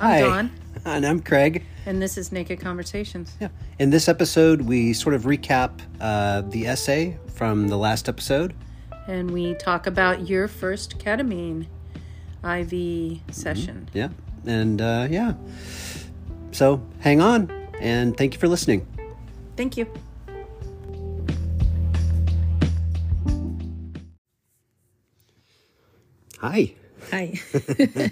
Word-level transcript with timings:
Hi. 0.00 0.20
Dawn. 0.22 0.50
And 0.86 1.04
I'm 1.04 1.20
Craig. 1.20 1.66
And 1.84 2.00
this 2.00 2.16
is 2.16 2.32
Naked 2.32 2.58
Conversations. 2.58 3.36
Yeah. 3.38 3.48
In 3.78 3.90
this 3.90 4.08
episode, 4.08 4.62
we 4.62 4.94
sort 4.94 5.14
of 5.14 5.24
recap 5.24 5.78
uh, 6.00 6.40
the 6.40 6.68
essay 6.68 7.18
from 7.34 7.68
the 7.68 7.76
last 7.76 8.08
episode. 8.08 8.54
And 9.06 9.30
we 9.30 9.54
talk 9.54 9.86
about 9.86 10.26
your 10.26 10.48
first 10.48 10.98
ketamine 10.98 11.66
IV 12.42 13.20
session. 13.30 13.90
Yeah. 13.92 14.08
And 14.46 14.80
uh, 14.80 15.08
yeah. 15.10 15.34
So 16.52 16.80
hang 17.00 17.20
on 17.20 17.50
and 17.78 18.16
thank 18.16 18.32
you 18.32 18.40
for 18.40 18.48
listening. 18.48 18.86
Thank 19.56 19.76
you. 19.76 19.86
Hi. 26.38 26.74
Hi. 27.10 27.38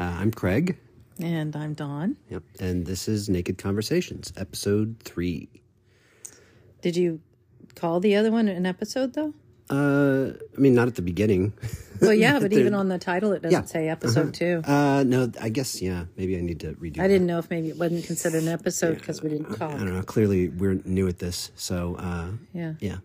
Uh, 0.00 0.14
I'm 0.20 0.30
Craig. 0.30 0.78
And 1.20 1.54
I'm 1.56 1.74
Dawn. 1.74 2.16
Yep. 2.30 2.42
And 2.60 2.86
this 2.86 3.08
is 3.08 3.28
Naked 3.28 3.58
Conversations, 3.58 4.32
episode 4.36 4.96
three. 5.04 5.48
Did 6.82 6.96
you 6.96 7.20
call 7.74 8.00
the 8.00 8.16
other 8.16 8.30
one 8.30 8.48
an 8.48 8.66
episode 8.66 9.14
though? 9.14 9.34
Uh, 9.70 10.32
I 10.56 10.60
mean, 10.60 10.74
not 10.74 10.88
at 10.88 10.94
the 10.94 11.02
beginning. 11.02 11.52
Well, 12.00 12.14
yeah, 12.14 12.38
but 12.40 12.52
even 12.54 12.72
on 12.72 12.88
the 12.88 12.98
title 12.98 13.32
it 13.32 13.42
doesn't 13.42 13.60
Yeah. 13.60 13.66
say 13.66 13.88
episode 13.88 14.32
two. 14.32 14.62
Uh, 14.64 15.04
no, 15.06 15.30
I 15.40 15.50
guess, 15.50 15.82
yeah, 15.82 16.06
maybe 16.16 16.38
I 16.38 16.40
need 16.40 16.60
to 16.60 16.72
redo 16.74 16.96
it. 16.96 17.00
I 17.00 17.08
didn't 17.08 17.26
know 17.26 17.38
if 17.38 17.50
maybe 17.50 17.68
it 17.68 17.76
wasn't 17.76 18.04
considered 18.06 18.42
an 18.44 18.48
episode 18.48 18.94
because 18.94 19.22
we 19.22 19.28
didn't 19.28 19.54
call. 19.56 19.70
I 19.72 19.76
don't 19.78 19.92
know. 19.94 20.02
Clearly, 20.02 20.48
we're 20.48 20.80
new 20.84 21.06
at 21.08 21.18
this. 21.18 21.50
So, 21.56 21.96
uh, 21.96 22.28
Yeah. 22.52 22.74
yeah 22.80 22.98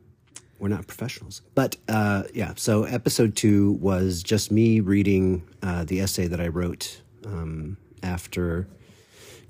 we're 0.60 0.70
not 0.70 0.88
professionals 0.88 1.42
but 1.56 1.76
uh, 1.90 2.24
yeah 2.34 2.54
so 2.56 2.84
episode 2.86 3.36
two 3.36 3.74
was 3.82 4.24
just 4.24 4.50
me 4.50 4.80
reading 4.80 5.44
uh, 5.62 5.84
the 5.84 6.00
essay 6.00 6.26
that 6.26 6.40
i 6.40 6.48
wrote 6.48 7.02
um, 7.26 7.76
after 8.04 8.68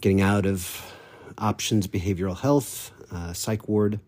getting 0.01 0.21
out 0.21 0.45
of 0.45 0.93
options 1.37 1.87
behavioral 1.87 2.39
health 2.39 2.91
uh, 3.11 3.33
psych 3.33 3.67
ward 3.67 3.99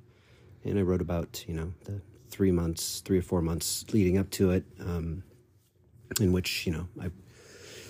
and 0.63 0.77
i 0.77 0.81
wrote 0.81 1.01
about 1.01 1.43
you 1.47 1.53
know 1.53 1.73
the 1.85 2.01
three 2.29 2.51
months 2.51 3.01
three 3.01 3.17
or 3.17 3.21
four 3.21 3.41
months 3.41 3.85
leading 3.91 4.17
up 4.17 4.29
to 4.29 4.51
it 4.51 4.63
um, 4.79 5.23
in 6.19 6.31
which 6.31 6.65
you 6.67 6.71
know 6.71 6.87
i 7.01 7.09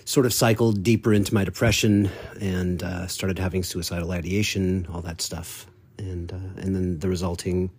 sort 0.05 0.25
of 0.25 0.33
cycled 0.33 0.83
deeper 0.83 1.13
into 1.13 1.33
my 1.33 1.43
depression 1.43 2.09
and 2.39 2.83
uh, 2.83 3.07
started 3.07 3.39
having 3.39 3.63
suicidal 3.63 4.11
ideation 4.11 4.87
all 4.93 5.01
that 5.01 5.19
stuff 5.21 5.67
and 5.97 6.31
uh, 6.31 6.61
and 6.61 6.75
then 6.75 6.99
the 6.99 7.09
resulting 7.09 7.69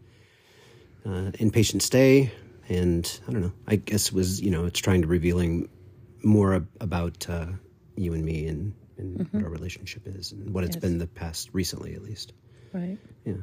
uh, 1.06 1.30
inpatient 1.38 1.82
stay, 1.82 2.32
and 2.68 3.20
I 3.28 3.32
don't 3.32 3.42
know. 3.42 3.52
I 3.66 3.76
guess 3.76 4.08
it 4.08 4.12
was 4.12 4.40
you 4.40 4.50
know 4.50 4.66
it's 4.66 4.80
trying 4.80 5.02
to 5.02 5.08
revealing 5.08 5.68
more 6.22 6.54
ab- 6.54 6.68
about 6.80 7.28
uh, 7.28 7.46
you 7.96 8.12
and 8.14 8.24
me 8.24 8.46
and, 8.46 8.72
and 8.98 9.28
what 9.30 9.42
our 9.42 9.50
relationship 9.50 10.06
is 10.06 10.32
and 10.32 10.52
what 10.54 10.64
it's 10.64 10.76
Yes. 10.76 10.82
been 10.82 10.98
the 10.98 11.06
past 11.06 11.50
recently 11.52 11.94
at 11.94 12.02
least. 12.02 12.32
Right. 12.72 12.98
Yeah. 13.24 13.34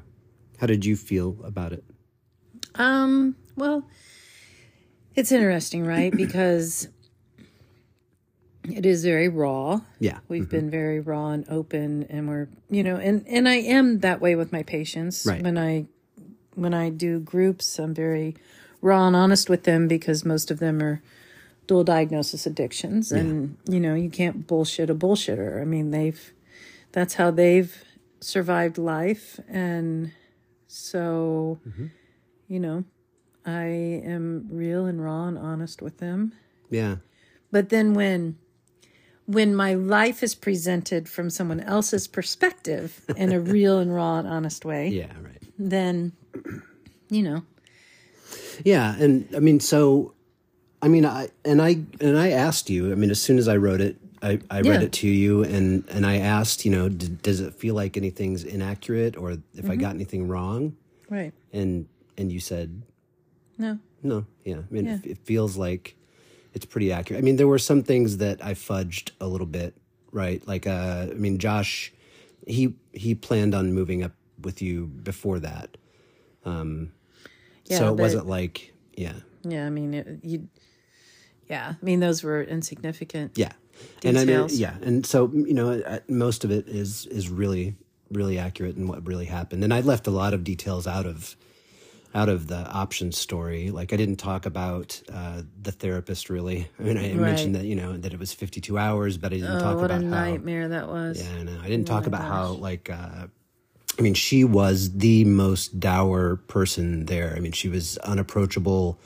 How 0.59 0.67
did 0.67 0.85
you 0.85 0.95
feel 0.95 1.37
about 1.43 1.73
it? 1.73 1.83
Um, 2.75 3.35
well, 3.55 3.85
it's 5.15 5.31
interesting, 5.31 5.85
right? 5.85 6.15
Because 6.23 6.87
it 8.69 8.85
is 8.85 9.03
very 9.03 9.27
raw. 9.27 9.81
Yeah. 9.99 10.19
We've 10.29 10.49
been 10.49 10.69
very 10.69 10.99
raw 11.01 11.29
and 11.31 11.45
open 11.49 12.03
and 12.09 12.27
we're, 12.29 12.47
you 12.69 12.83
know, 12.83 12.95
and 12.95 13.25
and 13.27 13.47
I 13.49 13.55
am 13.55 13.99
that 13.99 14.21
way 14.21 14.35
with 14.35 14.51
my 14.53 14.63
patients. 14.63 15.25
Right. 15.25 15.43
When 15.43 15.57
I 15.57 15.85
when 16.55 16.73
I 16.73 16.89
do 16.89 17.19
groups, 17.19 17.77
I'm 17.79 17.93
very 17.93 18.35
raw 18.81 19.07
and 19.07 19.15
honest 19.15 19.49
with 19.49 19.63
them 19.63 19.87
because 19.87 20.23
most 20.23 20.49
of 20.51 20.59
them 20.59 20.81
are 20.81 21.01
dual 21.67 21.83
diagnosis 21.83 22.45
addictions 22.45 23.11
and 23.11 23.57
you 23.67 23.79
know, 23.79 23.95
you 23.95 24.09
can't 24.09 24.47
bullshit 24.47 24.89
a 24.89 24.95
bullshitter. 24.95 25.61
I 25.61 25.65
mean, 25.65 25.91
they've 25.91 26.33
that's 26.91 27.15
how 27.15 27.31
they've 27.31 27.83
survived 28.19 28.77
life 28.77 29.39
and 29.47 30.11
so 30.67 31.59
mm-hmm. 31.67 31.87
you 32.47 32.59
know, 32.59 32.83
I 33.45 33.65
am 33.65 34.47
real 34.49 34.85
and 34.85 35.03
raw 35.03 35.27
and 35.27 35.37
honest 35.37 35.81
with 35.81 35.97
them. 35.97 36.33
Yeah. 36.69 36.97
But 37.51 37.69
then 37.69 37.93
when 37.93 38.37
when 39.25 39.55
my 39.55 39.73
life 39.73 40.21
is 40.21 40.35
presented 40.35 41.07
from 41.07 41.29
someone 41.29 41.61
else's 41.61 42.07
perspective 42.07 43.01
in 43.15 43.31
a 43.31 43.39
real 43.39 43.79
and 43.79 43.93
raw 43.93 44.17
and 44.17 44.27
honest 44.27 44.65
way, 44.65 44.89
Yeah. 44.89 45.13
Right. 45.21 45.41
then 45.57 46.13
you 47.09 47.23
know, 47.23 47.43
Yeah, 48.65 48.95
and 48.97 49.27
I 49.35 49.39
mean, 49.39 49.59
so 49.59 50.13
I 50.83 50.87
mean, 50.89 51.05
I 51.05 51.29
and 51.45 51.61
I 51.61 51.77
and 52.01 52.17
I 52.17 52.31
asked 52.31 52.69
you. 52.69 52.91
I 52.91 52.95
mean, 52.95 53.09
as 53.09 53.21
soon 53.21 53.37
as 53.37 53.47
I 53.47 53.55
wrote 53.55 53.79
it, 53.81 53.95
I, 54.21 54.39
I 54.51 54.59
read 54.61 54.83
it 54.83 54.91
to 54.93 55.07
you, 55.07 55.43
and 55.43 55.85
and 55.89 56.05
I 56.05 56.17
asked, 56.17 56.65
you 56.65 56.71
know, 56.71 56.89
d- 56.89 57.07
does 57.21 57.39
it 57.39 57.53
feel 57.55 57.73
like 57.73 57.95
anything's 57.95 58.43
inaccurate, 58.43 59.15
or 59.15 59.37
if 59.55 59.69
I 59.69 59.75
got 59.77 59.95
anything 59.95 60.27
wrong? 60.27 60.75
right. 61.09 61.33
And 61.53 61.87
and 62.17 62.31
you 62.31 62.39
said 62.39 62.81
No. 63.57 63.79
no. 64.01 64.25
Yeah, 64.43 64.57
I 64.69 64.73
mean, 64.73 64.85
Yeah. 64.85 64.95
It, 65.03 65.11
it 65.11 65.17
feels 65.19 65.55
like 65.57 65.95
it's 66.53 66.65
pretty 66.65 66.91
accurate. 66.91 67.19
I 67.21 67.23
mean, 67.23 67.37
there 67.37 67.47
were 67.47 67.59
some 67.59 67.81
things 67.83 68.17
that 68.17 68.43
I 68.43 68.53
fudged 68.53 69.11
a 69.21 69.27
little 69.27 69.47
bit, 69.47 69.73
right? 70.11 70.45
Like, 70.47 70.67
uh, 70.67 71.07
I 71.11 71.13
mean, 71.15 71.37
Josh, 71.39 71.93
he 72.45 72.73
he 72.91 73.15
planned 73.15 73.55
on 73.55 73.71
moving 73.73 74.03
up 74.03 74.11
with 74.41 74.61
you 74.61 74.87
before 74.87 75.39
that, 75.39 75.77
um, 76.45 76.91
Yeah, 77.65 77.77
so 77.79 77.93
it 77.93 77.99
wasn't 77.99 78.27
like, 78.27 78.73
yeah. 78.97 79.13
Yeah, 79.43 79.65
I 79.65 79.69
mean 79.69 79.93
it, 79.93 80.07
you 80.23 80.47
yeah, 81.53 81.73
I 81.81 81.85
mean 81.85 81.99
those 81.99 82.23
were 82.23 82.41
insignificant. 82.43 83.37
Yeah, 83.37 83.51
and 84.03 84.17
I 84.17 84.25
mean, 84.25 84.47
yeah, 84.49 84.75
and 84.81 85.05
so 85.05 85.29
you 85.33 85.53
know, 85.53 85.69
uh, 85.93 85.99
most 86.07 86.43
of 86.45 86.51
it 86.51 86.67
is 86.67 87.05
is 87.07 87.29
really 87.29 87.75
really 88.11 88.37
accurate 88.37 88.75
in 88.75 88.87
what 88.87 89.05
really 89.07 89.25
happened, 89.25 89.63
and 89.63 89.73
I 89.73 89.81
left 89.81 90.07
a 90.07 90.11
lot 90.11 90.33
of 90.33 90.43
details 90.43 90.87
out 90.87 91.05
of 91.05 91.35
out 92.15 92.29
of 92.29 92.45
the 92.47 92.61
options 92.83 93.17
story. 93.17 93.71
Like 93.71 93.91
I 93.93 93.97
didn't 93.97 94.17
talk 94.17 94.45
about 94.45 95.01
uh, 95.11 95.41
the 95.61 95.71
therapist 95.71 96.29
really. 96.29 96.67
I 96.79 96.83
mean, 96.83 96.97
I 96.97 97.13
mentioned 97.13 97.55
that 97.55 97.65
you 97.65 97.75
know 97.75 97.97
that 97.97 98.13
it 98.13 98.19
was 98.19 98.33
fifty 98.33 98.61
two 98.61 98.77
hours, 98.77 99.17
but 99.17 99.33
I 99.33 99.37
didn't 99.37 99.57
Oh, 99.57 99.59
talk 99.67 99.77
what 99.81 99.91
a 99.91 99.95
about 99.97 100.03
how. 100.03 100.09
nightmare 100.09 100.67
that 100.69 100.87
was. 100.87 101.21
Yeah, 101.21 101.39
I 101.39 101.43
know. 101.43 101.59
I 101.63 101.67
didn't 101.69 101.87
talk 101.87 102.07
about 102.07 102.21
how 102.21 102.47
like. 102.69 102.89
Uh, 102.89 103.27
I 103.99 104.01
mean, 104.01 104.15
she 104.15 104.43
was 104.43 104.91
the 104.97 105.23
most 105.25 105.79
dour 105.79 106.37
person 106.47 107.05
there. 107.05 107.33
I 107.37 107.39
mean, 107.39 107.51
she 107.51 107.69
was 107.69 107.97
unapproachable. 107.99 108.97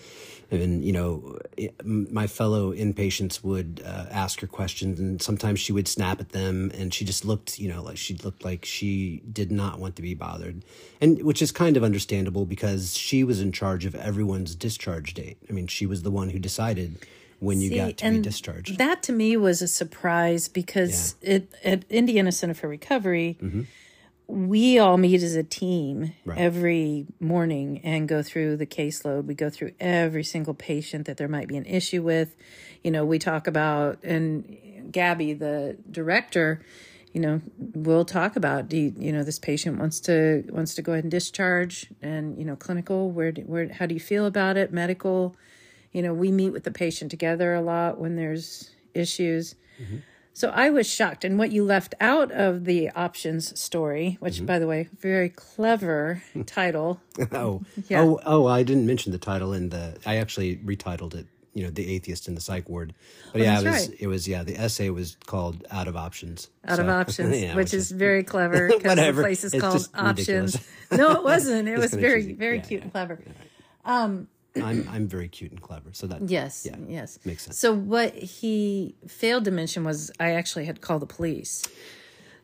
And, 0.49 0.83
you 0.83 0.93
know, 0.93 1.39
my 1.83 2.25
fellow 2.25 2.73
inpatients 2.73 3.43
would 3.43 3.81
uh, 3.85 4.05
ask 4.09 4.39
her 4.39 4.47
questions, 4.47 4.99
and 4.99 5.21
sometimes 5.21 5.59
she 5.59 5.73
would 5.73 5.87
snap 5.87 6.21
at 6.21 6.29
them, 6.29 6.71
and 6.73 6.93
she 6.93 7.03
just 7.03 7.25
looked, 7.25 7.59
you 7.59 7.67
know, 7.67 7.83
like 7.83 7.97
she 7.97 8.13
looked 8.15 8.45
like 8.45 8.63
she 8.63 9.21
did 9.31 9.51
not 9.51 9.79
want 9.79 9.97
to 9.97 10.01
be 10.01 10.13
bothered. 10.13 10.63
And 11.01 11.21
which 11.23 11.41
is 11.41 11.51
kind 11.51 11.75
of 11.75 11.83
understandable 11.83 12.45
because 12.45 12.95
she 12.95 13.23
was 13.25 13.41
in 13.41 13.51
charge 13.51 13.85
of 13.85 13.93
everyone's 13.95 14.55
discharge 14.55 15.13
date. 15.13 15.37
I 15.49 15.53
mean, 15.53 15.67
she 15.67 15.85
was 15.85 16.03
the 16.03 16.11
one 16.11 16.29
who 16.29 16.39
decided 16.39 17.05
when 17.39 17.61
you 17.61 17.69
See, 17.69 17.75
got 17.75 17.97
to 17.97 18.11
be 18.11 18.21
discharged. 18.21 18.77
That 18.77 19.03
to 19.03 19.11
me 19.11 19.37
was 19.37 19.61
a 19.61 19.67
surprise 19.67 20.47
because 20.47 21.15
it 21.21 21.53
at 21.63 21.83
Indiana 21.89 22.31
Center 22.31 22.53
for 22.53 22.67
Recovery, 22.67 23.37
we 24.27 24.77
all 24.77 24.97
meet 24.97 25.23
as 25.23 25.35
a 25.35 25.43
team 25.43 26.13
Right. 26.25 26.37
every 26.37 27.05
morning 27.19 27.79
and 27.83 28.07
go 28.07 28.21
through 28.21 28.57
the 28.57 28.65
caseload. 28.65 29.25
We 29.25 29.35
go 29.35 29.49
through 29.49 29.71
every 29.79 30.23
single 30.23 30.53
patient 30.53 31.05
that 31.07 31.17
there 31.17 31.27
might 31.29 31.47
be 31.47 31.57
an 31.57 31.65
issue 31.65 32.03
with. 32.03 32.35
You 32.83 32.91
know, 32.91 33.05
we 33.05 33.19
talk 33.19 33.47
about 33.47 34.03
and 34.03 34.91
Gabby, 34.91 35.33
the 35.33 35.77
director, 35.89 36.61
you 37.13 37.21
know, 37.21 37.41
we'll 37.57 38.05
talk 38.05 38.35
about 38.35 38.69
do 38.69 38.77
you, 38.77 38.93
you 38.97 39.11
know 39.11 39.23
this 39.23 39.39
patient 39.39 39.79
wants 39.79 39.99
to 40.01 40.43
wants 40.49 40.75
to 40.75 40.81
go 40.81 40.91
ahead 40.91 41.03
and 41.03 41.11
discharge 41.11 41.87
and 42.01 42.37
you 42.37 42.45
know 42.45 42.55
clinical 42.55 43.09
where 43.09 43.31
do, 43.31 43.41
where 43.43 43.71
how 43.73 43.85
do 43.85 43.93
you 43.93 43.99
feel 43.99 44.25
about 44.25 44.55
it 44.55 44.71
medical 44.71 45.35
you 45.93 46.01
know 46.01 46.13
we 46.13 46.31
meet 46.31 46.51
with 46.51 46.63
the 46.63 46.71
patient 46.71 47.09
together 47.09 47.55
a 47.55 47.61
lot 47.61 47.99
when 47.99 48.15
there's 48.17 48.69
issues 48.93 49.55
mm-hmm. 49.81 49.97
So 50.37 50.49
i 50.49 50.69
was 50.69 50.85
shocked 50.87 51.23
and 51.25 51.39
what 51.39 51.51
you 51.51 51.63
left 51.63 51.95
out 51.99 52.31
of 52.31 52.65
the 52.65 52.89
options 52.91 53.43
story 53.59 54.17
which 54.19 54.35
mm-hmm. 54.37 54.45
by 54.45 54.59
the 54.59 54.67
way 54.67 54.87
very 54.99 55.29
clever 55.29 56.21
title 56.45 57.01
Oh, 57.31 57.63
Yeah. 57.89 58.01
oh, 58.01 58.19
oh! 58.25 58.45
I 58.45 58.61
didn't 58.63 58.85
mention 58.85 59.11
the 59.11 59.17
title 59.17 59.51
in 59.53 59.69
the. 59.69 59.97
I 60.05 60.17
actually 60.17 60.57
retitled 60.57 61.15
it. 61.15 61.25
You 61.55 61.63
know, 61.63 61.71
the 61.71 61.91
atheist 61.95 62.27
in 62.27 62.35
the 62.35 62.41
psych 62.41 62.69
ward. 62.69 62.93
But 63.33 63.41
oh, 63.41 63.43
yeah, 63.43 63.59
it 63.59 63.65
Oh, 63.65 63.71
was. 63.71 63.87
right. 63.89 63.97
It 63.99 64.07
was. 64.07 64.27
Yeah, 64.27 64.43
the 64.43 64.55
essay 64.55 64.89
was 64.91 65.17
called 65.25 65.65
"Out 65.71 65.87
of 65.87 65.95
Options." 65.97 66.49
out 66.67 66.79
of 66.79 66.87
options 67.01 67.41
yeah, 67.41 67.55
which 67.55 67.73
is 67.73 67.89
very 67.89 68.23
clever 68.23 68.67
because 68.67 68.95
the 68.95 69.13
place 69.13 69.43
is 69.43 69.53
It's 69.55 69.61
called 69.61 69.87
options 69.95 70.57
no 70.91 71.11
it 71.19 71.23
wasn't 71.23 71.67
it 71.67 71.79
was 71.79 71.93
very 71.93 72.33
very 72.33 72.57
Yeah, 72.57 72.63
cute 72.69 72.83
and 72.83 72.91
clever 72.91 73.19
um, 73.85 74.27
I'm 74.63 74.87
I'm 74.89 75.07
very 75.07 75.27
cute 75.29 75.51
and 75.51 75.61
clever, 75.61 75.89
so 75.93 76.07
that 76.07 76.29
Yes, 76.29 76.65
yeah, 76.69 76.75
yes. 76.87 77.19
makes 77.25 77.43
sense. 77.43 77.57
So 77.57 77.73
what 77.73 78.13
he 78.15 78.95
failed 79.07 79.45
to 79.45 79.51
mention 79.51 79.83
was 79.83 80.11
I 80.19 80.31
actually 80.31 80.65
had 80.65 80.81
called 80.81 81.01
the 81.01 81.07
police. 81.07 81.63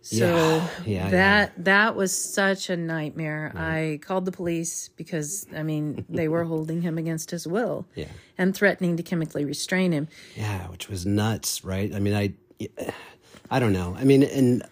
So 0.01 0.25
Yeah, 0.25 0.67
yeah, 0.85 1.09
that 1.11 1.63
that 1.63 1.95
was 1.95 2.15
such 2.15 2.69
a 2.69 2.75
nightmare. 2.75 3.53
I 3.55 3.99
called 4.01 4.25
the 4.25 4.31
police 4.31 4.89
because 4.89 5.45
I 5.55 5.63
mean 5.63 6.05
they 6.09 6.27
were 6.27 6.43
holding 6.43 6.81
him 6.81 6.97
against 6.97 7.31
his 7.31 7.47
will 7.47 7.85
Yeah. 7.95 8.07
and 8.37 8.53
threatening 8.55 8.97
to 8.97 9.03
chemically 9.03 9.45
restrain 9.45 9.91
him. 9.93 10.07
Yeah, 10.35 10.67
which 10.69 10.89
was 10.89 11.05
nuts, 11.05 11.63
right? 11.63 11.93
I 11.95 11.99
mean, 11.99 12.13
I 12.13 12.33
I 13.49 13.59
don't 13.59 13.73
know. 13.73 13.95
I 13.97 14.03
mean, 14.03 14.23
and 14.23 14.63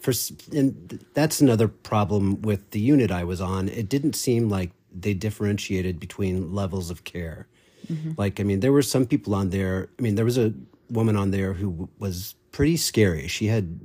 for 0.00 0.12
and 0.52 1.04
that's 1.14 1.40
another 1.40 1.68
problem 1.68 2.42
with 2.42 2.70
the 2.72 2.80
unit 2.80 3.10
I 3.10 3.24
was 3.24 3.40
on. 3.40 3.68
It 3.68 3.88
didn't 3.88 4.14
seem 4.14 4.48
like 4.48 4.70
they 4.94 5.14
differentiated 5.14 5.98
between 5.98 6.54
levels 6.54 6.90
of 6.90 7.04
care. 7.04 7.46
Mm-hmm. 7.90 8.12
Like, 8.16 8.40
I 8.40 8.44
mean, 8.44 8.60
there 8.60 8.72
were 8.72 8.82
some 8.82 9.06
people 9.06 9.34
on 9.34 9.50
there. 9.50 9.90
I 9.98 10.02
mean, 10.02 10.14
there 10.14 10.24
was 10.24 10.38
a 10.38 10.54
woman 10.88 11.16
on 11.16 11.30
there 11.30 11.52
who 11.52 11.70
w- 11.70 11.88
was 11.98 12.34
pretty 12.52 12.76
scary. 12.76 13.26
She 13.26 13.46
had, 13.46 13.80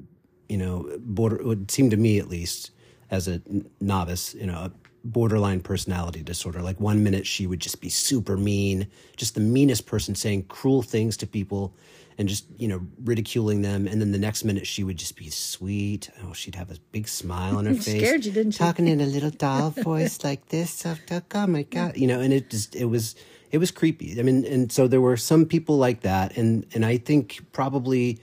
you 0.47 0.57
know, 0.57 0.89
border. 0.99 1.51
It 1.51 1.71
seemed 1.71 1.91
to 1.91 1.97
me 1.97 2.19
at 2.19 2.27
least, 2.27 2.71
as 3.11 3.27
a 3.27 3.41
n- 3.49 3.69
novice, 3.81 4.35
you 4.35 4.45
know, 4.45 4.53
a 4.53 4.71
borderline 5.03 5.61
personality 5.61 6.21
disorder. 6.21 6.61
Like 6.61 6.79
one 6.79 7.03
minute 7.03 7.25
she 7.25 7.47
would 7.47 7.59
just 7.59 7.81
be 7.81 7.89
super 7.89 8.37
mean, 8.37 8.87
just 9.17 9.35
the 9.35 9.41
meanest 9.41 9.85
person, 9.85 10.15
saying 10.15 10.43
cruel 10.43 10.81
things 10.81 11.17
to 11.17 11.27
people, 11.27 11.73
and 12.19 12.27
just 12.27 12.45
you 12.57 12.67
know 12.67 12.85
ridiculing 13.03 13.61
them. 13.63 13.87
And 13.87 13.99
then 13.99 14.11
the 14.11 14.19
next 14.19 14.43
minute 14.43 14.67
she 14.67 14.83
would 14.83 14.97
just 14.97 15.15
be 15.15 15.29
sweet. 15.29 16.11
Oh, 16.23 16.33
she'd 16.33 16.55
have 16.55 16.69
a 16.69 16.75
big 16.91 17.07
smile 17.07 17.57
on 17.57 17.65
her 17.65 17.73
face. 17.75 18.03
Scared 18.03 18.25
you, 18.25 18.33
didn't 18.33 18.59
you? 18.59 18.65
Talking 18.65 18.87
in 18.87 18.99
a 19.01 19.05
little 19.05 19.31
doll 19.31 19.71
voice 19.71 20.23
like 20.23 20.49
this. 20.49 20.69
So, 20.71 20.95
oh 21.33 21.47
my 21.47 21.63
god, 21.63 21.97
you 21.97 22.05
know, 22.05 22.19
and 22.19 22.33
it 22.33 22.51
just 22.51 22.75
it 22.75 22.85
was 22.85 23.15
it 23.51 23.57
was 23.57 23.71
creepy. 23.71 24.19
I 24.19 24.23
mean, 24.23 24.45
and 24.45 24.71
so 24.71 24.87
there 24.87 25.01
were 25.01 25.17
some 25.17 25.45
people 25.45 25.77
like 25.77 26.01
that, 26.01 26.37
and 26.37 26.67
and 26.75 26.85
I 26.85 26.97
think 26.97 27.45
probably 27.53 28.19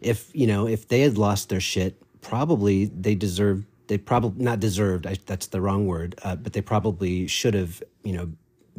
if 0.00 0.28
you 0.34 0.48
know 0.48 0.66
if 0.66 0.88
they 0.88 1.00
had 1.00 1.16
lost 1.16 1.48
their 1.48 1.60
shit, 1.60 2.02
probably 2.20 2.86
they 2.86 3.14
deserved. 3.14 3.64
They 3.86 3.98
probably 3.98 4.44
not 4.44 4.60
deserved. 4.60 5.04
I, 5.04 5.16
that's 5.26 5.48
the 5.48 5.60
wrong 5.60 5.86
word. 5.86 6.14
Uh, 6.22 6.36
but 6.36 6.52
they 6.52 6.60
probably 6.60 7.26
should 7.26 7.54
have, 7.54 7.82
you 8.04 8.12
know, 8.12 8.30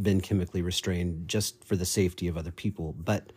been 0.01 0.21
chemically 0.21 0.61
restrained 0.61 1.27
just 1.27 1.61
for 1.65 1.75
the 1.75 1.83
safety 1.85 2.29
of 2.29 2.37
other 2.37 2.51
people. 2.51 2.95
But 2.97 3.33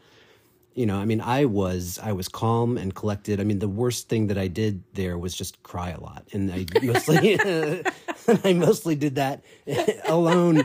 you 0.75 0.87
know, 0.87 0.97
I 0.97 1.05
mean, 1.05 1.21
I 1.21 1.45
was 1.45 1.99
I 2.03 2.13
was 2.13 2.29
calm 2.29 2.77
and 2.77 2.95
collected. 2.95 3.41
I 3.41 3.45
mean, 3.45 3.61
the 3.61 3.69
worst 3.69 4.09
thing 4.09 4.27
that 4.27 4.39
I 4.39 4.49
did 4.49 4.83
there 4.95 5.17
was 5.17 5.35
just 5.35 5.63
cry 5.63 5.91
a 5.91 6.01
lot, 6.01 6.25
and 6.33 6.53
I 6.53 6.67
mostly 6.83 7.39
I 8.45 8.53
mostly 8.53 8.97
did 8.97 9.15
that 9.15 9.45
alone 10.09 10.65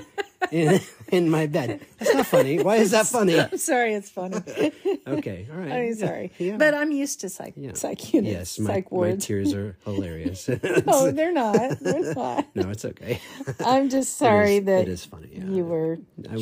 in, 0.51 0.79
in 1.11 1.29
my 1.29 1.47
bed. 1.47 1.81
That's 1.97 2.13
not 2.13 2.25
funny. 2.25 2.61
Why 2.61 2.77
is 2.77 2.91
that 2.91 3.07
funny? 3.07 3.39
I'm 3.39 3.57
sorry, 3.57 3.93
it's 3.93 4.09
funny. 4.09 4.37
Okay, 5.07 5.47
all 5.51 5.57
right. 5.57 5.71
I'm 5.71 5.95
sorry, 5.95 6.31
Yeah. 6.37 6.57
but 6.57 6.73
I'm 6.75 6.91
used 6.91 7.21
to 7.21 7.29
psych 7.29 7.55
psych 7.73 8.13
units, 8.13 8.31
Yes, 8.31 8.59
my, 8.59 8.73
psych 8.75 8.91
my 8.91 8.95
wards. 8.97 9.25
tears 9.25 9.53
are 9.53 9.75
hilarious. 9.85 10.47
No, 10.85 11.09
they're 11.11 11.31
not. 11.33 11.79
They're 11.79 12.13
not. 12.13 12.45
no, 12.55 12.69
it's 12.69 12.85
okay. 12.85 13.19
I'm 13.65 13.89
just 13.89 14.17
sorry 14.17 14.57
it 14.57 14.59
is, 14.59 14.65
that 14.67 14.81
it 14.81 14.87
is 14.89 15.05
funny. 15.05 15.29
Yeah. 15.33 15.45
you 15.45 15.65
were 15.65 15.97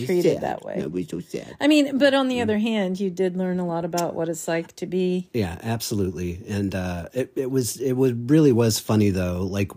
treated 0.05 0.33
sad. 0.35 0.41
that 0.43 0.63
way. 0.65 0.81
I 0.83 0.88
was 0.88 1.07
so 1.07 1.19
sad. 1.21 1.55
I 1.61 1.67
mean, 1.67 1.97
but 1.97 2.13
on 2.13 2.27
the 2.27 2.41
other 2.41 2.57
hand, 2.57 3.00
you 3.00 3.09
did 3.09 3.38
learn 3.38 3.59
a 3.59 3.65
lot 3.65 3.85
about 3.85 4.15
what 4.15 4.27
it's 4.27 4.47
like 4.47 4.75
to 4.77 4.85
be. 4.85 5.29
Yeah, 5.33 5.57
absolutely. 5.63 6.41
And 6.47 6.75
uh, 6.75 7.07
it 7.13 7.31
it 7.35 7.50
was 7.51 7.77
it 7.79 7.93
was 7.93 8.13
really 8.13 8.51
was 8.51 8.79
funny 8.79 9.11
though. 9.11 9.43
Like 9.43 9.71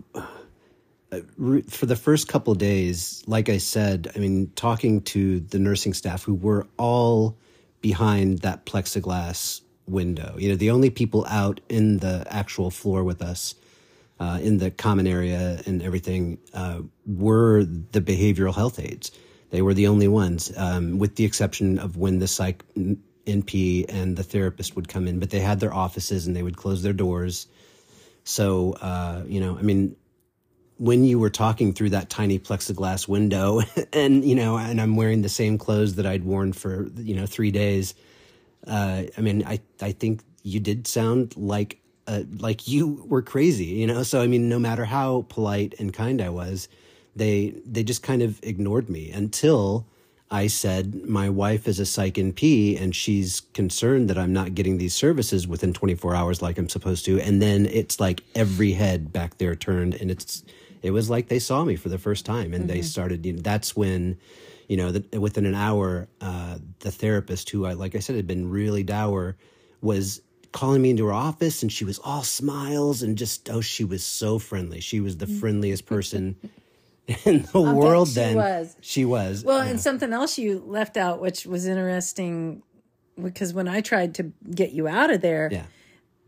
for 1.69 1.85
the 1.85 1.95
first 1.95 2.27
couple 2.27 2.53
days, 2.55 3.23
like 3.27 3.49
I 3.49 3.57
said, 3.57 4.11
I 4.15 4.19
mean, 4.19 4.51
talking 4.55 5.01
to 5.01 5.41
the 5.41 5.59
nursing 5.59 5.93
staff 5.93 6.23
who 6.23 6.33
were 6.33 6.67
all 6.77 7.37
behind 7.81 8.39
that 8.39 8.65
plexiglass 8.65 9.61
window. 9.87 10.35
You 10.37 10.49
know, 10.49 10.55
the 10.55 10.71
only 10.71 10.89
people 10.89 11.25
out 11.27 11.59
in 11.67 11.97
the 11.97 12.25
actual 12.29 12.71
floor 12.71 13.03
with 13.03 13.21
us. 13.21 13.55
Uh, 14.19 14.37
in 14.37 14.59
the 14.59 14.69
common 14.69 15.07
area 15.07 15.59
and 15.65 15.81
everything 15.81 16.37
uh, 16.53 16.79
were 17.07 17.63
the 17.63 17.99
behavioral 17.99 18.53
health 18.53 18.79
aides. 18.79 19.11
They 19.49 19.63
were 19.63 19.73
the 19.73 19.87
only 19.87 20.07
ones, 20.07 20.51
um, 20.57 20.99
with 20.99 21.15
the 21.15 21.25
exception 21.25 21.79
of 21.79 21.97
when 21.97 22.19
the 22.19 22.27
psych 22.27 22.63
NP 23.25 23.85
and 23.89 24.15
the 24.15 24.21
therapist 24.21 24.75
would 24.75 24.87
come 24.87 25.07
in, 25.07 25.19
but 25.19 25.31
they 25.31 25.39
had 25.39 25.59
their 25.59 25.73
offices 25.73 26.27
and 26.27 26.35
they 26.35 26.43
would 26.43 26.55
close 26.55 26.83
their 26.83 26.93
doors. 26.93 27.47
So, 28.23 28.73
uh, 28.73 29.23
you 29.25 29.39
know, 29.39 29.57
I 29.57 29.63
mean, 29.63 29.95
when 30.81 31.03
you 31.03 31.19
were 31.19 31.29
talking 31.29 31.73
through 31.73 31.91
that 31.91 32.09
tiny 32.09 32.39
plexiglass 32.39 33.07
window 33.07 33.61
and, 33.93 34.25
you 34.25 34.33
know, 34.33 34.57
and 34.57 34.81
I'm 34.81 34.95
wearing 34.95 35.21
the 35.21 35.29
same 35.29 35.59
clothes 35.59 35.93
that 35.95 36.07
I'd 36.07 36.23
worn 36.23 36.53
for, 36.53 36.87
you 36.97 37.13
know, 37.13 37.27
three 37.27 37.51
days, 37.51 37.93
uh, 38.65 39.03
I 39.15 39.21
mean, 39.21 39.43
I, 39.45 39.59
I 39.79 39.91
think 39.91 40.23
you 40.41 40.59
did 40.59 40.87
sound 40.87 41.37
like, 41.37 41.79
uh, 42.07 42.23
like 42.39 42.67
you 42.67 43.05
were 43.07 43.21
crazy, 43.21 43.65
you 43.65 43.85
know? 43.85 44.01
So, 44.01 44.21
I 44.21 44.27
mean, 44.27 44.49
no 44.49 44.57
matter 44.57 44.85
how 44.85 45.27
polite 45.29 45.75
and 45.77 45.93
kind 45.93 46.19
I 46.19 46.29
was, 46.29 46.67
they, 47.15 47.53
they 47.63 47.83
just 47.83 48.01
kind 48.01 48.23
of 48.23 48.39
ignored 48.41 48.89
me 48.89 49.11
until 49.11 49.85
I 50.31 50.47
said, 50.47 51.07
my 51.07 51.29
wife 51.29 51.67
is 51.67 51.79
a 51.79 51.85
psych 51.85 52.15
NP 52.15 52.81
and 52.81 52.95
she's 52.95 53.41
concerned 53.53 54.09
that 54.09 54.17
I'm 54.17 54.33
not 54.33 54.55
getting 54.55 54.79
these 54.79 54.95
services 54.95 55.47
within 55.47 55.73
24 55.73 56.15
hours 56.15 56.41
like 56.41 56.57
I'm 56.57 56.69
supposed 56.69 57.05
to. 57.05 57.21
And 57.21 57.39
then 57.39 57.67
it's 57.67 57.99
like 57.99 58.23
every 58.33 58.71
head 58.71 59.13
back 59.13 59.37
there 59.37 59.55
turned 59.55 59.93
and 59.93 60.09
it's, 60.09 60.43
it 60.81 60.91
was 60.91 61.09
like 61.09 61.27
they 61.27 61.39
saw 61.39 61.63
me 61.63 61.75
for 61.75 61.89
the 61.89 61.97
first 61.97 62.25
time 62.25 62.53
and 62.53 62.69
they 62.69 62.81
started, 62.81 63.25
you 63.25 63.33
know, 63.33 63.41
that's 63.41 63.75
when, 63.75 64.17
you 64.67 64.77
know, 64.77 64.91
the, 64.91 65.19
within 65.19 65.45
an 65.45 65.55
hour, 65.55 66.07
uh, 66.21 66.57
the 66.79 66.91
therapist 66.91 67.49
who 67.49 67.65
I, 67.65 67.73
like 67.73 67.95
I 67.95 67.99
said, 67.99 68.15
had 68.15 68.27
been 68.27 68.49
really 68.49 68.83
dour 68.83 69.37
was 69.81 70.21
calling 70.51 70.81
me 70.81 70.89
into 70.89 71.05
her 71.05 71.13
office 71.13 71.61
and 71.61 71.71
she 71.71 71.85
was 71.85 71.99
all 71.99 72.23
smiles 72.23 73.03
and 73.03 73.17
just, 73.17 73.49
oh, 73.49 73.61
she 73.61 73.83
was 73.83 74.03
so 74.03 74.39
friendly. 74.39 74.79
She 74.79 74.99
was 74.99 75.17
the 75.17 75.27
friendliest 75.27 75.85
person 75.85 76.35
in 77.25 77.47
the 77.53 77.61
world 77.61 78.09
she 78.09 78.15
then. 78.15 78.35
was. 78.35 78.75
She 78.81 79.05
was. 79.05 79.43
Well, 79.43 79.61
and 79.61 79.79
something 79.79 80.11
else 80.11 80.37
you 80.37 80.63
left 80.65 80.97
out, 80.97 81.21
which 81.21 81.45
was 81.45 81.67
interesting, 81.67 82.63
because 83.21 83.53
when 83.53 83.67
I 83.67 83.81
tried 83.81 84.15
to 84.15 84.31
get 84.53 84.71
you 84.71 84.87
out 84.87 85.11
of 85.11 85.21
there, 85.21 85.49
yeah. 85.51 85.65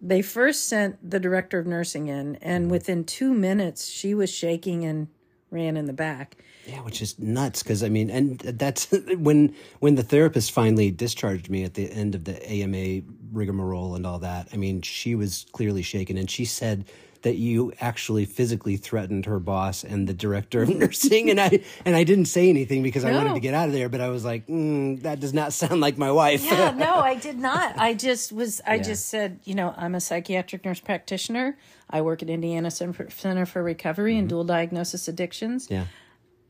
They 0.04 0.22
first 0.22 0.68
sent 0.68 1.10
the 1.10 1.20
director 1.20 1.58
of 1.58 1.66
nursing 1.66 2.08
in, 2.08 2.36
and 2.42 2.66
mm-hmm. 2.66 2.72
within 2.72 3.04
two 3.06 3.34
minutes, 3.34 3.88
she 3.88 4.14
was 4.14 4.30
shaking 4.30 4.84
and 4.84 5.08
ran 5.50 5.78
in 5.78 5.86
the 5.86 5.94
back. 5.94 6.38
Yeah, 6.68 6.82
which 6.82 7.02
is 7.02 7.18
nuts 7.18 7.64
because 7.64 7.84
I 7.84 7.90
mean, 7.90 8.10
and 8.10 8.40
that's 8.40 8.92
when 9.18 9.56
when 9.80 9.96
the 9.96 10.04
therapist 10.04 10.52
finally 10.52 10.92
discharged 10.92 11.50
me 11.50 11.64
at 11.64 11.74
the 11.74 11.90
end 11.92 12.16
of 12.16 12.26
the 12.26 12.46
AMA 12.50 13.04
rigmarole 13.32 13.96
and 13.96 14.06
all 14.06 14.20
that. 14.20 14.50
I 14.54 14.58
mean, 14.58 14.82
she 14.82 15.16
was 15.16 15.46
clearly 15.54 15.82
shaken, 15.82 16.18
and 16.18 16.30
she 16.30 16.46
said 16.46 16.86
that 17.24 17.36
you 17.36 17.74
actually 17.81 18.25
physically 18.25 18.78
threatened 18.78 19.25
her 19.25 19.40
boss 19.40 19.84
and 19.84 20.08
the 20.08 20.14
director 20.14 20.64
of 20.64 20.70
nursing, 20.78 21.30
and 21.30 21.42
I 21.42 21.62
and 21.84 21.96
I 21.96 22.04
didn't 22.04 22.25
say 22.25 22.50
anything 22.50 22.84
because 22.84 23.04
I 23.04 23.12
wanted 23.12 23.34
to 23.34 23.40
get 23.40 23.54
out 23.54 23.68
of 23.68 23.74
there, 23.74 23.90
but 23.90 24.00
I 24.00 24.10
was 24.10 24.24
like, 24.24 24.48
mm, 24.48 25.02
that 25.02 25.20
does 25.20 25.34
not 25.34 25.54
sound 25.54 25.81
like 25.81 25.98
my 25.98 26.12
wife. 26.12 26.46
Yeah, 26.46 26.72
no, 26.77 26.96
I 26.96 27.15
did 27.15 27.39
not. 27.39 27.77
I 27.77 27.94
just 27.94 28.32
was. 28.32 28.62
I 28.65 28.80
just 28.80 29.10
said, 29.10 29.39
you 29.44 29.56
know, 29.56 29.74
I'm 29.75 29.96
a 29.96 30.01
psychiatric 30.01 30.63
nurse 30.63 30.80
practitioner. 30.80 31.58
I 31.89 32.01
work 32.01 32.24
at 32.24 32.30
Indiana 32.30 32.72
Center 32.72 32.94
for, 32.94 33.10
Center 33.10 33.46
for 33.46 33.62
Recovery 33.62 34.18
and 34.18 34.27
Dual 34.27 34.44
Diagnosis 34.46 35.08
Addictions. 35.08 35.68
yeah, 35.70 35.86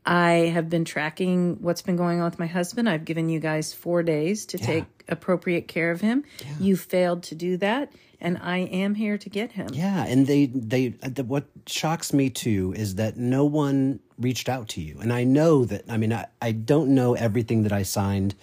I 0.06 0.50
have 0.52 0.68
been 0.68 0.84
tracking 0.84 1.62
what's 1.62 1.82
been 1.82 1.96
going 1.96 2.20
on 2.20 2.26
with 2.26 2.38
my 2.38 2.46
husband. 2.46 2.88
I've 2.88 3.04
given 3.04 3.28
you 3.28 3.40
guys 3.40 3.72
four 3.72 4.02
days 4.02 4.44
to 4.46 4.58
take 4.58 4.84
appropriate 5.08 5.66
care 5.68 5.90
of 5.90 6.00
him. 6.00 6.24
You 6.60 6.76
failed 6.76 7.22
to 7.24 7.34
do 7.34 7.56
that, 7.58 7.92
and 8.20 8.38
I 8.38 8.58
am 8.58 8.94
here 8.94 9.16
to 9.16 9.30
get 9.30 9.52
him. 9.52 9.68
Yeah, 9.72 10.04
and 10.04 10.26
they 10.26 10.46
they 10.46 10.94
uh, 11.02 11.08
the, 11.08 11.24
what 11.24 11.46
shocks 11.66 12.12
me 12.12 12.28
too 12.28 12.74
is 12.76 12.96
that 12.96 13.16
no 13.16 13.44
one 13.46 14.00
reached 14.18 14.48
out 14.48 14.68
to 14.70 14.82
you, 14.82 14.98
and 15.00 15.12
I 15.12 15.24
know 15.24 15.64
that. 15.64 15.84
I 15.88 15.96
mean, 15.96 16.12
I, 16.12 16.26
I 16.42 16.52
don't 16.52 16.94
know 16.94 17.14
everything 17.14 17.62
that 17.62 17.72
I 17.72 17.82
signed 17.82 18.34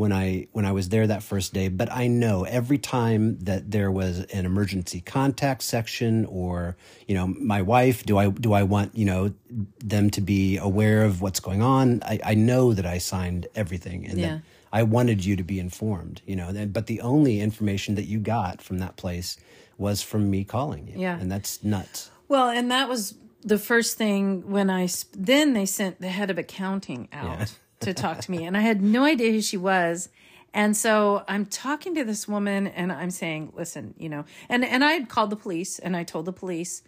when 0.00 0.12
I 0.14 0.46
when 0.52 0.64
I 0.64 0.72
was 0.72 0.88
there 0.88 1.06
that 1.06 1.22
first 1.22 1.52
day, 1.52 1.68
but 1.68 1.92
I 1.92 2.06
know 2.06 2.44
every 2.44 2.78
time 2.78 3.38
that 3.40 3.70
there 3.70 3.90
was 3.90 4.20
an 4.38 4.46
emergency 4.46 5.02
contact 5.02 5.62
section 5.62 6.24
or 6.24 6.74
you 7.06 7.14
know 7.14 7.26
my 7.26 7.60
wife, 7.60 7.98
do 8.06 8.16
I 8.16 8.30
do 8.30 8.54
I 8.54 8.62
want 8.62 8.96
you 8.96 9.04
know 9.04 9.32
them 9.78 10.08
to 10.16 10.22
be 10.22 10.56
aware 10.56 11.04
of 11.04 11.20
what's 11.20 11.38
going 11.40 11.60
on? 11.60 12.02
I, 12.02 12.18
I 12.32 12.34
know 12.34 12.72
that 12.72 12.86
I 12.86 12.96
signed 12.96 13.46
everything, 13.54 14.06
and 14.06 14.18
Yeah. 14.18 14.28
that 14.36 14.42
I 14.72 14.82
wanted 14.84 15.22
you 15.26 15.36
to 15.36 15.44
be 15.44 15.58
informed, 15.58 16.22
you 16.26 16.34
know. 16.34 16.48
But 16.66 16.86
the 16.86 17.02
only 17.02 17.40
information 17.40 17.94
that 17.96 18.06
you 18.06 18.18
got 18.20 18.62
from 18.62 18.78
that 18.78 18.96
place 18.96 19.36
was 19.76 20.00
from 20.00 20.30
me 20.30 20.44
calling 20.44 20.88
you. 20.88 20.94
Yeah. 20.98 21.20
And 21.20 21.30
that's 21.30 21.62
nuts. 21.62 22.10
Well, 22.26 22.48
and 22.48 22.70
that 22.70 22.88
was 22.88 23.14
the 23.42 23.58
first 23.58 23.98
thing 23.98 24.50
when 24.50 24.70
I 24.70 24.86
sp- 24.88 25.12
then 25.32 25.52
they 25.52 25.66
sent 25.66 26.00
the 26.00 26.08
head 26.08 26.30
of 26.30 26.38
accounting 26.38 27.08
out 27.12 27.52
to 27.80 27.94
talk 27.94 28.20
to 28.20 28.30
me, 28.30 28.44
and 28.44 28.56
I 28.56 28.60
had 28.60 28.82
no 28.82 29.04
idea 29.04 29.32
who 29.32 29.40
she 29.40 29.56
was. 29.56 30.08
And 30.52 30.76
so 30.76 31.24
I'm 31.28 31.46
talking 31.46 31.94
to 31.94 32.04
this 32.04 32.26
woman, 32.26 32.66
and 32.66 32.90
I'm 32.92 33.10
saying, 33.10 33.52
"Listen, 33.56 33.94
you 33.98 34.08
know," 34.08 34.24
and 34.48 34.64
and 34.64 34.84
I 34.84 34.92
had 34.92 35.08
called 35.08 35.30
the 35.30 35.36
police, 35.36 35.78
and 35.78 35.96
I 35.96 36.02
told 36.02 36.24
the 36.26 36.32
police, 36.32 36.82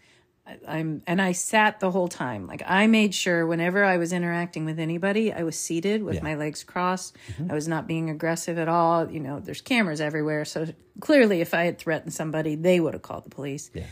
I- 0.44 0.58
I'm, 0.66 1.02
and 1.06 1.22
I 1.22 1.30
sat 1.32 1.78
the 1.78 1.92
whole 1.92 2.08
time. 2.08 2.48
Like 2.48 2.62
I 2.66 2.88
made 2.88 3.14
sure 3.14 3.46
whenever 3.46 3.84
I 3.84 3.98
was 3.98 4.12
interacting 4.12 4.64
with 4.64 4.80
anybody, 4.80 5.32
I 5.32 5.44
was 5.44 5.56
seated 5.56 6.02
with 6.02 6.22
my 6.24 6.34
legs 6.34 6.64
crossed. 6.64 7.16
Mm-hmm. 7.30 7.52
I 7.52 7.54
was 7.54 7.68
not 7.68 7.86
being 7.86 8.10
aggressive 8.10 8.58
at 8.58 8.68
all. 8.68 9.08
You 9.08 9.20
know, 9.20 9.38
there's 9.38 9.60
cameras 9.60 10.00
everywhere, 10.00 10.44
so 10.44 10.66
clearly, 11.00 11.40
if 11.40 11.54
I 11.54 11.62
had 11.62 11.78
threatened 11.78 12.12
somebody, 12.12 12.56
they 12.56 12.80
would 12.80 12.94
have 12.94 13.02
called 13.02 13.24
the 13.24 13.30
police 13.30 13.70
Yeah. 13.72 13.84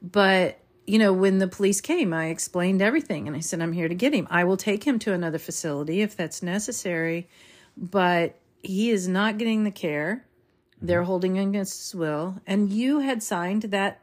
but 0.00 0.58
you 0.86 0.98
know 0.98 1.12
when 1.12 1.38
the 1.38 1.48
police 1.48 1.80
came 1.80 2.12
i 2.12 2.26
explained 2.26 2.82
everything 2.82 3.26
and 3.26 3.36
i 3.36 3.40
said 3.40 3.60
i'm 3.60 3.72
here 3.72 3.88
to 3.88 3.94
get 3.94 4.12
him 4.12 4.26
i 4.30 4.44
will 4.44 4.56
take 4.56 4.84
him 4.84 4.98
to 4.98 5.12
another 5.12 5.38
facility 5.38 6.02
if 6.02 6.16
that's 6.16 6.42
necessary 6.42 7.28
but 7.76 8.38
he 8.64 8.90
is 8.90 9.06
not 9.06 9.38
getting 9.38 9.64
the 9.64 9.70
care 9.70 10.24
mm-hmm. 10.76 10.86
they're 10.86 11.02
holding 11.04 11.38
against 11.38 11.78
his 11.78 11.94
will, 11.94 12.40
and 12.46 12.72
you 12.72 13.00
had 13.00 13.22
signed 13.22 13.62
that 13.62 14.00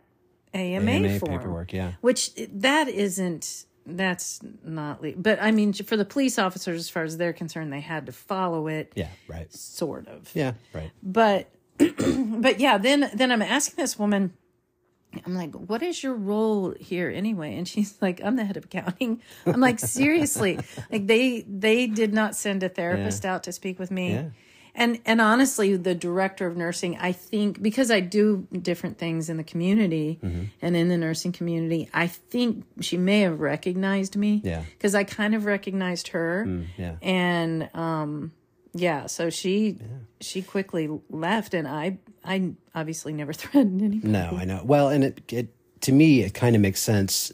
AMA, 0.53 0.91
AMA 0.91 1.19
form, 1.19 1.37
paperwork, 1.37 1.73
yeah. 1.73 1.93
which 2.01 2.31
that 2.35 2.87
isn't. 2.87 3.65
That's 3.85 4.39
not. 4.63 5.01
Le- 5.01 5.13
but 5.15 5.41
I 5.41 5.51
mean, 5.51 5.73
for 5.73 5.97
the 5.97 6.05
police 6.05 6.37
officers, 6.37 6.79
as 6.79 6.89
far 6.89 7.03
as 7.03 7.17
they're 7.17 7.33
concerned, 7.33 7.73
they 7.73 7.79
had 7.79 8.05
to 8.05 8.11
follow 8.11 8.67
it. 8.67 8.93
Yeah, 8.95 9.07
right. 9.27 9.51
Sort 9.51 10.07
of. 10.07 10.29
Yeah, 10.35 10.53
right. 10.71 10.91
But, 11.01 11.49
but 11.77 12.59
yeah. 12.59 12.77
Then, 12.77 13.09
then 13.13 13.31
I'm 13.31 13.41
asking 13.41 13.81
this 13.81 13.97
woman. 13.97 14.33
I'm 15.25 15.35
like, 15.35 15.53
what 15.53 15.81
is 15.83 16.01
your 16.03 16.13
role 16.13 16.73
here 16.79 17.09
anyway? 17.09 17.57
And 17.57 17.67
she's 17.67 17.95
like, 18.01 18.21
I'm 18.23 18.35
the 18.37 18.45
head 18.45 18.57
of 18.57 18.65
accounting. 18.65 19.21
I'm 19.45 19.59
like, 19.59 19.79
seriously, 19.97 20.59
like 20.91 21.07
they 21.07 21.41
they 21.41 21.87
did 21.87 22.13
not 22.13 22.35
send 22.35 22.63
a 22.63 22.69
therapist 22.69 23.25
out 23.25 23.43
to 23.43 23.51
speak 23.51 23.77
with 23.79 23.91
me. 23.91 24.13
Yeah. 24.13 24.29
And 24.73 24.99
and 25.05 25.19
honestly, 25.19 25.75
the 25.75 25.93
director 25.93 26.47
of 26.47 26.55
nursing, 26.55 26.97
I 26.97 27.11
think 27.11 27.61
because 27.61 27.91
I 27.91 27.99
do 27.99 28.47
different 28.53 28.97
things 28.97 29.29
in 29.29 29.35
the 29.35 29.43
community 29.43 30.17
Mm-hmm. 30.23 30.43
and 30.61 30.77
in 30.77 30.87
the 30.87 30.97
nursing 30.97 31.33
community, 31.33 31.89
I 31.93 32.07
think 32.07 32.63
she 32.79 32.95
may 32.97 33.19
have 33.21 33.41
recognized 33.41 34.15
me. 34.15 34.39
Yeah. 34.45 34.63
Because 34.77 34.95
I 34.95 35.03
kind 35.03 35.35
of 35.35 35.43
recognized 35.43 36.09
her. 36.09 36.63
Yeah. 36.77 36.95
And 37.01 37.69
um 37.73 38.31
yeah, 38.73 39.07
so 39.07 39.29
she 39.29 39.77
she 40.19 40.41
quickly 40.41 40.89
left 41.09 41.53
and 41.53 41.67
I 41.67 41.97
I 42.23 42.53
obviously 42.73 43.13
never 43.13 43.33
threatened 43.41 43.81
anybody. 43.81 44.11
No, 44.11 44.37
I 44.39 44.45
know. 44.45 44.61
Well, 44.63 44.89
and 44.89 45.03
it, 45.03 45.21
it 45.31 45.53
to 45.81 45.91
me, 45.91 46.21
it 46.21 46.33
kind 46.33 46.55
of 46.55 46.61
makes 46.61 46.79
sense, 46.79 47.31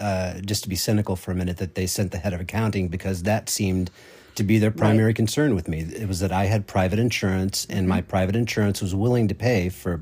uh, 0.00 0.40
just 0.40 0.62
to 0.64 0.68
be 0.68 0.76
cynical 0.76 1.16
for 1.16 1.30
a 1.30 1.34
minute, 1.34 1.58
that 1.58 1.74
they 1.74 1.86
sent 1.86 2.10
the 2.10 2.18
head 2.18 2.32
of 2.32 2.40
accounting 2.40 2.88
because 2.88 3.22
that 3.24 3.48
seemed 3.48 3.90
to 4.34 4.42
be 4.42 4.58
their 4.58 4.70
primary 4.70 5.12
concern 5.12 5.54
with 5.54 5.68
me. 5.68 5.80
It 5.80 6.08
was 6.08 6.20
that 6.20 6.32
I 6.32 6.46
had 6.46 6.66
private 6.66 6.98
insurance, 6.98 7.66
and 7.68 7.86
my 7.86 8.00
private 8.00 8.34
insurance 8.34 8.80
was 8.80 8.94
willing 8.94 9.28
to 9.28 9.34
pay 9.34 9.68
for 9.68 10.00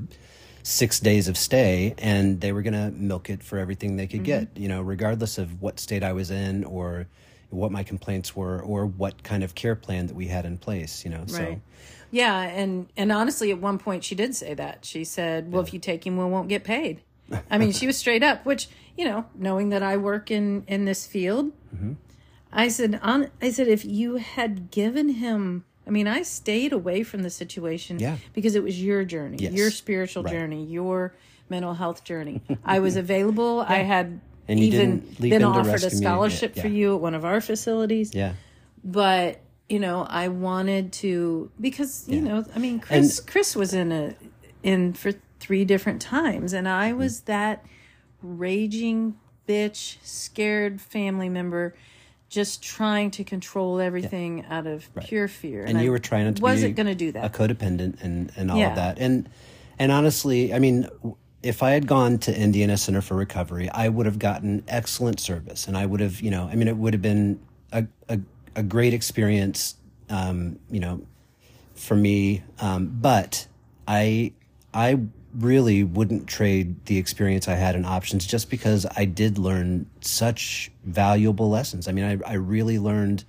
six 0.63 0.99
days 1.01 1.27
of 1.27 1.37
stay, 1.37 1.95
and 1.97 2.39
they 2.39 2.53
were 2.53 2.61
going 2.61 2.73
to 2.73 2.91
milk 2.91 3.29
it 3.29 3.43
for 3.43 3.57
everything 3.57 3.97
they 3.97 4.07
could 4.07 4.23
get, 4.23 4.47
you 4.55 4.69
know, 4.69 4.81
regardless 4.81 5.37
of 5.37 5.61
what 5.61 5.79
state 5.79 6.01
I 6.01 6.13
was 6.13 6.31
in 6.31 6.63
or 6.63 7.07
what 7.51 7.71
my 7.71 7.83
complaints 7.83 8.35
were 8.35 8.59
or 8.61 8.85
what 8.85 9.23
kind 9.23 9.43
of 9.43 9.53
care 9.55 9.75
plan 9.75 10.07
that 10.07 10.15
we 10.15 10.27
had 10.27 10.45
in 10.45 10.57
place, 10.57 11.03
you 11.05 11.11
know. 11.11 11.23
So 11.27 11.39
Right. 11.39 11.61
Yeah, 12.13 12.41
and 12.41 12.87
and 12.97 13.11
honestly, 13.11 13.51
at 13.51 13.59
one 13.59 13.77
point 13.77 14.03
she 14.03 14.15
did 14.15 14.35
say 14.35 14.53
that. 14.53 14.83
She 14.83 15.03
said, 15.05 15.51
"Well, 15.51 15.61
if 15.61 15.73
you 15.73 15.79
take 15.79 16.05
him, 16.05 16.17
we 16.17 16.25
won't 16.25 16.49
get 16.49 16.63
paid." 16.65 17.01
I 17.49 17.57
mean, 17.57 17.71
she 17.71 17.87
was 17.87 17.97
straight 17.97 18.21
up. 18.23 18.45
Which 18.45 18.67
you 18.97 19.05
know, 19.05 19.25
knowing 19.35 19.69
that 19.69 19.81
I 19.83 19.95
work 19.97 20.29
in 20.31 20.63
in 20.67 20.85
this 20.85 21.05
field, 21.07 21.51
Mm-hmm. 21.73 21.93
I 22.53 22.67
said, 22.67 22.99
on, 23.01 23.29
I 23.41 23.49
said, 23.49 23.69
if 23.69 23.85
you 23.85 24.17
had 24.17 24.71
given 24.71 25.07
him, 25.07 25.63
I 25.87 25.89
mean, 25.89 26.05
I 26.05 26.21
stayed 26.23 26.73
away 26.73 27.01
from 27.03 27.23
the 27.23 27.29
situation 27.29 27.97
Yeah. 27.97 28.17
because 28.33 28.55
it 28.55 28.63
was 28.63 28.83
your 28.83 29.05
journey, 29.05 29.37
Yes. 29.39 29.53
your 29.53 29.71
spiritual 29.71 30.23
Right. 30.23 30.33
journey, 30.33 30.65
your 30.65 31.13
mental 31.49 31.75
health 31.75 32.03
journey. 32.03 32.41
I 32.65 32.79
was 32.79 32.95
available. 33.05 33.61
I 33.65 33.83
had. 33.83 34.19
And 34.51 34.59
even 34.59 34.99
didn't 34.99 35.19
leap 35.19 35.31
been 35.31 35.41
into 35.41 35.47
offered 35.47 35.83
a 35.83 35.87
me. 35.87 35.91
Yeah, 35.93 35.97
scholarship 35.99 36.55
for 36.55 36.67
you 36.67 36.95
at 36.95 37.01
one 37.01 37.15
of 37.15 37.25
our 37.25 37.41
facilities 37.41 38.13
yeah. 38.13 38.33
but 38.83 39.39
you 39.69 39.79
know 39.79 40.05
i 40.09 40.27
wanted 40.27 40.91
to 40.93 41.49
because 41.59 42.07
you 42.07 42.17
Yeah. 42.17 42.21
know 42.21 42.45
i 42.55 42.59
mean 42.59 42.79
chris 42.79 43.19
chris 43.19 43.55
was 43.55 43.73
in 43.73 43.91
a 43.91 44.15
in 44.63 44.93
for 44.93 45.13
three 45.39 45.65
different 45.65 46.01
times 46.01 46.53
and 46.53 46.67
i 46.67 46.93
was 46.93 47.21
mm. 47.21 47.25
that 47.25 47.65
raging 48.21 49.17
bitch 49.47 49.97
scared 50.03 50.79
family 50.81 51.29
member 51.29 51.73
just 52.29 52.63
trying 52.63 53.11
to 53.11 53.23
control 53.23 53.79
everything 53.79 54.45
out 54.45 54.65
of 54.67 54.89
pure 55.01 55.27
fear 55.27 55.63
and 55.65 55.77
I 55.77 55.81
you 55.81 55.91
were 55.91 55.99
trying 55.99 56.33
to 56.33 56.41
wasn't 56.41 56.75
going 56.75 56.87
to 56.87 56.95
do 56.95 57.11
that. 57.11 57.25
a 57.25 57.29
codependent 57.29 58.01
and 58.01 58.31
and 58.35 58.51
all 58.51 58.57
Yeah. 58.57 58.69
of 58.69 58.75
that 58.75 58.99
and 58.99 59.27
and 59.79 59.91
honestly 59.91 60.53
i 60.53 60.59
mean 60.59 60.87
if 61.43 61.63
i 61.63 61.71
had 61.71 61.87
gone 61.87 62.17
to 62.17 62.35
indiana 62.37 62.77
center 62.77 63.01
for 63.01 63.15
recovery 63.15 63.69
i 63.71 63.87
would 63.89 64.05
have 64.05 64.19
gotten 64.19 64.63
excellent 64.67 65.19
service. 65.19 65.67
And 65.67 65.77
i 65.77 65.85
would 65.85 65.99
have 65.99 66.21
you 66.21 66.31
know 66.31 66.47
i 66.51 66.55
mean 66.55 66.67
it 66.67 66.77
would 66.77 66.93
have 66.93 67.01
been 67.01 67.39
a 67.71 67.85
a, 68.09 68.19
a 68.55 68.63
great 68.63 68.93
experience 68.93 69.75
um 70.09 70.59
you 70.69 70.79
know 70.79 71.01
for 71.75 71.95
me. 71.95 72.43
Um 72.59 72.97
but 73.01 73.47
i 73.87 74.33
i 74.73 74.99
really 75.33 75.83
wouldn't 75.83 76.27
trade 76.27 76.85
the 76.85 76.97
experience 76.97 77.47
i 77.47 77.55
had 77.55 77.73
in 77.75 77.85
options 77.85 78.25
just 78.27 78.49
because 78.49 78.85
i 78.97 79.05
did 79.05 79.37
learn 79.37 79.89
such 80.01 80.71
valuable 80.83 81.49
lessons. 81.49 81.87
I 81.87 81.91
mean 81.91 82.05
i, 82.05 82.31
I 82.31 82.33
really 82.33 82.77
learned 82.79 83.23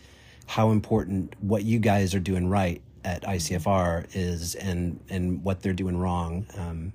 how 0.47 0.71
important 0.71 1.35
what 1.41 1.63
you 1.65 1.79
guys 1.79 2.15
are 2.15 2.21
doing 2.21 2.49
right 2.49 2.83
at 3.05 3.23
icfr 3.23 4.07
is 4.13 4.55
and 4.57 5.01
and 5.09 5.43
what 5.45 5.63
they're 5.63 5.73
doing 5.73 5.97
wrong. 5.97 6.47
Um 6.59 6.93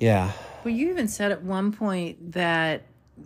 yeah 0.00 0.32
well 0.64 0.74
you 0.74 0.90
even 0.90 1.06
said 1.08 1.30
at 1.30 1.42
one 1.42 1.70
point 1.72 2.32
that 2.32 2.82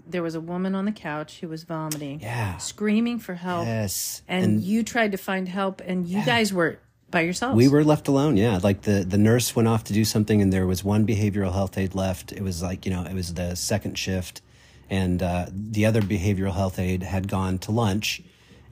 there 0.07 0.23
was 0.23 0.35
a 0.35 0.41
woman 0.41 0.75
on 0.75 0.85
the 0.85 0.93
couch 0.93 1.39
who 1.41 1.49
was 1.49 1.63
vomiting 1.65 2.21
Yeah. 2.21 2.57
screaming 2.59 3.19
for 3.19 3.35
help 3.35 3.67
yes 3.67 4.23
and, 4.29 4.61
you 4.61 4.83
tried 4.83 5.13
to 5.13 5.19
find 5.19 5.49
help 5.49 5.81
and 5.81 6.05
you 6.07 6.23
guys 6.25 6.53
were 6.53 6.79
by 7.11 7.21
yourselves 7.21 7.57
We 7.57 7.69
were 7.69 7.85
left 7.85 8.09
alone, 8.09 8.37
yeah. 8.37 8.59
Like 8.61 8.83
the 8.83 9.05
the 9.05 9.19
nurse 9.19 9.55
went 9.55 9.69
off 9.69 9.85
to 9.85 9.93
do 9.93 10.05
something, 10.05 10.43
and 10.43 10.53
there 10.53 10.67
was 10.67 10.83
one 10.83 11.07
behavioral 11.07 11.53
health 11.53 11.79
aide 11.79 11.95
left. 11.95 12.33
It 12.33 12.43
was 12.43 12.61
like 12.61 12.85
you 12.85 12.93
know, 12.93 13.05
it 13.05 13.15
was 13.15 13.35
the 13.35 13.55
second 13.55 13.97
shift, 13.97 14.43
and 14.91 15.23
uh, 15.23 15.47
the 15.53 15.87
other 15.87 16.03
behavioral 16.03 16.53
health 16.55 16.77
aide 16.81 17.05
had 17.05 17.29
gone 17.29 17.59
to 17.59 17.71
lunch, 17.71 18.21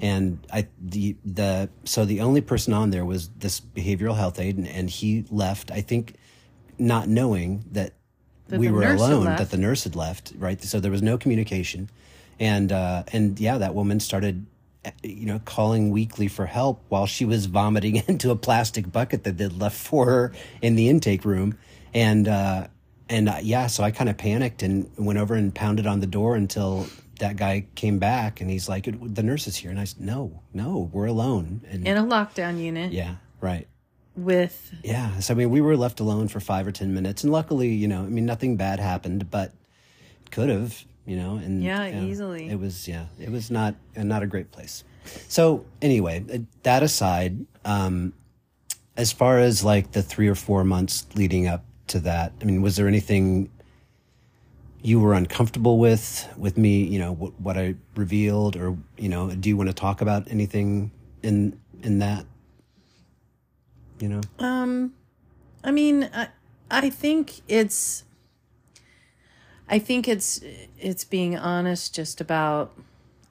and 0.01 0.45
I 0.53 0.67
the 0.81 1.15
the 1.25 1.71
so 1.85 2.05
the 2.05 2.21
only 2.21 2.41
person 2.41 2.73
on 2.75 2.91
there 2.91 3.05
was 3.05 3.29
this 3.39 3.61
behavioral 3.61 4.17
health 4.17 4.41
aide, 4.41 4.57
and, 4.57 4.67
and 4.67 4.91
he 4.91 5.25
left. 5.31 5.71
I 5.71 5.81
think 5.81 6.17
not 6.83 7.09
knowing 7.09 7.65
that, 7.73 7.95
That 8.49 8.59
we 8.61 8.71
were 8.71 8.83
alone, 8.85 9.25
that 9.25 9.51
the 9.51 9.57
nurse 9.57 9.85
had 9.85 9.97
left, 9.97 10.33
right? 10.37 10.61
So 10.63 10.81
there 10.81 10.91
was 10.91 11.03
no 11.03 11.17
communication, 11.17 11.89
and 12.39 12.73
uh, 12.73 13.05
and 13.13 13.39
yeah, 13.39 13.59
that 13.59 13.75
woman 13.75 14.01
started, 14.01 14.47
uh, 14.85 14.91
you 15.03 15.27
know, 15.27 15.41
calling 15.45 15.91
weekly 15.91 16.29
for 16.29 16.47
help 16.47 16.83
while 16.89 17.07
she 17.07 17.25
was 17.25 17.47
vomiting 17.47 17.97
into 18.09 18.31
a 18.31 18.37
plastic 18.37 18.91
bucket 18.91 19.25
that 19.25 19.39
they'd 19.39 19.53
left 19.53 19.77
for 19.77 20.07
her 20.07 20.33
in 20.61 20.75
the 20.75 20.89
intake 20.89 21.25
room, 21.25 21.57
and 21.95 22.29
uh, 22.29 22.67
and 23.09 23.29
uh, 23.29 23.39
yeah, 23.43 23.67
so 23.69 23.85
I 23.85 23.91
kind 23.91 24.11
of 24.11 24.17
panicked 24.19 24.63
and 24.63 24.91
went 24.97 25.19
over 25.19 25.35
and 25.35 25.55
pounded 25.55 25.87
on 25.87 26.01
the 26.01 26.07
door 26.07 26.35
until 26.35 26.87
that 27.21 27.37
guy 27.37 27.67
came 27.77 27.99
back, 27.99 28.41
and 28.41 28.51
he's 28.51 28.69
like, 28.69 28.85
"The 28.85 29.23
nurse 29.23 29.47
is 29.47 29.57
here," 29.57 29.71
and 29.71 29.79
I 29.79 29.85
said, 29.85 30.01
"No, 30.01 30.43
no, 30.53 30.91
we're 30.93 31.07
alone," 31.07 31.63
and 31.71 31.87
in 31.87 31.97
a 31.97 32.03
lockdown 32.03 32.61
unit. 32.61 32.93
Yeah, 32.93 33.17
right. 33.41 33.69
With 34.17 34.75
Yeah. 34.83 35.19
So 35.21 35.35
I 35.35 35.37
mean, 35.37 35.51
we 35.51 35.61
were 35.61 35.77
left 35.77 36.01
alone 36.01 36.29
for 36.29 36.41
five 36.41 36.67
or 36.67 36.73
ten 36.73 36.95
minutes, 36.95 37.23
and 37.25 37.33
luckily, 37.33 37.69
you 37.69 37.89
know, 37.89 38.03
I 38.03 38.09
mean, 38.09 38.27
nothing 38.27 38.57
bad 38.57 38.81
happened, 38.81 39.31
but 39.31 39.53
could 40.31 40.49
have, 40.49 40.85
you 41.07 41.17
know, 41.17 41.37
and 41.37 41.63
Yeah, 41.63 41.87
you 41.87 41.95
know, 41.95 42.07
easily. 42.07 42.49
It 42.49 42.59
was 42.59 42.89
yeah, 42.89 43.07
it 43.21 43.31
was 43.31 43.51
not 43.51 43.75
uh, 43.97 44.03
not 44.03 44.23
a 44.23 44.27
great 44.27 44.51
place. 44.51 44.85
So 45.29 45.65
anyway, 45.81 46.25
uh, 46.33 46.39
that 46.63 46.83
aside, 46.83 47.47
um, 47.65 48.13
as 48.97 49.13
far 49.13 49.39
as 49.39 49.65
like 49.65 49.93
the 49.93 50.03
three 50.03 50.29
or 50.29 50.35
four 50.35 50.65
months 50.65 51.07
leading 51.15 51.47
up 51.47 51.65
to 51.89 52.01
that, 52.01 52.33
I 52.41 52.45
mean, 52.45 52.63
was 52.63 52.77
there 52.77 52.89
anything 52.89 53.51
you 54.83 55.01
were 55.01 55.15
uncomfortable 55.15 55.79
with 55.79 56.29
with 56.37 56.57
me? 56.57 56.83
You 56.85 56.99
know, 56.99 57.13
what, 57.13 57.41
what 57.41 57.59
I 57.59 57.75
revealed, 57.95 58.57
or 58.57 58.77
you 58.97 59.09
know, 59.09 59.31
do 59.31 59.49
you 59.49 59.57
want 59.57 59.69
to 59.69 59.75
talk 59.75 60.01
about 60.01 60.31
anything 60.31 60.91
in 61.23 61.59
in 61.83 61.99
that? 62.01 62.27
You 64.03 64.09
know. 64.09 64.21
Um, 64.41 64.95
I 65.63 65.71
mean, 65.71 66.11
I, 66.13 66.27
I 66.69 66.91
think 66.91 67.41
it's, 67.47 68.03
I 69.69 69.79
think 69.79 70.09
it's 70.09 70.41
it's 70.77 71.05
being 71.05 71.37
honest 71.39 71.95
just 71.95 72.21
about 72.21 72.73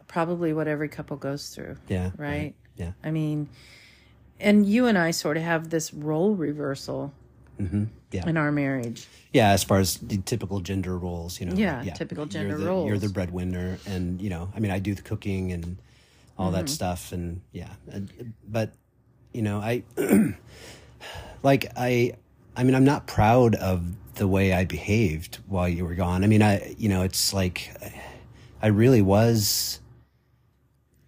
probably 0.07 0.53
what 0.53 0.69
every 0.69 0.87
couple 0.87 1.17
goes 1.17 1.49
through. 1.49 1.75
Yeah. 1.89 2.11
Right. 2.15 2.53
Yeah. 2.77 2.93
I 3.03 3.11
mean, 3.11 3.49
and 4.39 4.65
you 4.65 4.85
and 4.85 4.97
I 4.97 5.11
sort 5.11 5.35
of 5.35 5.43
have 5.43 5.71
this 5.71 5.93
role 5.93 6.35
reversal 6.35 7.11
mm-hmm. 7.59 7.83
Yeah. 8.13 8.29
in 8.29 8.37
our 8.37 8.53
marriage. 8.53 9.07
Yeah, 9.33 9.49
as 9.49 9.65
far 9.65 9.79
as 9.79 9.97
the 9.97 10.19
typical 10.19 10.61
gender 10.61 10.97
roles, 10.97 11.37
you 11.41 11.47
know. 11.47 11.53
Yeah, 11.53 11.83
typical 11.83 12.23
you're 12.23 12.31
gender 12.31 12.57
the, 12.57 12.65
roles. 12.65 12.87
You're 12.87 12.97
the 12.97 13.09
breadwinner, 13.09 13.77
and 13.85 14.21
you 14.21 14.29
know, 14.29 14.49
I 14.55 14.61
mean, 14.61 14.71
I 14.71 14.79
do 14.79 14.95
the 14.95 15.01
cooking 15.01 15.51
and 15.51 15.77
all 16.37 16.47
Mm-hmm. 16.47 16.55
that 16.55 16.69
stuff, 16.69 17.11
and 17.11 17.41
yeah, 17.51 17.73
but 18.47 18.71
you 19.33 19.41
know, 19.41 19.59
I 19.59 19.83
like 21.43 21.71
I, 21.75 22.13
I 22.55 22.63
mean, 22.63 22.75
I'm 22.75 22.85
not 22.85 23.07
proud 23.07 23.55
of 23.55 23.83
the 24.15 24.27
way 24.27 24.53
I 24.53 24.65
behaved 24.65 25.39
while 25.47 25.69
you 25.69 25.85
were 25.85 25.95
gone. 25.95 26.23
I 26.23 26.27
mean, 26.27 26.41
I, 26.41 26.75
you 26.77 26.89
know, 26.89 27.03
it's 27.03 27.33
like 27.33 27.71
I 28.61 28.67
really 28.67 29.01
was. 29.01 29.79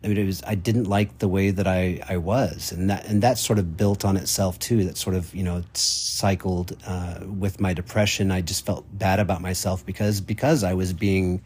I 0.04 0.08
mean, 0.08 0.18
it 0.18 0.26
was. 0.26 0.44
I 0.46 0.56
didn't 0.56 0.86
like 0.86 1.20
the 1.20 1.30
way 1.30 1.52
that 1.52 1.66
I, 1.68 2.02
I 2.10 2.18
was, 2.18 2.74
and 2.74 2.90
that 2.90 3.06
and 3.06 3.24
that 3.24 3.38
sort 3.38 3.58
of 3.58 3.78
built 3.78 4.04
on 4.04 4.18
itself 4.18 4.60
too. 4.60 4.84
That 4.84 4.98
sort 4.98 5.16
of 5.16 5.34
you 5.34 5.44
know 5.44 5.64
cycled 5.74 6.76
uh, 6.86 7.20
with 7.26 7.62
my 7.62 7.74
depression. 7.74 8.32
I 8.32 8.42
just 8.42 8.66
felt 8.66 8.86
bad 8.98 9.20
about 9.20 9.42
myself 9.42 9.86
because 9.86 10.20
because 10.20 10.64
I 10.64 10.74
was 10.74 10.92
being 10.92 11.42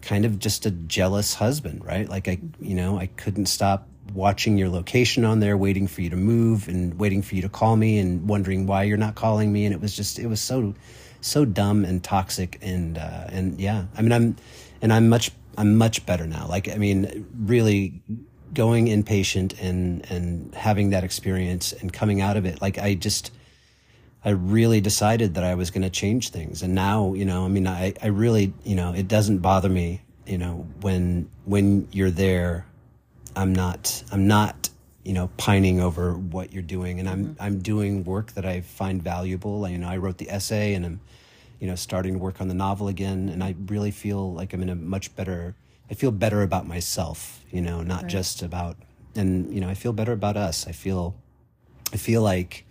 kind 0.00 0.24
of 0.24 0.38
just 0.38 0.64
a 0.64 0.70
jealous 0.70 1.34
husband, 1.34 1.84
right? 1.84 2.08
Like 2.08 2.28
I, 2.28 2.38
you 2.60 2.74
know, 2.74 2.98
I 2.98 3.06
couldn't 3.06 3.46
stop 3.46 3.86
watching 4.14 4.58
your 4.58 4.68
location 4.68 5.24
on 5.24 5.40
there, 5.40 5.56
waiting 5.56 5.86
for 5.86 6.02
you 6.02 6.10
to 6.10 6.16
move 6.16 6.68
and 6.68 6.98
waiting 6.98 7.22
for 7.22 7.34
you 7.34 7.42
to 7.42 7.48
call 7.48 7.76
me 7.76 7.98
and 7.98 8.28
wondering 8.28 8.66
why 8.66 8.84
you're 8.84 8.96
not 8.96 9.14
calling 9.14 9.52
me. 9.52 9.64
And 9.64 9.74
it 9.74 9.80
was 9.80 9.94
just, 9.94 10.18
it 10.18 10.26
was 10.26 10.40
so, 10.40 10.74
so 11.20 11.44
dumb 11.44 11.84
and 11.84 12.02
toxic. 12.02 12.58
And, 12.62 12.98
uh, 12.98 13.24
and 13.28 13.60
yeah, 13.60 13.84
I 13.96 14.02
mean, 14.02 14.12
I'm, 14.12 14.36
and 14.82 14.92
I'm 14.92 15.08
much, 15.08 15.30
I'm 15.56 15.76
much 15.76 16.06
better 16.06 16.26
now. 16.26 16.46
Like, 16.48 16.68
I 16.68 16.76
mean, 16.76 17.26
really 17.38 18.00
going 18.54 18.86
inpatient 18.86 19.60
and, 19.60 20.10
and 20.10 20.54
having 20.54 20.90
that 20.90 21.04
experience 21.04 21.72
and 21.72 21.92
coming 21.92 22.20
out 22.20 22.36
of 22.36 22.46
it. 22.46 22.62
Like, 22.62 22.78
I 22.78 22.94
just, 22.94 23.32
I 24.24 24.30
really 24.30 24.80
decided 24.80 25.34
that 25.34 25.44
I 25.44 25.54
was 25.54 25.70
going 25.70 25.82
to 25.82 25.90
change 25.90 26.30
things. 26.30 26.62
And 26.62 26.74
now, 26.74 27.14
you 27.14 27.24
know, 27.24 27.44
I 27.44 27.48
mean, 27.48 27.66
I, 27.66 27.94
I 28.02 28.06
really, 28.08 28.52
you 28.64 28.74
know, 28.74 28.92
it 28.92 29.06
doesn't 29.06 29.38
bother 29.38 29.68
me, 29.68 30.02
you 30.26 30.38
know, 30.38 30.66
when, 30.80 31.28
when 31.44 31.88
you're 31.92 32.10
there, 32.10 32.66
I'm 33.38 33.54
not, 33.54 34.02
I'm 34.10 34.26
not, 34.26 34.68
you 35.04 35.12
know, 35.12 35.30
pining 35.36 35.80
over 35.80 36.14
what 36.14 36.52
you're 36.52 36.62
doing. 36.62 36.98
And 36.98 37.08
I'm, 37.08 37.24
mm-hmm. 37.24 37.42
I'm 37.42 37.60
doing 37.60 38.04
work 38.04 38.32
that 38.32 38.44
I 38.44 38.62
find 38.62 39.02
valuable. 39.02 39.68
You 39.68 39.78
know, 39.78 39.88
I 39.88 39.96
wrote 39.96 40.18
the 40.18 40.28
essay 40.28 40.74
and 40.74 40.84
I'm, 40.84 41.00
you 41.60 41.68
know, 41.68 41.76
starting 41.76 42.14
to 42.14 42.18
work 42.18 42.40
on 42.40 42.48
the 42.48 42.54
novel 42.54 42.88
again. 42.88 43.28
And 43.28 43.42
I 43.42 43.54
really 43.66 43.92
feel 43.92 44.32
like 44.32 44.52
I'm 44.52 44.62
in 44.62 44.68
a 44.68 44.74
much 44.74 45.14
better, 45.14 45.54
I 45.90 45.94
feel 45.94 46.10
better 46.10 46.42
about 46.42 46.66
myself, 46.66 47.44
you 47.50 47.62
know, 47.62 47.82
not 47.82 48.02
right. 48.02 48.10
just 48.10 48.42
about, 48.42 48.76
and, 49.14 49.54
you 49.54 49.60
know, 49.60 49.68
I 49.68 49.74
feel 49.74 49.92
better 49.92 50.12
about 50.12 50.36
us. 50.36 50.66
I 50.66 50.72
feel, 50.72 51.14
I 51.92 51.96
feel 51.96 52.22
like, 52.22 52.64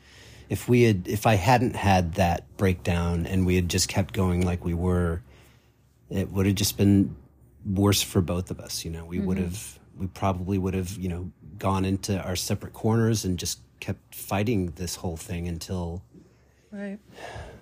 if 0.50 0.70
we 0.70 0.84
had 0.84 1.08
if 1.08 1.26
I 1.26 1.36
hadn't 1.36 1.76
had 1.76 2.14
that 2.14 2.46
breakdown 2.56 3.26
and 3.26 3.46
we 3.46 3.56
had 3.56 3.68
just 3.70 3.90
kept 3.90 4.14
going 4.14 4.46
like 4.46 4.64
we 4.64 4.74
were, 4.74 5.22
it 6.10 6.32
would 6.32 6.46
have 6.46 6.56
just 6.56 6.78
been 6.78 7.16
worse 7.66 8.02
for 8.02 8.22
both 8.22 8.50
of 8.50 8.60
us. 8.62 8.86
You 8.86 8.92
know, 8.92 9.04
we 9.04 9.18
mm-hmm. 9.18 9.26
would 9.28 9.38
have 9.40 9.80
we 9.98 10.08
probably 10.08 10.58
would 10.58 10.74
have 10.74 10.98
you 10.98 11.10
know 11.10 11.32
gone 11.58 11.86
into 11.86 12.22
our 12.24 12.36
separate 12.36 12.74
corners 12.74 13.26
and 13.26 13.38
just 13.38 13.60
kept 13.80 14.14
fighting 14.14 14.72
this 14.76 14.96
whole 14.96 15.18
thing 15.18 15.48
until 15.48 16.04
right. 16.72 17.00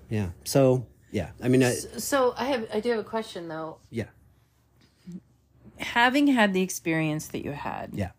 Yeah. 0.09 0.29
So 0.43 0.85
yeah, 1.11 1.29
I 1.41 1.47
mean, 1.47 1.63
I, 1.63 1.73
so 1.73 2.33
I 2.37 2.45
have 2.45 2.67
I 2.73 2.79
do 2.79 2.89
have 2.91 2.99
a 2.99 3.03
question 3.03 3.47
though. 3.47 3.77
Yeah. 3.89 4.05
Having 5.77 6.27
had 6.27 6.53
the 6.53 6.61
experience 6.61 7.27
that 7.27 7.43
you 7.43 7.51
had, 7.51 7.91
yeah, 7.93 8.11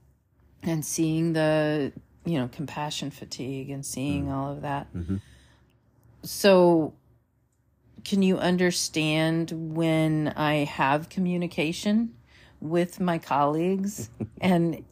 and 0.63 0.85
seeing 0.85 1.33
the 1.33 1.93
you 2.27 2.39
know, 2.39 2.49
compassion 2.49 3.11
fatigue 3.11 3.71
and 3.71 3.87
seeing 3.87 4.27
mm. 4.27 4.33
all 4.33 4.53
of 4.53 4.63
that. 4.63 4.93
Mm-hmm. 4.93 5.17
So, 6.23 6.93
can 8.05 8.23
you 8.23 8.37
understand 8.37 9.53
when 9.75 10.35
I 10.37 10.65
have 10.65 11.09
communication 11.09 12.16
with 12.71 13.01
my 13.01 13.19
colleagues? 13.19 14.11
and 14.41 14.85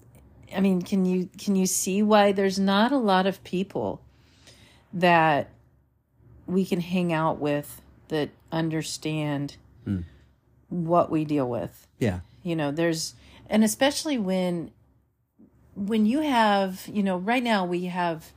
I 0.55 0.61
mean, 0.61 0.83
can 0.83 1.05
you 1.05 1.29
can 1.39 1.57
you 1.57 1.67
see 1.67 2.03
why 2.03 2.33
there's 2.33 2.59
not 2.59 2.93
a 2.93 2.99
lot 2.99 3.27
of 3.27 3.43
people 3.45 4.01
that 4.93 5.51
we 6.47 6.65
can 6.65 6.81
hang 6.81 7.13
out 7.13 7.39
with 7.39 7.81
that 8.09 8.31
understand 8.53 9.57
mm. 9.87 10.05
what 10.69 11.11
we 11.11 11.25
deal 11.25 11.49
with? 11.49 11.87
Yeah. 11.99 12.21
You 12.43 12.57
know, 12.57 12.71
there's 12.71 13.15
and 13.49 13.65
especially 13.65 14.19
when 14.19 14.71
when 15.75 16.07
you 16.07 16.21
have, 16.21 16.87
you 16.87 17.03
know, 17.03 17.17
right 17.17 17.43
now 17.43 17.65
we 17.65 17.87
have 17.87 18.33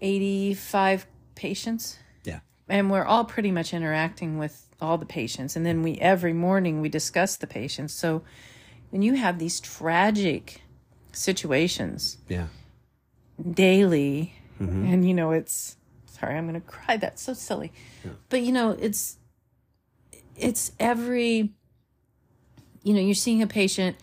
85 0.00 1.06
patients. 1.34 1.98
And 2.68 2.90
we're 2.90 3.04
all 3.04 3.24
pretty 3.24 3.50
much 3.50 3.72
interacting 3.72 4.38
with 4.38 4.68
all 4.80 4.98
the 4.98 5.06
patients. 5.06 5.56
And 5.56 5.64
then 5.64 5.82
we, 5.82 5.94
every 5.98 6.32
morning, 6.32 6.80
we 6.80 6.88
discuss 6.88 7.36
the 7.36 7.46
patients. 7.46 7.94
So 7.94 8.22
when 8.90 9.02
you 9.02 9.14
have 9.14 9.38
these 9.38 9.60
tragic 9.60 10.62
situations. 11.18 12.18
Yeah. 12.28 12.46
Daily. 13.50 14.34
Mm-hmm. 14.60 14.86
And, 14.86 15.08
you 15.08 15.14
know, 15.14 15.32
it's, 15.32 15.76
sorry, 16.06 16.36
I'm 16.36 16.48
going 16.48 16.60
to 16.60 16.66
cry. 16.66 16.96
That's 16.96 17.22
so 17.22 17.34
silly. 17.34 17.72
Yeah. 18.04 18.12
But, 18.28 18.42
you 18.42 18.52
know, 18.52 18.70
it's, 18.70 19.18
it's 20.36 20.72
every, 20.80 21.52
you 22.82 22.94
know, 22.94 23.00
you're 23.00 23.14
seeing 23.14 23.42
a 23.42 23.46
patient 23.46 23.96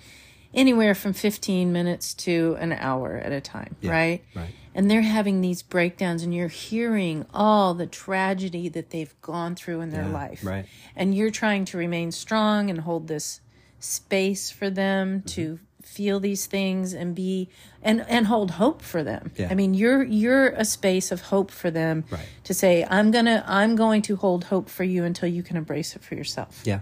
anywhere 0.54 0.96
from 0.96 1.14
15 1.14 1.72
minutes 1.72 2.14
to 2.14 2.56
an 2.60 2.72
hour 2.74 3.18
at 3.18 3.32
a 3.32 3.42
time, 3.42 3.76
yeah, 3.82 3.92
right? 3.92 4.24
Right. 4.34 4.54
And 4.76 4.92
they're 4.92 5.02
having 5.02 5.42
these 5.42 5.64
breakdowns, 5.64 6.22
and 6.22 6.36
you're 6.36 6.50
hearing 6.50 7.26
all 7.34 7.74
the 7.74 7.88
tragedy 7.88 8.70
that 8.70 8.92
they've 8.92 9.20
gone 9.22 9.56
through 9.56 9.82
in 9.82 9.90
their 9.90 10.04
yeah, 10.04 10.12
life. 10.12 10.46
Right. 10.46 10.66
And 10.96 11.16
you're 11.16 11.32
trying 11.32 11.66
to 11.66 11.78
remain 11.78 12.12
strong 12.12 12.70
and 12.70 12.82
hold 12.82 13.08
this 13.08 13.40
space 13.80 14.52
for 14.52 14.70
them 14.70 15.20
mm-hmm. 15.20 15.28
to 15.28 15.60
feel 15.82 16.20
these 16.20 16.46
things 16.46 16.94
and 16.94 17.16
be 17.16 17.48
and 17.82 18.04
and 18.10 18.28
hold 18.28 18.52
hope 18.52 18.82
for 18.82 19.02
them. 19.02 19.32
Yeah. 19.38 19.48
I 19.50 19.56
mean, 19.56 19.74
you're 19.74 20.04
you're 20.04 20.50
a 20.50 20.66
space 20.66 21.12
of 21.12 21.22
hope 21.22 21.52
for 21.52 21.72
them 21.72 22.04
right. 22.12 22.28
to 22.44 22.54
say, 22.54 22.86
I'm 22.90 23.12
gonna 23.12 23.46
I'm 23.48 23.76
going 23.76 24.02
to 24.04 24.18
hold 24.18 24.46
hope 24.46 24.70
for 24.70 24.84
you 24.84 25.06
until 25.06 25.30
you 25.30 25.42
can 25.42 25.56
embrace 25.56 25.96
it 25.96 26.04
for 26.04 26.16
yourself. 26.16 26.62
Yeah 26.66 26.82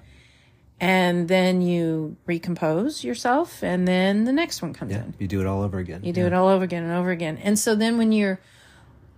and 0.83 1.29
then 1.29 1.61
you 1.61 2.17
recompose 2.25 3.05
yourself 3.05 3.63
and 3.63 3.87
then 3.87 4.25
the 4.25 4.33
next 4.33 4.61
one 4.61 4.73
comes 4.73 4.91
yeah, 4.91 5.03
in. 5.03 5.13
you 5.17 5.29
do 5.29 5.39
it 5.39 5.47
all 5.47 5.61
over 5.61 5.79
again. 5.79 6.03
You 6.03 6.11
do 6.11 6.21
yeah. 6.21 6.27
it 6.27 6.33
all 6.33 6.49
over 6.49 6.65
again 6.65 6.83
and 6.83 6.91
over 6.91 7.09
again. 7.09 7.37
And 7.37 7.57
so 7.57 7.73
then 7.73 7.97
when 7.97 8.11
you're 8.11 8.41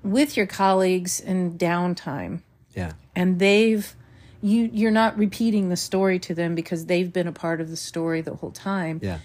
with 0.03 0.37
your 0.37 0.45
colleagues 0.45 1.19
in 1.19 1.57
downtime 1.57 2.41
yeah. 2.75 2.91
and 3.15 3.39
they've 3.39 3.95
you 4.43 4.69
you're 4.71 4.91
not 4.91 5.17
repeating 5.17 5.69
the 5.69 5.75
story 5.75 6.19
to 6.19 6.35
them 6.35 6.53
because 6.53 6.85
they've 6.85 7.11
been 7.11 7.27
a 7.27 7.31
part 7.31 7.59
of 7.59 7.71
the 7.71 7.77
story 7.77 8.21
the 8.21 8.35
whole 8.35 8.51
time 8.51 8.99
yeah. 9.01 9.17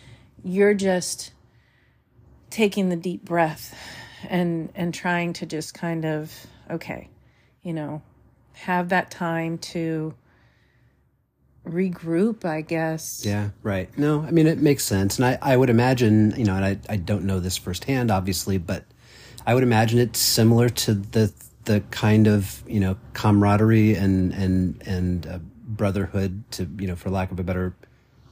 you're 0.43 0.73
just 0.73 1.33
taking 2.49 2.89
the 2.89 2.97
deep 2.97 3.23
breath 3.23 3.77
and 4.31 4.73
and 4.75 4.95
trying 4.95 5.35
to 5.35 5.45
just 5.45 5.75
kind 5.75 6.07
of 6.07 6.47
okay 6.71 7.11
you 7.63 7.75
know 7.75 8.01
have 8.55 8.89
that 8.89 9.11
time 9.11 9.59
to 9.59 10.15
regroup, 11.71 12.45
I 12.45 12.61
guess. 12.61 13.25
Yeah, 13.25 13.51
right. 13.63 13.97
No, 13.99 14.23
I 14.23 14.31
mean, 14.31 14.47
it 14.47 14.59
makes 14.59 14.85
sense. 14.85 15.19
And 15.19 15.27
I, 15.27 15.39
I 15.41 15.57
would 15.57 15.71
imagine, 15.71 16.35
you 16.37 16.45
know, 16.45 16.55
and 16.55 16.65
I, 16.65 16.79
I 16.89 16.97
don't 16.97 17.25
know 17.25 17.41
this 17.41 17.57
firsthand, 17.57 18.11
obviously, 18.11 18.59
but 18.59 18.85
I 19.47 19.55
would 19.55 19.63
imagine 19.63 19.99
it's 19.99 20.19
similar 20.19 20.69
to 20.69 20.95
the, 20.95 21.33
the 21.65 21.81
kind 21.91 22.27
of, 22.27 22.63
you 22.67 22.81
know, 22.81 22.97
camaraderie 23.15 23.95
and, 23.95 24.33
and, 24.33 24.83
and 24.87 25.27
uh, 25.27 25.39
brotherhood 25.65 26.45
to, 26.53 26.69
you 26.79 26.87
know, 26.87 26.97
for 26.97 27.11
lack 27.11 27.31
of 27.31 27.41
a 27.41 27.45
better 27.45 27.75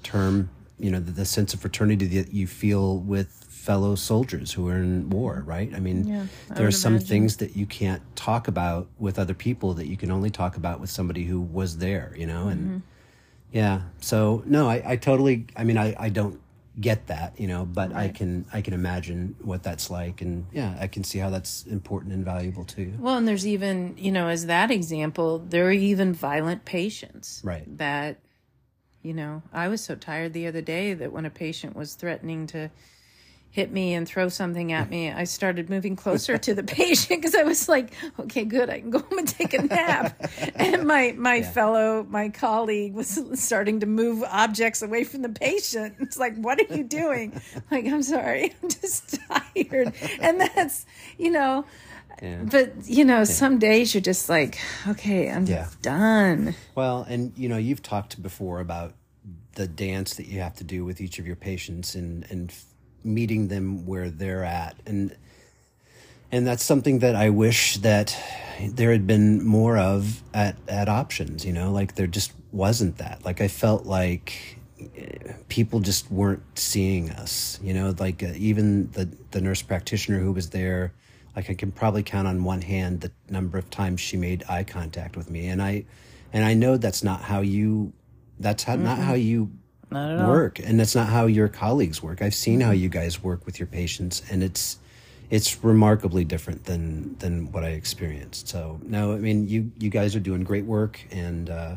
term, 0.03 0.51
you 0.79 0.90
know, 0.90 1.01
the, 1.01 1.12
the 1.12 1.24
sense 1.24 1.55
of 1.55 1.61
fraternity 1.61 2.07
that 2.07 2.33
you 2.33 2.46
feel 2.46 2.98
with 2.98 3.44
fellow 3.48 3.94
soldiers 3.94 4.53
who 4.53 4.66
are 4.68 4.79
in 4.79 5.11
war, 5.11 5.42
right? 5.44 5.74
I 5.74 5.81
mean, 5.81 6.07
yeah, 6.07 6.27
I 6.51 6.55
there 6.55 6.66
are 6.66 6.70
some 6.70 6.94
imagine. 6.94 7.09
things 7.09 7.37
that 7.37 7.55
you 7.55 7.66
can't 7.66 8.03
talk 8.16 8.48
about 8.48 8.88
with 8.98 9.18
other 9.18 9.35
people 9.35 9.74
that 9.74 9.87
you 9.88 9.96
can 9.96 10.11
only 10.11 10.31
talk 10.31 10.57
about 10.57 10.81
with 10.81 10.88
somebody 10.88 11.24
who 11.24 11.38
was 11.40 11.79
there, 11.79 12.14
you 12.16 12.27
know, 12.27 12.48
and, 12.48 12.61
mm-hmm 12.61 12.79
yeah. 13.52 13.82
So 14.00 14.42
no, 14.46 14.68
I, 14.68 14.82
I 14.84 14.96
totally. 14.96 15.46
I 15.56 15.64
mean, 15.64 15.78
I, 15.78 15.94
I 15.98 16.08
don't 16.08 16.40
get 16.80 17.08
that, 17.08 17.38
you 17.40 17.48
know, 17.48 17.64
but 17.64 17.92
right. 17.92 18.04
I 18.04 18.08
can 18.08 18.46
I 18.52 18.61
can 18.61 18.74
imagine 18.74 19.37
what 19.40 19.62
that's 19.62 19.90
like, 19.90 20.20
and 20.20 20.46
yeah, 20.52 20.76
I 20.80 20.87
can 20.87 21.04
see 21.04 21.18
how 21.18 21.30
that's 21.30 21.64
important 21.66 22.12
and 22.12 22.24
valuable 22.24 22.64
to 22.66 22.82
you. 22.82 22.94
Well, 22.98 23.16
and 23.16 23.26
there's 23.26 23.46
even 23.46 23.96
you 23.98 24.12
know, 24.12 24.28
as 24.28 24.46
that 24.46 24.70
example, 24.70 25.38
there 25.38 25.66
are 25.66 25.72
even 25.72 26.12
violent 26.12 26.64
patients, 26.64 27.40
right? 27.44 27.64
That, 27.78 28.18
you 29.02 29.14
know, 29.14 29.42
I 29.52 29.68
was 29.68 29.82
so 29.82 29.94
tired 29.94 30.32
the 30.32 30.46
other 30.46 30.62
day 30.62 30.94
that 30.94 31.12
when 31.12 31.24
a 31.24 31.30
patient 31.30 31.74
was 31.74 31.94
threatening 31.94 32.46
to 32.48 32.70
hit 33.50 33.72
me 33.72 33.94
and 33.94 34.06
throw 34.06 34.28
something 34.28 34.72
at 34.72 34.90
me, 34.90 35.11
I 35.11 35.24
started 35.24 35.70
moving 35.70 35.96
closer 35.96 36.38
to 36.38 36.54
the 36.54 36.62
patient 36.80 37.20
because 37.20 37.34
I 37.34 37.42
was 37.42 37.68
like, 37.68 37.92
okay, 38.18 38.44
good, 38.44 38.70
I 38.70 38.80
can 38.80 38.90
go 38.90 39.00
home 39.00 39.18
and 39.18 39.28
take 39.28 39.54
a 39.54 39.62
nap. 39.62 40.30
and 40.54 40.84
my 40.87 41.14
my 41.16 41.37
yeah. 41.37 41.50
fellow, 41.50 42.06
my 42.08 42.28
colleague 42.28 42.94
was 42.94 43.20
starting 43.34 43.80
to 43.80 43.87
move 43.87 44.22
objects 44.24 44.82
away 44.82 45.04
from 45.04 45.22
the 45.22 45.28
patient. 45.28 45.96
It's 46.00 46.18
like, 46.18 46.37
what 46.37 46.61
are 46.61 46.74
you 46.74 46.84
doing? 46.84 47.40
like, 47.70 47.87
I'm 47.87 48.02
sorry, 48.02 48.54
I'm 48.62 48.68
just 48.68 49.18
tired. 49.28 49.92
And 50.20 50.40
that's, 50.40 50.87
you 51.16 51.30
know, 51.30 51.64
yeah. 52.22 52.42
But 52.42 52.72
you 52.87 53.04
know, 53.04 53.18
yeah. 53.18 53.24
some 53.24 53.58
days 53.58 53.94
you're 53.94 54.00
just 54.00 54.28
like, 54.28 54.58
okay, 54.88 55.30
I'm 55.30 55.44
done. 55.82 56.54
Well, 56.74 57.06
and 57.08 57.32
you 57.37 57.48
know, 57.48 57.56
you've 57.58 57.82
talked 57.82 58.20
before 58.22 58.61
about 58.61 58.94
the 59.54 59.66
dance 59.66 60.14
that 60.14 60.26
you 60.26 60.40
have 60.40 60.54
to 60.54 60.64
do 60.64 60.84
with 60.84 61.00
each 61.00 61.18
of 61.18 61.26
your 61.26 61.37
patients 61.37 61.94
and 61.94 62.26
and 62.30 62.52
meeting 63.04 63.48
them 63.48 63.87
where 63.87 64.11
they're 64.11 64.44
at 64.44 64.76
and 64.87 65.14
and 66.30 66.46
that's 66.46 66.64
something 66.64 66.98
that 66.98 67.16
I 67.16 67.30
wish 67.30 67.78
that 67.78 68.16
there 68.61 68.92
had 68.92 69.06
been 69.06 69.44
more 69.44 69.78
of 69.78 70.22
at 70.34 70.56
at 70.68 70.88
options 70.88 71.44
you 71.44 71.52
know 71.52 71.70
like 71.72 71.94
there 71.94 72.06
just 72.06 72.32
wasn't 72.52 72.98
that 72.98 73.24
like 73.24 73.40
I 73.40 73.48
felt 73.48 73.87
like 73.87 74.58
eh, 74.96 75.32
people 75.48 75.80
just 75.80 76.11
weren't 76.11 76.42
seeing 76.58 77.11
us 77.11 77.58
you 77.62 77.72
know 77.72 77.94
like 77.98 78.22
uh, 78.22 78.32
even 78.37 78.90
the 78.92 79.08
the 79.30 79.40
nurse 79.40 79.62
practitioner 79.62 80.18
who 80.18 80.32
was 80.32 80.50
there 80.50 80.92
like 81.37 81.50
I 81.50 81.54
can 81.54 81.70
probably 81.70 82.02
count 82.02 82.26
on 82.26 82.44
one 82.44 82.62
hand 82.62 83.00
the 83.00 83.12
number 83.30 83.58
of 83.58 83.70
times 83.70 84.00
she 84.00 84.16
made 84.16 84.44
eye 84.48 84.64
contact 84.64 85.16
with 85.16 85.30
me 85.30 85.46
and 85.48 85.62
I 85.62 85.84
and 86.32 86.44
I 86.44 86.54
know 86.54 86.76
that's 86.76 87.02
not 87.02 87.22
how 87.22 87.40
you 87.40 87.92
that's 88.40 88.64
how, 88.64 88.74
mm-hmm. 88.74 88.84
not 88.84 88.98
how 88.98 89.14
you 89.14 89.50
Not 89.50 89.50
at 89.50 89.50
all. 89.50 89.67
Work, 90.27 90.59
and 90.59 90.79
that's 90.79 90.94
not 90.94 91.09
how 91.09 91.27
your 91.27 91.48
colleagues 91.48 92.03
work. 92.03 92.22
I've 92.22 92.35
seen 92.35 92.61
how 92.61 92.70
you 92.72 92.88
guys 92.88 93.22
work 93.22 93.46
with 93.46 93.59
your 93.59 93.66
patients, 93.66 94.22
and 94.31 94.42
it's 94.42 94.79
it's 95.31 95.62
remarkably 95.62 96.24
different 96.24 96.64
than 96.64 97.16
than 97.18 97.53
what 97.53 97.64
I 97.64 97.70
experienced. 97.70 98.48
So 98.48 98.81
no, 98.85 99.12
I 99.12 99.18
mean 99.18 99.48
you 99.48 99.70
you 99.79 99.90
guys 99.90 100.14
are 100.16 100.20
doing 100.20 100.42
great 100.44 100.64
work, 100.64 101.01
and 101.11 101.51
uh, 101.51 101.77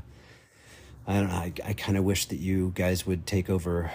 I 1.08 1.14
don't 1.20 1.30
know. 1.30 1.36
I, 1.36 1.54
I 1.66 1.74
kind 1.74 1.98
of 1.98 2.04
wish 2.04 2.26
that 2.28 2.38
you 2.38 2.72
guys 2.76 3.06
would 3.06 3.26
take 3.26 3.50
over 3.50 3.92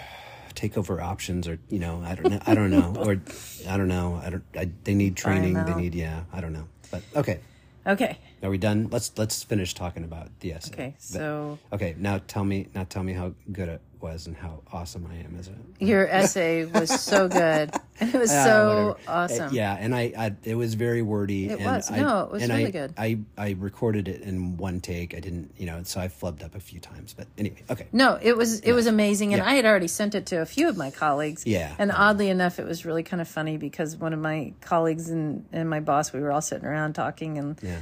take 0.55 0.79
over 0.79 1.03
options 1.03 1.47
or 1.47 1.59
you 1.69 1.79
know 1.79 2.03
i 2.07 2.15
don't 2.15 2.31
know 2.31 2.41
i 2.47 2.55
don't 2.55 2.71
know 2.71 2.95
or 3.01 3.21
i 3.69 3.77
don't 3.77 3.89
know 3.89 4.19
i 4.25 4.31
don't 4.31 4.43
I, 4.57 4.71
they 4.85 4.95
need 4.95 5.15
training 5.25 5.63
they 5.67 5.75
need 5.75 5.95
yeah 5.95 6.23
i 6.33 6.41
don't 6.41 6.55
know 6.55 6.67
but 6.91 7.03
okay 7.15 7.41
Okay. 7.87 8.19
Are 8.43 8.51
we 8.51 8.59
done 8.59 8.89
let's 8.91 9.11
let's 9.17 9.43
finish 9.43 9.75
talking 9.75 10.05
about 10.05 10.29
the 10.41 10.53
essay 10.53 10.73
Okay. 10.73 10.95
But- 10.97 11.03
So 11.03 11.59
okay 11.73 11.95
now 11.99 12.21
tell 12.27 12.45
me 12.45 12.69
now 12.75 12.85
tell 12.89 13.03
me 13.03 13.13
how 13.13 13.33
good 13.53 13.69
it 13.69 13.81
was 14.01 14.27
and 14.27 14.37
how 14.37 14.61
awesome 14.73 15.09
i 15.11 15.17
am 15.17 15.35
as 15.39 15.49
a 15.49 15.53
your 15.85 16.07
essay 16.21 16.65
was 16.67 16.91
so 17.01 17.29
good. 17.29 17.71
It 17.99 18.13
was 18.13 18.31
Ah, 18.31 18.45
so 18.45 18.69
whatever. 18.99 18.99
awesome. 19.11 19.49
Uh, 19.49 19.53
yeah, 19.53 19.75
and 19.81 19.95
I, 19.95 20.13
I 20.19 20.35
it 20.45 20.55
was 20.55 20.75
very 20.75 21.01
wordy. 21.01 21.49
It 21.49 21.61
and 21.61 21.65
was. 21.65 21.91
I, 21.91 21.97
No, 22.01 22.25
it 22.25 22.31
was 22.31 22.43
really 22.47 22.67
I, 22.67 22.71
good. 22.71 22.93
I 22.99 23.19
I 23.39 23.57
recorded 23.59 24.07
it 24.07 24.21
in 24.21 24.59
one 24.59 24.81
take. 24.83 25.15
I 25.15 25.21
didn't, 25.21 25.55
you 25.57 25.65
know, 25.65 25.83
so 25.83 25.99
I 26.03 26.09
flubbed 26.09 26.45
up 26.45 26.55
a 26.55 26.61
few 26.61 26.79
times. 26.79 27.15
But 27.15 27.27
anyway, 27.39 27.63
okay. 27.71 27.87
No, 27.93 28.19
it 28.21 28.37
was 28.37 28.61
it 28.61 28.73
was 28.73 28.87
amazing, 28.87 29.33
and 29.33 29.43
Yeah. 29.43 29.49
I 29.51 29.55
had 29.55 29.65
already 29.65 29.89
sent 29.89 30.15
it 30.15 30.27
to 30.27 30.43
a 30.43 30.47
few 30.47 30.69
of 30.69 30.77
my 30.77 30.91
colleagues. 30.91 31.47
Yeah. 31.47 31.75
and 31.79 31.91
oddly 31.91 32.29
enough, 32.29 32.59
it 32.59 32.67
was 32.67 32.85
really 32.85 33.03
kind 33.03 33.23
of 33.23 33.29
funny 33.29 33.57
because 33.57 33.97
one 33.97 34.13
of 34.13 34.21
my 34.21 34.53
colleagues 34.61 35.09
and, 35.09 35.47
and 35.51 35.71
my 35.71 35.81
boss, 35.81 36.13
we 36.13 36.21
were 36.21 36.31
all 36.33 36.43
sitting 36.43 36.67
around 36.67 36.93
talking 36.93 37.39
and 37.39 37.59
Yeah. 37.63 37.79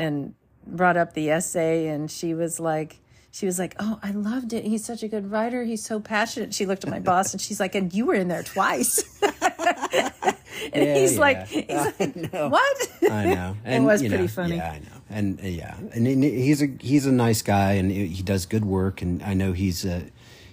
And 0.00 0.34
brought 0.66 0.96
up 0.96 1.14
the 1.14 1.30
essay, 1.30 1.88
and 1.88 2.10
she 2.10 2.34
was 2.34 2.58
like, 2.60 3.00
she 3.30 3.46
was 3.46 3.58
like, 3.58 3.76
"Oh, 3.78 3.98
I 4.02 4.10
loved 4.10 4.52
it. 4.52 4.64
He's 4.64 4.84
such 4.84 5.02
a 5.02 5.08
good 5.08 5.30
writer. 5.30 5.64
He's 5.64 5.84
so 5.84 6.00
passionate." 6.00 6.52
She 6.52 6.66
looked 6.66 6.84
at 6.84 6.90
my 6.90 7.00
boss, 7.00 7.32
and 7.32 7.40
she's 7.40 7.60
like, 7.60 7.74
"And 7.74 7.92
you 7.92 8.06
were 8.06 8.14
in 8.14 8.28
there 8.28 8.42
twice." 8.42 9.04
and 9.22 10.84
Yeah, 10.84 10.94
he's 10.94 11.14
yeah. 11.14 11.20
like, 11.20 11.46
he's 11.46 11.68
like, 11.68 12.32
"What?" 12.32 12.88
I 13.10 13.34
know. 13.34 13.56
And, 13.64 13.84
it 13.84 13.86
was 13.86 14.00
pretty 14.00 14.16
know, 14.16 14.28
funny. 14.28 14.56
Yeah, 14.56 14.72
I 14.72 14.78
know. 14.78 15.00
And 15.08 15.40
uh, 15.40 15.46
yeah, 15.46 15.76
and 15.94 16.06
he's 16.24 16.62
a 16.62 16.68
he's 16.80 17.06
a 17.06 17.12
nice 17.12 17.42
guy, 17.42 17.72
and 17.72 17.90
he 17.90 18.06
he 18.06 18.22
does 18.22 18.46
good 18.46 18.64
work, 18.64 19.02
and 19.02 19.22
I 19.22 19.34
know 19.34 19.52
he's 19.52 19.84
a 19.84 20.06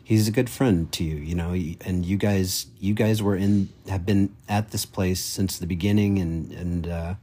he's 0.03 0.27
a 0.27 0.31
good 0.31 0.49
friend 0.49 0.91
to 0.93 1.03
you. 1.03 1.15
You 1.17 1.35
know, 1.35 1.53
and 1.85 2.05
you 2.05 2.17
guys 2.17 2.67
you 2.79 2.93
guys 2.93 3.21
were 3.23 3.35
in 3.35 3.69
have 3.89 4.05
been 4.05 4.35
at 4.47 4.71
this 4.71 4.85
place 4.85 5.23
since 5.23 5.57
the 5.57 5.67
beginning, 5.67 6.19
and 6.19 6.51
and 6.51 6.87
uh, 6.87 7.13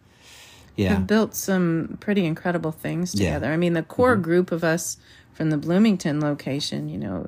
yeah, 0.77 0.91
have 0.95 1.07
built 1.07 1.35
some 1.35 1.97
pretty 2.01 2.25
incredible 2.27 2.73
things 2.73 3.15
Yeah. 3.15 3.35
together. 3.35 3.53
I 3.53 3.57
mean, 3.57 3.73
the 3.75 3.83
core 3.83 4.15
mm-hmm. 4.15 4.23
group 4.23 4.53
of 4.53 4.65
us 4.65 4.97
from 5.33 5.51
the 5.51 5.57
Bloomington 5.59 6.21
location, 6.21 6.89
you 6.89 6.99
know, 6.99 7.27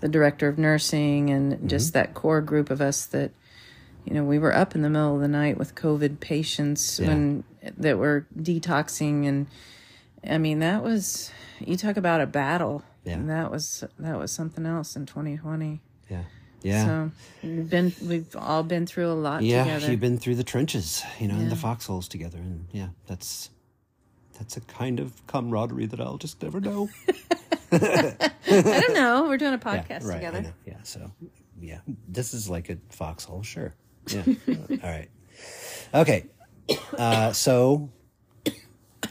the 0.00 0.08
director 0.08 0.48
of 0.48 0.58
nursing 0.58 1.30
and 1.30 1.52
mm-hmm. 1.54 1.66
just 1.66 1.92
that 1.92 2.14
core 2.14 2.40
group 2.40 2.70
of 2.70 2.80
us 2.80 3.06
that, 3.06 3.32
you 4.04 4.14
know, 4.14 4.24
we 4.24 4.38
were 4.38 4.54
up 4.54 4.74
in 4.74 4.82
the 4.82 4.90
middle 4.90 5.16
of 5.16 5.20
the 5.20 5.28
night 5.28 5.58
with 5.58 5.74
COVID 5.74 6.20
patients 6.20 6.98
Yeah. 7.00 7.08
when 7.08 7.44
that 7.76 7.98
were 7.98 8.26
detoxing, 8.36 9.26
and 9.26 9.46
I 10.26 10.38
mean, 10.38 10.60
that 10.60 10.82
was 10.82 11.30
you 11.60 11.76
talk 11.76 11.96
about 11.96 12.20
a 12.20 12.26
battle. 12.26 12.82
Yeah. 13.04 13.14
And 13.14 13.30
that 13.30 13.50
was 13.50 13.84
that 13.98 14.18
was 14.18 14.30
something 14.32 14.66
else 14.66 14.96
in 14.96 15.06
2020. 15.06 15.80
yeah, 16.10 16.22
yeah. 16.62 16.86
So 16.86 17.10
we've 17.42 17.70
been 17.70 17.92
we've 18.02 18.36
all 18.36 18.62
been 18.62 18.86
through 18.86 19.10
a 19.10 19.14
lot 19.14 19.42
yeah, 19.42 19.64
together. 19.64 19.90
you've 19.90 20.00
been 20.00 20.18
through 20.18 20.36
the 20.36 20.44
trenches, 20.44 21.02
you 21.18 21.28
know, 21.28 21.36
in 21.36 21.48
the 21.48 21.56
foxholes 21.56 22.08
together, 22.08 22.38
and 22.38 22.66
yeah, 22.72 22.88
that's 23.06 23.50
that's 24.38 24.56
a 24.56 24.60
kind 24.62 25.00
of 25.00 25.26
camaraderie 25.26 25.86
that 25.86 26.00
I'll 26.00 26.18
just 26.18 26.42
never 26.42 26.60
know. 26.60 26.88
I 27.72 28.30
don't 28.52 28.94
know. 28.94 29.26
We're 29.28 29.36
doing 29.36 29.54
a 29.54 29.56
yeah, 29.56 29.82
podcast 29.82 30.04
right, 30.04 30.16
I 30.16 30.26
together. 30.26 30.54
Yeah, 30.66 30.82
so 30.82 31.10
yeah, 31.60 31.78
this 32.08 32.34
is 32.34 32.48
like 32.48 32.68
a 32.70 32.78
foxhole, 32.90 33.42
sure. 33.42 33.74
Yeah, 34.08 34.24
all 34.48 34.78
right, 34.82 35.08
okay. 35.94 36.26
Uh, 36.96 37.32
so 37.32 37.90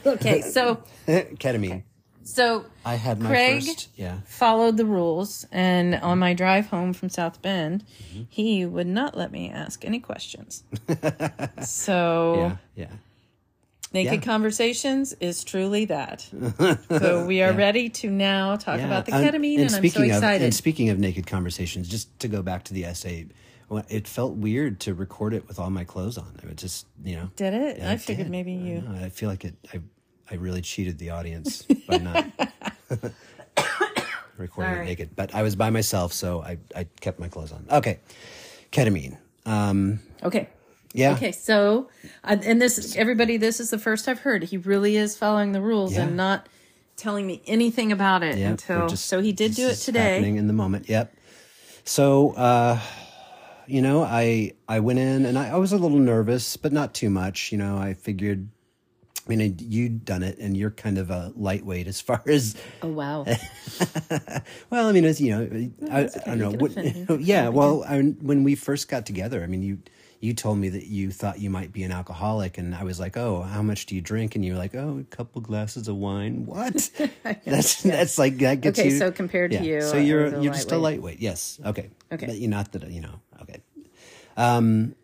Okay, 0.06 0.40
so 0.42 0.82
ketamine. 1.06 1.82
So 2.22 2.66
I 2.84 2.94
had 2.96 3.20
my 3.20 3.28
Craig? 3.28 3.62
first. 3.64 3.88
Yeah, 3.96 4.18
followed 4.26 4.76
the 4.76 4.84
rules 4.84 5.46
and 5.52 5.94
on 5.96 6.18
my 6.18 6.34
drive 6.34 6.66
home 6.68 6.92
from 6.92 7.08
South 7.08 7.40
Bend, 7.42 7.84
mm-hmm. 8.12 8.22
he 8.28 8.64
would 8.66 8.86
not 8.86 9.16
let 9.16 9.32
me 9.32 9.50
ask 9.50 9.84
any 9.84 10.00
questions. 10.00 10.64
so 11.62 12.56
yeah, 12.76 12.84
yeah. 12.86 12.92
Naked 13.92 14.12
Yeah. 14.14 14.20
Conversations 14.20 15.14
is 15.14 15.42
truly 15.42 15.86
that. 15.86 16.20
so 16.88 17.26
we 17.26 17.42
are 17.42 17.52
ready 17.52 17.88
to 17.88 18.08
now 18.10 18.54
talk 18.54 18.78
Yeah, 18.78 18.86
about 18.86 19.06
the 19.06 19.14
and- 19.14 19.26
ketamine 19.26 19.54
and, 19.54 19.62
I'm 19.64 19.68
so 19.70 19.76
speaking 19.78 20.10
of- 20.12 20.22
and 20.22 20.54
speaking 20.54 20.88
of 20.90 20.98
naked 21.00 21.26
conversations, 21.26 21.88
just 21.88 22.16
to 22.20 22.28
go 22.28 22.40
back 22.40 22.64
to 22.64 22.74
the 22.74 22.84
essay, 22.84 23.26
it 23.88 24.06
felt 24.06 24.34
weird 24.34 24.78
to 24.80 24.94
record 24.94 25.34
it 25.34 25.48
with 25.48 25.58
all 25.58 25.70
my 25.70 25.82
clothes 25.84 26.18
on. 26.18 26.38
It 26.48 26.56
just, 26.56 26.86
you 27.04 27.16
know. 27.16 27.30
Did 27.34 27.54
it? 27.54 27.78
Yeah, 27.78 27.90
I 27.90 27.96
figured 27.96 28.26
did. 28.26 28.30
maybe 28.30 28.52
you 28.52 28.80
know. 28.80 29.04
I 29.04 29.08
feel 29.08 29.28
like 29.28 29.44
it. 29.44 29.54
I 29.74 29.80
I 30.30 30.34
really 30.36 30.62
cheated 30.62 30.98
the 30.98 31.10
audience 31.10 31.62
by 31.88 31.98
not 31.98 32.26
recording 34.36 34.74
Sorry. 34.74 34.82
it 34.86 34.88
naked. 34.88 35.16
But 35.16 35.34
I 35.34 35.42
was 35.42 35.56
by 35.56 35.70
myself, 35.70 36.12
so 36.12 36.42
I 36.42 36.58
I 36.74 36.84
kept 37.00 37.18
my 37.18 37.28
clothes 37.28 37.52
on. 37.52 37.66
Okay, 37.70 37.98
ketamine. 38.72 39.16
Um, 39.46 40.00
Okay. 40.22 40.48
yeah. 40.92 41.12
Okay, 41.14 41.32
so 41.32 41.88
uh, 42.24 42.36
and 42.44 42.60
this 42.60 42.96
everybody, 42.96 43.36
this 43.36 43.60
is 43.60 43.70
the 43.70 43.78
first 43.78 44.08
I've 44.08 44.20
heard. 44.20 44.44
He 44.44 44.56
really 44.56 44.96
is 44.96 45.16
following 45.16 45.52
the 45.52 45.60
rules 45.60 45.94
Yeah. 45.94 46.02
and 46.04 46.16
not 46.16 46.48
telling 46.96 47.26
me 47.26 47.40
anything 47.46 47.92
about 47.92 48.22
it 48.22 48.36
we're 48.36 48.46
until. 48.46 48.88
just- 48.88 49.06
so 49.06 49.20
he 49.20 49.32
did 49.32 49.54
do 49.54 49.68
it 49.68 49.76
today. 49.76 50.14
Happening 50.16 50.36
in 50.36 50.46
the 50.46 50.52
moment. 50.52 50.88
Yep. 50.88 51.14
So, 51.84 52.32
uh, 52.32 52.78
you 53.66 53.80
know, 53.82 54.02
I 54.02 54.52
I 54.68 54.80
went 54.80 54.98
in 54.98 55.24
and 55.26 55.38
I, 55.38 55.50
I 55.50 55.56
was 55.56 55.72
a 55.72 55.78
little 55.78 55.98
nervous, 55.98 56.56
but 56.56 56.72
not 56.72 56.92
too 56.94 57.10
much. 57.10 57.50
You 57.52 57.58
know, 57.58 57.76
I 57.78 57.94
figured. 57.94 58.48
I 59.30 59.36
mean, 59.36 59.56
you'd 59.60 60.04
done 60.04 60.24
it, 60.24 60.38
and 60.38 60.56
you're 60.56 60.72
kind 60.72 60.98
of 60.98 61.10
a 61.10 61.32
lightweight 61.36 61.86
as 61.86 62.00
far 62.00 62.20
as 62.26 62.56
Oh 62.82 62.88
wow! 62.88 63.24
well, 64.70 64.88
I 64.88 64.92
mean, 64.92 65.04
as 65.04 65.20
you 65.20 65.30
know, 65.30 65.70
I, 65.90 66.08
I 66.26 66.34
don't 66.34 66.38
know. 66.38 66.50
What, 66.50 67.20
yeah, 67.20 67.48
well, 67.48 67.84
I, 67.86 68.00
when 68.00 68.42
we 68.42 68.56
first 68.56 68.88
got 68.88 69.06
together, 69.06 69.44
I 69.44 69.46
mean, 69.46 69.62
you 69.62 69.78
you 70.18 70.34
told 70.34 70.58
me 70.58 70.68
that 70.70 70.86
you 70.86 71.12
thought 71.12 71.38
you 71.38 71.48
might 71.48 71.72
be 71.72 71.84
an 71.84 71.92
alcoholic, 71.92 72.58
and 72.58 72.74
I 72.74 72.82
was 72.82 72.98
like, 72.98 73.16
"Oh, 73.16 73.42
how 73.42 73.62
much 73.62 73.86
do 73.86 73.94
you 73.94 74.00
drink?" 74.00 74.34
And 74.34 74.44
you 74.44 74.54
were 74.54 74.58
like, 74.58 74.74
"Oh, 74.74 74.98
a 74.98 75.04
couple 75.14 75.40
glasses 75.42 75.86
of 75.86 75.94
wine." 75.94 76.44
What? 76.46 76.90
that's 77.44 77.82
that's 77.82 78.18
like 78.18 78.38
that 78.38 78.60
gets 78.60 78.80
Okay, 78.80 78.90
you. 78.90 78.98
so 78.98 79.12
compared 79.12 79.52
to 79.52 79.64
you, 79.64 79.80
so 79.80 79.96
you're 79.96 80.24
was 80.24 80.32
a 80.32 80.42
you're 80.42 80.52
just 80.52 80.72
a 80.72 80.76
lightweight. 80.76 81.04
lightweight. 81.04 81.20
Yes. 81.20 81.60
Okay. 81.64 81.90
Okay. 82.10 82.26
But 82.26 82.38
you're 82.38 82.50
not 82.50 82.72
that 82.72 82.90
you 82.90 83.00
know. 83.00 83.20
Okay. 83.42 83.62
Um. 84.36 84.96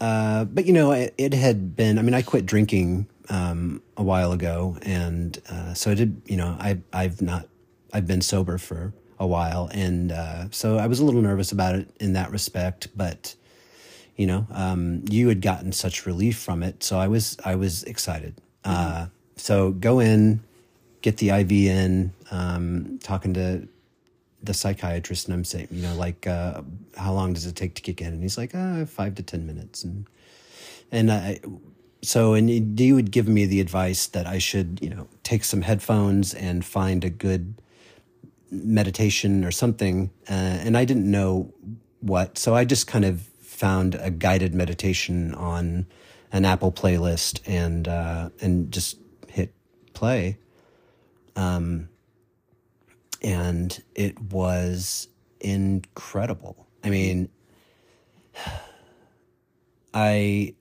Uh, 0.00 0.46
but 0.46 0.64
you 0.64 0.72
know, 0.72 0.92
it, 0.92 1.12
it 1.18 1.34
had 1.34 1.76
been. 1.76 1.98
I 1.98 2.02
mean, 2.02 2.14
I 2.14 2.22
quit 2.22 2.46
drinking 2.46 3.06
um, 3.30 3.82
a 3.96 4.02
while 4.02 4.32
ago, 4.32 4.76
and 4.82 5.40
uh, 5.48 5.74
so 5.74 5.90
I 5.90 5.94
did. 5.94 6.22
You 6.26 6.36
know, 6.36 6.56
I 6.58 6.78
I've 6.92 7.22
not. 7.22 7.48
I've 7.92 8.06
been 8.06 8.20
sober 8.20 8.58
for 8.58 8.92
a 9.18 9.26
while, 9.26 9.70
and 9.72 10.12
uh, 10.12 10.50
so 10.50 10.78
I 10.78 10.86
was 10.86 11.00
a 11.00 11.04
little 11.04 11.22
nervous 11.22 11.52
about 11.52 11.74
it 11.74 11.90
in 12.00 12.12
that 12.12 12.30
respect. 12.30 12.88
But 12.96 13.34
you 14.16 14.26
know, 14.26 14.46
um, 14.50 15.04
you 15.08 15.28
had 15.28 15.40
gotten 15.40 15.72
such 15.72 16.06
relief 16.06 16.38
from 16.38 16.62
it, 16.62 16.82
so 16.82 16.98
I 16.98 17.08
was 17.08 17.36
I 17.44 17.54
was 17.54 17.84
excited. 17.84 18.34
Uh, 18.64 19.06
so 19.36 19.70
go 19.70 20.00
in, 20.00 20.40
get 21.00 21.16
the 21.16 21.30
IV 21.30 21.52
in, 21.52 22.12
um, 22.30 22.98
talking 23.02 23.32
to 23.34 23.66
the 24.42 24.54
psychiatrist 24.54 25.26
and 25.26 25.34
I'm 25.34 25.44
saying, 25.44 25.68
you 25.70 25.82
know, 25.82 25.94
like, 25.94 26.26
uh, 26.26 26.62
how 26.96 27.12
long 27.12 27.32
does 27.32 27.46
it 27.46 27.56
take 27.56 27.74
to 27.74 27.82
kick 27.82 28.00
in? 28.00 28.08
And 28.08 28.22
he's 28.22 28.38
like, 28.38 28.54
uh, 28.54 28.86
five 28.86 29.14
to 29.16 29.22
10 29.22 29.46
minutes. 29.46 29.84
And, 29.84 30.06
and 30.90 31.10
I, 31.10 31.40
so, 32.02 32.34
and 32.34 32.78
he 32.78 32.92
would 32.92 33.10
give 33.10 33.28
me 33.28 33.44
the 33.44 33.60
advice 33.60 34.06
that 34.08 34.26
I 34.26 34.38
should, 34.38 34.78
you 34.82 34.90
know, 34.90 35.06
take 35.22 35.44
some 35.44 35.62
headphones 35.62 36.32
and 36.34 36.64
find 36.64 37.04
a 37.04 37.10
good 37.10 37.54
meditation 38.50 39.44
or 39.44 39.50
something. 39.50 40.10
Uh, 40.28 40.32
and 40.32 40.76
I 40.76 40.84
didn't 40.84 41.10
know 41.10 41.52
what, 42.00 42.38
so 42.38 42.54
I 42.54 42.64
just 42.64 42.86
kind 42.86 43.04
of 43.04 43.20
found 43.42 43.94
a 43.96 44.10
guided 44.10 44.54
meditation 44.54 45.34
on 45.34 45.86
an 46.32 46.44
Apple 46.44 46.72
playlist 46.72 47.40
and, 47.46 47.86
uh, 47.86 48.30
and 48.40 48.72
just 48.72 48.96
hit 49.28 49.52
play 49.92 50.38
Um, 51.36 51.88
and 53.22 53.82
it 53.94 54.18
was 54.18 55.08
incredible. 55.40 56.66
I 56.82 56.90
mean, 56.90 57.28
I 59.94 60.54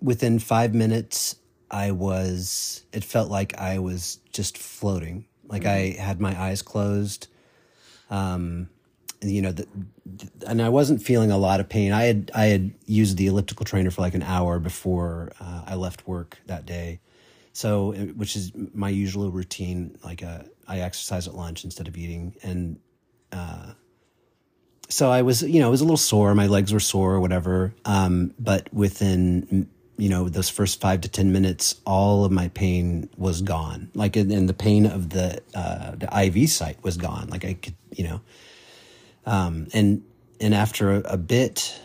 within 0.00 0.38
five 0.38 0.74
minutes, 0.74 1.36
I 1.70 1.90
was. 1.90 2.84
It 2.92 3.04
felt 3.04 3.30
like 3.30 3.58
I 3.58 3.78
was 3.78 4.18
just 4.32 4.56
floating, 4.58 5.26
like 5.46 5.66
I 5.66 5.96
had 5.98 6.20
my 6.20 6.40
eyes 6.40 6.62
closed. 6.62 7.28
Um, 8.10 8.70
you 9.20 9.42
know, 9.42 9.52
the, 9.52 9.66
and 10.46 10.62
I 10.62 10.68
wasn't 10.68 11.02
feeling 11.02 11.30
a 11.30 11.38
lot 11.38 11.60
of 11.60 11.68
pain. 11.68 11.92
I 11.92 12.04
had 12.04 12.30
I 12.34 12.46
had 12.46 12.72
used 12.86 13.16
the 13.16 13.26
elliptical 13.26 13.64
trainer 13.66 13.90
for 13.90 14.00
like 14.00 14.14
an 14.14 14.22
hour 14.22 14.58
before 14.58 15.32
uh, 15.40 15.64
I 15.66 15.74
left 15.74 16.06
work 16.06 16.38
that 16.46 16.64
day, 16.64 17.00
so 17.52 17.92
which 17.92 18.36
is 18.36 18.52
my 18.72 18.88
usual 18.88 19.30
routine. 19.30 19.98
Like 20.04 20.22
uh, 20.22 20.42
I 20.66 20.80
exercise 20.80 21.26
at 21.26 21.34
lunch 21.34 21.64
instead 21.64 21.88
of 21.88 21.96
eating, 21.96 22.36
and 22.42 22.78
uh, 23.32 23.72
so 24.88 25.10
I 25.10 25.22
was, 25.22 25.42
you 25.42 25.60
know, 25.60 25.68
I 25.68 25.70
was 25.70 25.80
a 25.80 25.84
little 25.84 25.96
sore. 25.96 26.34
My 26.34 26.46
legs 26.46 26.72
were 26.72 26.80
sore 26.80 27.14
or 27.14 27.20
whatever. 27.20 27.74
Um, 27.84 28.34
but 28.38 28.72
within, 28.72 29.68
you 29.98 30.08
know, 30.08 30.28
those 30.28 30.48
first 30.48 30.80
five 30.80 31.00
to 31.02 31.08
10 31.08 31.32
minutes, 31.32 31.80
all 31.84 32.24
of 32.24 32.32
my 32.32 32.48
pain 32.48 33.10
was 33.16 33.42
gone. 33.42 33.90
Like, 33.94 34.16
and, 34.16 34.48
the 34.48 34.54
pain 34.54 34.86
of 34.86 35.10
the, 35.10 35.42
uh, 35.54 35.96
the 35.96 36.08
IV 36.26 36.48
site 36.48 36.82
was 36.82 36.96
gone. 36.96 37.28
Like 37.28 37.44
I 37.44 37.54
could, 37.54 37.74
you 37.90 38.04
know, 38.04 38.20
um, 39.26 39.66
and, 39.74 40.02
and 40.40 40.54
after 40.54 40.92
a, 40.92 41.00
a 41.00 41.16
bit, 41.16 41.78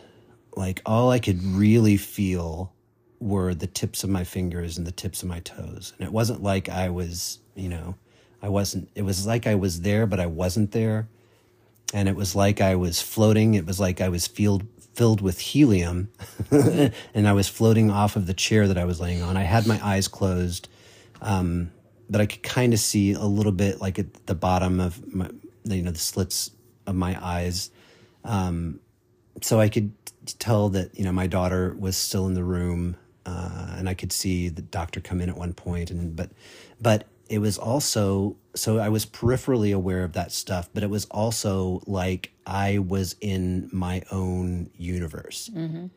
like 0.55 0.81
all 0.85 1.09
I 1.09 1.19
could 1.19 1.43
really 1.43 1.97
feel 1.97 2.71
were 3.19 3.55
the 3.55 3.67
tips 3.67 4.03
of 4.03 4.09
my 4.09 4.23
fingers 4.23 4.77
and 4.77 4.85
the 4.85 4.91
tips 4.91 5.23
of 5.23 5.29
my 5.29 5.39
toes. 5.39 5.93
And 5.97 6.07
it 6.07 6.13
wasn't 6.13 6.43
like 6.43 6.69
I 6.69 6.89
was, 6.89 7.39
you 7.55 7.69
know, 7.69 7.95
I 8.43 8.49
wasn't, 8.49 8.89
it 8.93 9.01
was 9.01 9.25
like 9.25 9.47
I 9.47 9.55
was 9.55 9.81
there, 9.81 10.05
but 10.05 10.19
I 10.19 10.27
wasn't 10.27 10.71
there 10.71 11.07
and 11.93 12.09
it 12.09 12.15
was 12.15 12.35
like 12.35 12.59
I 12.59 12.75
was 12.75 13.01
floating. 13.01 13.53
It 13.53 13.65
was 13.65 13.79
like 13.79 14.01
I 14.01 14.09
was 14.09 14.27
filled 14.27 14.65
filled 14.93 15.21
with 15.21 15.39
helium, 15.39 16.09
and 16.51 17.27
I 17.27 17.33
was 17.33 17.47
floating 17.47 17.91
off 17.91 18.15
of 18.15 18.27
the 18.27 18.33
chair 18.33 18.67
that 18.67 18.77
I 18.77 18.85
was 18.85 18.99
laying 18.99 19.21
on. 19.21 19.37
I 19.37 19.43
had 19.43 19.67
my 19.67 19.79
eyes 19.83 20.07
closed, 20.07 20.69
um, 21.21 21.71
but 22.09 22.21
I 22.21 22.25
could 22.25 22.43
kind 22.43 22.73
of 22.73 22.79
see 22.79 23.13
a 23.13 23.23
little 23.23 23.51
bit, 23.51 23.81
like 23.81 23.99
at 23.99 24.27
the 24.27 24.35
bottom 24.35 24.79
of 24.79 25.13
my, 25.13 25.29
you 25.65 25.81
know, 25.81 25.91
the 25.91 25.99
slits 25.99 26.51
of 26.85 26.95
my 26.95 27.17
eyes. 27.23 27.71
Um, 28.23 28.79
so 29.41 29.59
I 29.59 29.69
could 29.69 29.91
tell 30.39 30.69
that 30.69 30.97
you 30.97 31.03
know 31.03 31.11
my 31.11 31.27
daughter 31.27 31.75
was 31.77 31.97
still 31.97 32.27
in 32.27 32.33
the 32.33 32.43
room, 32.43 32.95
uh, 33.25 33.75
and 33.77 33.89
I 33.89 33.93
could 33.93 34.11
see 34.11 34.49
the 34.49 34.61
doctor 34.61 35.01
come 35.01 35.21
in 35.21 35.29
at 35.29 35.37
one 35.37 35.53
point, 35.53 35.91
and 35.91 36.15
but 36.15 36.29
but 36.81 37.07
it 37.33 37.39
was 37.39 37.57
also 37.57 38.37
so 38.53 38.77
I 38.77 38.89
was 38.89 39.07
peripherally 39.07 39.73
aware 39.73 40.03
of 40.03 40.13
that 40.13 40.31
stuff, 40.31 40.69
but 40.71 40.83
it 40.83 40.89
was 40.91 41.05
also 41.05 41.81
like 41.87 42.31
I 42.45 42.77
was 42.77 43.15
in 43.21 43.71
my 43.73 44.03
own 44.11 44.69
universe, 44.77 45.49
mm-hmm. 45.51 45.87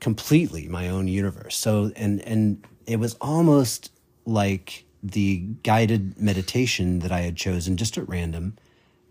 completely 0.00 0.66
my 0.66 0.88
own 0.88 1.08
universe. 1.08 1.58
So 1.58 1.92
and 1.94 2.22
and 2.22 2.64
it 2.86 2.98
was 2.98 3.16
almost 3.20 3.92
like 4.24 4.86
the 5.02 5.40
guided 5.62 6.18
meditation 6.18 7.00
that 7.00 7.12
I 7.12 7.20
had 7.20 7.36
chosen 7.36 7.76
just 7.76 7.98
at 7.98 8.08
random 8.08 8.56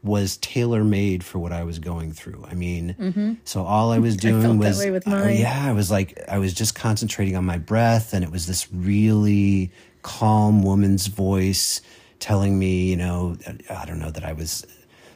was 0.01 0.37
tailor 0.37 0.83
made 0.83 1.23
for 1.23 1.37
what 1.37 1.51
I 1.51 1.63
was 1.63 1.77
going 1.77 2.11
through. 2.11 2.43
I 2.49 2.55
mean, 2.55 2.95
mm-hmm. 2.99 3.33
so 3.43 3.65
all 3.65 3.91
I 3.91 3.99
was 3.99 4.17
doing 4.17 4.43
I 4.45 4.49
was, 4.49 4.83
uh, 4.83 5.29
yeah, 5.31 5.63
I 5.63 5.73
was 5.73 5.91
like, 5.91 6.19
I 6.27 6.39
was 6.39 6.55
just 6.55 6.73
concentrating 6.73 7.35
on 7.35 7.45
my 7.45 7.59
breath, 7.59 8.13
and 8.13 8.23
it 8.23 8.31
was 8.31 8.47
this 8.47 8.71
really 8.71 9.71
calm 10.05 10.61
woman's 10.61 11.07
voice 11.07 11.81
telling 12.19 12.59
me, 12.59 12.91
you 12.91 12.95
know, 12.95 13.35
I 13.71 13.85
don't 13.85 13.97
know 13.97 14.11
that 14.11 14.23
I 14.23 14.33
was 14.33 14.63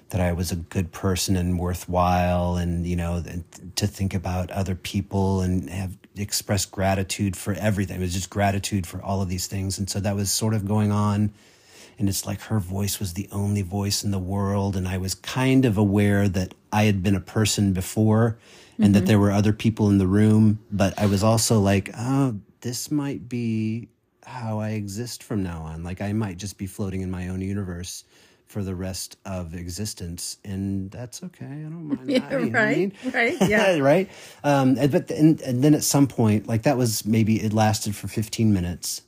that 0.10 0.19
I 0.19 0.34
was 0.34 0.52
a 0.52 0.56
good 0.56 0.91
person 0.91 1.36
and 1.36 1.60
worthwhile, 1.60 2.56
and 2.56 2.88
you 2.88 2.95
know, 2.95 3.23
to 3.75 3.86
think 3.86 4.15
about 4.15 4.49
other 4.49 4.73
people 4.73 5.41
and 5.41 5.69
have 5.69 5.95
expressed 6.15 6.71
gratitude 6.71 7.36
for 7.36 7.54
everything. 7.54 7.97
It 7.97 8.02
was 8.02 8.15
just 8.15 8.32
gratitude 8.32 8.88
for 8.88 8.99
all 9.04 9.21
of 9.21 9.30
these 9.30 9.45
things, 9.45 9.78
and 9.78 9.88
so 9.88 9.99
that 9.99 10.15
was 10.15 10.32
sort 10.32 10.56
of 10.56 10.67
going 10.67 10.91
on. 10.91 11.32
And 11.99 12.10
it's 12.10 12.25
like 12.25 12.41
her 12.43 12.60
voice 12.60 12.99
was 12.99 13.13
the 13.13 13.30
only 13.32 13.62
voice 13.62 14.04
in 14.04 14.10
the 14.10 14.17
world, 14.17 14.75
and 14.75 14.88
I 14.88 14.97
was 14.97 15.13
kind 15.13 15.65
of 15.65 15.78
aware 15.78 16.28
that 16.28 16.56
I 16.73 16.86
had 16.86 17.04
been 17.04 17.15
a 17.15 17.21
person 17.21 17.73
before, 17.73 18.39
and 18.80 18.86
mm-hmm. 18.86 18.93
that 18.93 19.06
there 19.06 19.19
were 19.19 19.32
other 19.32 19.54
people 19.54 19.88
in 19.89 19.99
the 19.99 20.08
room. 20.08 20.58
But 20.71 20.97
I 20.97 21.06
was 21.06 21.23
also 21.23 21.60
like, 21.60 21.91
oh, 21.95 22.39
this 22.62 22.89
might 22.89 23.30
be 23.30 23.89
how 24.30 24.60
I 24.60 24.70
exist 24.70 25.24
from 25.24 25.44
now 25.44 25.63
on. 25.63 25.84
Like 25.84 26.02
I 26.02 26.13
might 26.13 26.38
just 26.38 26.58
be 26.58 26.68
floating 26.68 27.02
in 27.02 27.12
my 27.12 27.28
own 27.30 27.42
universe 27.42 28.04
for 28.46 28.63
the 28.63 28.74
rest 28.74 29.18
of 29.26 29.54
existence, 29.54 30.38
and 30.44 30.89
that's 30.89 31.22
okay. 31.24 31.46
I 31.46 31.70
don't 31.70 31.88
mind. 31.88 32.00
Yeah, 32.10 32.20
that, 32.20 32.52
right, 32.52 32.56
I 32.56 32.76
mean? 32.76 32.94
right, 33.13 33.38
yeah, 33.48 33.78
right. 33.80 34.10
Um, 34.44 34.76
but 34.76 35.12
and, 35.12 35.39
and 35.42 35.63
then 35.63 35.76
at 35.76 35.84
some 35.84 36.08
point, 36.08 36.48
like 36.48 36.63
that 36.63 36.78
was 36.78 37.06
maybe 37.06 37.42
it 37.42 37.54
lasted 37.54 37.96
for 37.96 38.08
fifteen 38.08 38.54
minutes, 38.54 39.02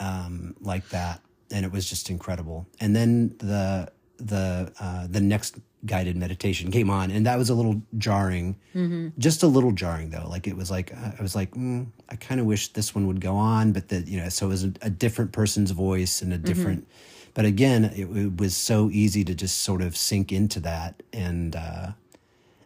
um, 0.00 0.56
like 0.60 0.88
that, 0.90 1.20
and 1.50 1.64
it 1.64 1.72
was 1.72 1.88
just 1.88 2.10
incredible. 2.10 2.66
And 2.80 2.94
then 2.96 3.34
the 3.38 3.90
the 4.18 4.72
uh, 4.80 5.06
the 5.08 5.20
next 5.20 5.56
guided 5.84 6.16
meditation 6.16 6.70
came 6.70 6.90
on, 6.90 7.10
and 7.10 7.26
that 7.26 7.36
was 7.36 7.50
a 7.50 7.54
little 7.54 7.82
jarring, 7.98 8.56
mm-hmm. 8.74 9.08
just 9.18 9.42
a 9.42 9.46
little 9.46 9.72
jarring 9.72 10.10
though. 10.10 10.26
Like 10.28 10.46
it 10.46 10.56
was 10.56 10.70
like 10.70 10.94
I 10.94 11.20
was 11.20 11.34
like, 11.34 11.52
mm, 11.52 11.86
I 12.08 12.16
kind 12.16 12.40
of 12.40 12.46
wish 12.46 12.68
this 12.68 12.94
one 12.94 13.06
would 13.06 13.20
go 13.20 13.36
on, 13.36 13.72
but 13.72 13.88
that 13.88 14.06
you 14.06 14.20
know, 14.20 14.28
so 14.28 14.46
it 14.46 14.50
was 14.50 14.64
a, 14.64 14.72
a 14.82 14.90
different 14.90 15.32
person's 15.32 15.72
voice 15.72 16.22
and 16.22 16.32
a 16.32 16.36
mm-hmm. 16.36 16.44
different. 16.44 16.80
Mm-hmm. 16.82 17.30
But 17.34 17.44
again, 17.44 17.84
it, 17.84 18.06
it, 18.16 18.40
was 18.40 18.56
so 18.56 18.88
easy 18.90 19.22
to 19.24 19.34
just 19.34 19.58
sort 19.58 19.82
of 19.82 19.94
sink 19.94 20.32
into 20.32 20.58
that, 20.60 21.02
and 21.12 21.54
uh, 21.54 21.88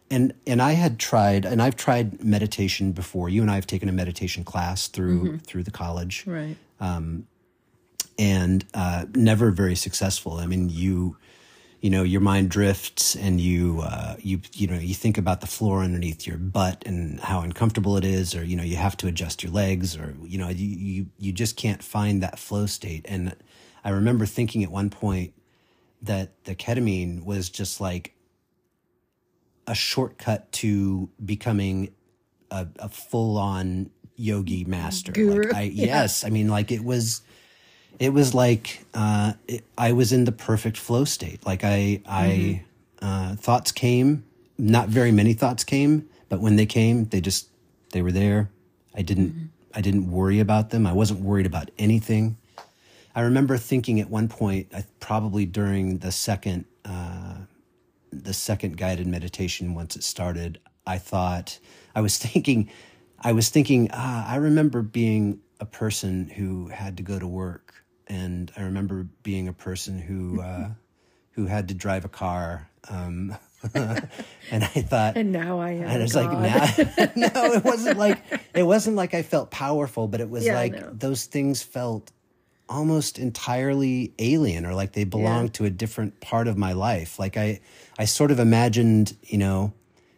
and 0.09 0.33
and 0.47 0.61
I 0.61 0.73
had 0.73 0.97
tried, 0.97 1.45
and 1.45 1.61
I've 1.61 1.75
tried 1.75 2.23
meditation 2.23 2.93
before. 2.93 3.27
You 3.27 3.41
and 3.41 3.51
I 3.51 3.55
have 3.55 3.67
taken 3.67 3.89
a 3.89 3.91
meditation 3.91 4.45
class 4.45 4.87
through 4.87 5.23
mm-hmm. 5.23 5.37
through 5.37 5.63
the 5.63 5.71
college, 5.71 6.23
right? 6.25 6.55
Um, 6.79 7.27
and 8.17 8.65
uh, 8.73 9.05
never 9.15 9.51
very 9.51 9.75
successful. 9.75 10.33
I 10.33 10.45
mean, 10.45 10.69
you 10.69 11.17
you 11.81 11.89
know 11.89 12.03
your 12.03 12.21
mind 12.21 12.49
drifts 12.49 13.15
and 13.15 13.41
you 13.41 13.81
uh, 13.81 14.15
you 14.19 14.39
you 14.53 14.67
know 14.67 14.77
you 14.77 14.93
think 14.93 15.17
about 15.17 15.41
the 15.41 15.47
floor 15.47 15.81
underneath 15.81 16.25
your 16.25 16.37
butt 16.37 16.83
and 16.85 17.19
how 17.19 17.41
uncomfortable 17.41 17.97
it 17.97 18.05
is 18.05 18.35
or 18.35 18.43
you 18.43 18.55
know 18.55 18.63
you 18.63 18.75
have 18.77 18.95
to 18.95 19.07
adjust 19.07 19.43
your 19.43 19.51
legs 19.51 19.97
or 19.97 20.15
you 20.23 20.37
know 20.37 20.47
you 20.47 20.67
you, 20.67 21.05
you 21.17 21.31
just 21.33 21.57
can't 21.57 21.83
find 21.83 22.21
that 22.21 22.37
flow 22.39 22.67
state 22.67 23.05
and 23.09 23.35
i 23.83 23.89
remember 23.89 24.25
thinking 24.25 24.63
at 24.63 24.71
one 24.71 24.89
point 24.89 25.33
that 26.01 26.43
the 26.45 26.55
ketamine 26.55 27.23
was 27.23 27.49
just 27.49 27.81
like 27.81 28.13
a 29.67 29.75
shortcut 29.75 30.51
to 30.51 31.09
becoming 31.23 31.93
a, 32.51 32.67
a 32.79 32.89
full-on 32.89 33.89
yogi 34.15 34.65
master 34.65 35.11
Guru. 35.11 35.43
like 35.43 35.55
I, 35.55 35.61
yeah. 35.73 35.85
yes 35.85 36.23
i 36.23 36.29
mean 36.29 36.47
like 36.47 36.71
it 36.71 36.83
was 36.83 37.21
it 37.99 38.13
was 38.13 38.33
like 38.33 38.83
uh, 38.93 39.33
it, 39.47 39.63
I 39.77 39.91
was 39.93 40.11
in 40.11 40.25
the 40.25 40.31
perfect 40.31 40.77
flow 40.77 41.05
state. 41.05 41.45
Like 41.45 41.63
I, 41.63 42.01
I 42.05 42.63
mm-hmm. 43.01 43.05
uh, 43.05 43.35
thoughts 43.35 43.71
came, 43.71 44.23
not 44.57 44.89
very 44.89 45.11
many 45.11 45.33
thoughts 45.33 45.63
came, 45.63 46.09
but 46.29 46.39
when 46.39 46.55
they 46.55 46.65
came, 46.65 47.05
they 47.05 47.21
just 47.21 47.47
they 47.91 48.01
were 48.01 48.11
there. 48.11 48.49
I 48.95 49.01
didn't, 49.01 49.29
mm-hmm. 49.29 49.45
I 49.73 49.81
didn't 49.81 50.11
worry 50.11 50.39
about 50.39 50.69
them. 50.69 50.87
I 50.87 50.93
wasn't 50.93 51.21
worried 51.21 51.45
about 51.45 51.71
anything. 51.77 52.37
I 53.13 53.21
remember 53.21 53.57
thinking 53.57 53.99
at 53.99 54.09
one 54.09 54.29
point, 54.29 54.73
probably 54.99 55.45
during 55.45 55.97
the 55.97 56.11
second, 56.11 56.65
uh, 56.85 57.35
the 58.11 58.33
second 58.33 58.77
guided 58.77 59.07
meditation, 59.07 59.75
once 59.75 59.95
it 59.95 60.03
started, 60.03 60.59
I 60.87 60.97
thought 60.97 61.59
I 61.93 62.01
was 62.01 62.17
thinking, 62.25 62.69
I 63.19 63.33
was 63.33 63.49
thinking, 63.49 63.89
ah, 63.93 64.27
I 64.27 64.37
remember 64.37 64.81
being 64.81 65.41
a 65.59 65.65
person 65.65 66.29
who 66.29 66.69
had 66.69 66.97
to 66.97 67.03
go 67.03 67.19
to 67.19 67.27
work 67.27 67.70
and 68.11 68.51
I 68.57 68.63
remember 68.63 69.07
being 69.23 69.47
a 69.47 69.53
person 69.53 69.97
who 69.97 70.41
uh, 70.41 70.69
who 71.31 71.45
had 71.45 71.69
to 71.69 71.73
drive 71.73 72.05
a 72.05 72.09
car. 72.09 72.69
Um, 72.89 73.35
and 73.73 74.09
I 74.51 74.67
thought, 74.67 75.15
and 75.15 75.31
now 75.31 75.59
I 75.59 75.71
am. 75.71 75.83
And 75.83 76.03
it's 76.03 76.15
like, 76.15 76.31
now, 76.31 77.11
no, 77.15 77.53
it 77.53 77.63
wasn't 77.63 77.97
like 77.97 78.21
it 78.53 78.63
wasn't 78.63 78.97
like 78.97 79.13
I 79.13 79.21
felt 79.21 79.49
powerful, 79.49 80.07
but 80.07 80.19
it 80.19 80.29
was 80.29 80.45
yeah, 80.45 80.55
like 80.55 80.99
those 80.99 81.25
things 81.25 81.61
felt 81.61 82.11
almost 82.67 83.17
entirely 83.17 84.13
alien, 84.19 84.65
or 84.65 84.73
like 84.73 84.91
they 84.93 85.03
belonged 85.03 85.49
yeah. 85.49 85.53
to 85.53 85.65
a 85.65 85.69
different 85.69 86.19
part 86.19 86.47
of 86.47 86.57
my 86.57 86.73
life. 86.73 87.17
Like 87.17 87.37
I, 87.37 87.61
I 87.97 88.05
sort 88.05 88.31
of 88.31 88.39
imagined, 88.39 89.15
you 89.23 89.37
know, 89.37 89.73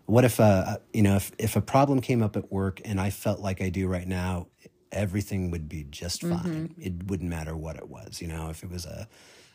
what 0.06 0.24
if 0.24 0.40
a, 0.40 0.80
you 0.94 1.04
know, 1.04 1.18
if 1.18 1.32
if 1.38 1.56
a 1.56 1.62
problem 1.62 2.00
came 2.00 2.24
up 2.24 2.38
at 2.38 2.52
work 2.52 2.82
and 2.86 3.00
I 3.00 3.10
felt 3.10 3.42
like 3.42 3.62
I 3.62 3.70
do 3.70 3.88
right 3.88 4.08
now, 4.08 4.48
everything 4.94 5.52
would 5.52 5.68
be 5.68 5.86
just 5.90 6.22
fine. 6.22 6.70
Mm-hmm. 6.70 6.82
It 6.82 7.08
wouldn't 7.08 7.30
matter 7.30 7.56
what 7.56 7.76
it 7.76 7.90
was, 7.90 8.22
you 8.22 8.28
know, 8.28 8.50
if 8.50 8.64
it 8.64 8.70
was 8.70 8.86
a 8.86 9.08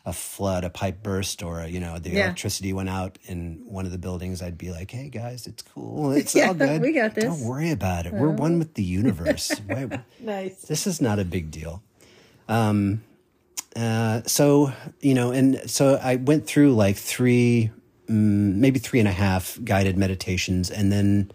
a 0.05 0.13
flood, 0.13 0.63
a 0.63 0.69
pipe 0.69 1.03
burst, 1.03 1.43
or 1.43 1.59
a, 1.59 1.67
you 1.67 1.79
know 1.79 1.99
the 1.99 2.09
yeah. 2.09 2.25
electricity 2.25 2.73
went 2.73 2.89
out 2.89 3.17
in 3.25 3.61
one 3.65 3.85
of 3.85 3.91
the 3.91 3.97
buildings, 3.97 4.41
I'd 4.41 4.57
be 4.57 4.71
like, 4.71 4.91
"Hey 4.91 5.09
guys, 5.09 5.45
it's 5.47 5.61
cool. 5.61 6.11
It's 6.19 6.35
yeah, 6.35 6.47
all 6.47 6.53
good. 6.53 6.81
We 6.81 6.93
got 6.93 7.15
this. 7.15 7.25
Don't 7.25 7.41
worry 7.41 7.71
about 7.71 8.05
it. 8.05 8.13
We're 8.13 8.29
one 8.29 8.59
with 8.59 8.73
the 8.73 8.83
universe. 8.83 9.51
nice. 10.19 10.61
This 10.63 10.87
is 10.87 11.01
not 11.01 11.19
a 11.19 11.25
big 11.25 11.51
deal." 11.51 11.83
Um, 12.47 13.03
uh, 13.75 14.21
so 14.25 14.73
you 15.01 15.13
know, 15.13 15.31
and 15.31 15.69
so 15.69 15.99
I 16.01 16.15
went 16.15 16.47
through 16.47 16.73
like 16.73 16.97
three, 16.97 17.71
mm, 18.07 18.55
maybe 18.55 18.79
three 18.79 18.99
and 18.99 19.07
a 19.07 19.13
half 19.13 19.59
guided 19.63 19.97
meditations, 19.97 20.71
and 20.71 20.91
then 20.91 21.31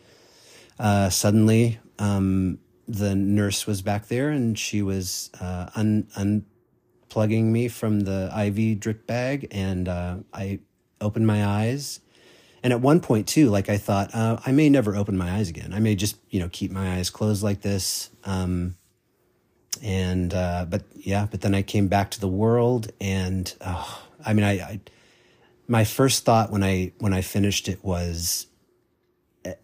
uh, 0.78 1.10
suddenly 1.10 1.78
um, 1.98 2.58
the 2.86 3.14
nurse 3.14 3.66
was 3.66 3.82
back 3.82 4.08
there 4.08 4.30
and 4.30 4.58
she 4.58 4.82
was 4.82 5.30
uh, 5.40 5.70
un- 5.74 6.08
unplugging 6.16 7.44
me 7.44 7.68
from 7.68 8.00
the 8.00 8.30
IV 8.36 8.80
drip 8.80 9.06
bag. 9.06 9.48
And 9.50 9.88
uh, 9.88 10.16
I 10.32 10.60
opened 11.00 11.26
my 11.26 11.44
eyes. 11.44 12.00
And 12.62 12.72
at 12.72 12.80
one 12.80 13.00
point, 13.00 13.28
too, 13.28 13.50
like 13.50 13.68
I 13.68 13.76
thought, 13.76 14.14
uh, 14.14 14.38
I 14.46 14.52
may 14.52 14.70
never 14.70 14.96
open 14.96 15.16
my 15.16 15.32
eyes 15.32 15.50
again. 15.50 15.74
I 15.74 15.80
may 15.80 15.94
just, 15.94 16.16
you 16.30 16.40
know, 16.40 16.48
keep 16.50 16.70
my 16.70 16.96
eyes 16.96 17.10
closed 17.10 17.42
like 17.42 17.60
this. 17.60 18.08
Um, 18.24 18.76
and, 19.82 20.32
uh, 20.32 20.64
but 20.68 20.84
yeah, 20.94 21.26
but 21.30 21.42
then 21.42 21.54
I 21.54 21.60
came 21.62 21.88
back 21.88 22.10
to 22.12 22.20
the 22.20 22.28
world 22.28 22.90
and, 23.00 23.54
oh, 23.60 24.02
I 24.24 24.32
mean, 24.32 24.44
I, 24.44 24.52
I 24.52 24.80
my 25.68 25.84
first 25.84 26.24
thought 26.24 26.50
when 26.50 26.62
I 26.62 26.92
when 26.98 27.12
I 27.12 27.20
finished 27.20 27.68
it 27.68 27.82
was 27.84 28.46
"E- 28.46 28.53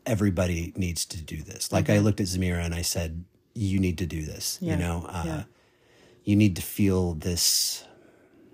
everybody 0.07 0.73
needs 0.77 1.05
to 1.07 1.21
do 1.23 1.43
this. 1.43 1.73
Like 1.73 1.89
I 1.91 1.99
looked 1.99 2.21
at 2.21 2.27
Zamira 2.27 2.65
and 2.65 2.75
I 2.75 2.83
said, 2.83 3.25
"You 3.55 3.79
need 3.79 3.99
to 3.99 4.07
do 4.07 4.23
this." 4.23 4.59
Yeah, 4.61 4.75
You 4.75 4.79
know, 4.81 5.07
uh, 5.09 5.23
yeah. 5.27 5.43
you 6.25 6.37
need 6.37 6.57
to 6.57 6.63
feel 6.63 7.15
this 7.15 7.85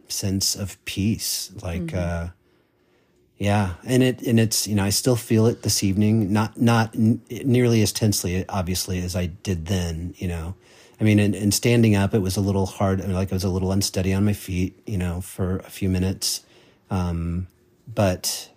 sense 0.09 0.55
of 0.55 0.83
peace. 0.85 1.51
Like, 1.63 1.93
uh, 1.95 2.29
yeah, 3.39 3.75
and 3.85 4.03
it 4.03 4.23
and 4.23 4.39
it's 4.41 4.67
you 4.67 4.75
know 4.75 4.85
I 4.85 4.91
still 4.91 5.17
feel 5.17 5.47
it 5.47 5.63
this 5.63 5.83
evening. 5.85 6.33
Not 6.33 6.61
not 6.61 6.95
n- 6.95 7.21
nearly 7.29 7.83
as 7.83 7.93
tensely, 7.93 8.45
obviously, 8.49 9.01
as 9.03 9.15
I 9.17 9.27
did 9.27 9.67
then. 9.67 10.15
You 10.17 10.29
know, 10.29 10.55
I 11.01 11.05
mean, 11.05 11.19
and, 11.19 11.35
and 11.35 11.53
standing 11.53 11.95
up, 11.97 12.15
it 12.15 12.21
was 12.21 12.37
a 12.37 12.41
little 12.41 12.67
hard. 12.67 13.01
I 13.01 13.05
mean, 13.07 13.15
Like 13.15 13.33
I 13.33 13.35
was 13.35 13.45
a 13.45 13.51
little 13.51 13.73
unsteady 13.73 14.15
on 14.15 14.25
my 14.25 14.33
feet. 14.33 14.81
You 14.87 14.97
know, 14.99 15.21
for 15.21 15.59
a 15.59 15.71
few 15.71 15.89
minutes, 15.91 16.45
um, 16.89 17.49
but 17.93 18.49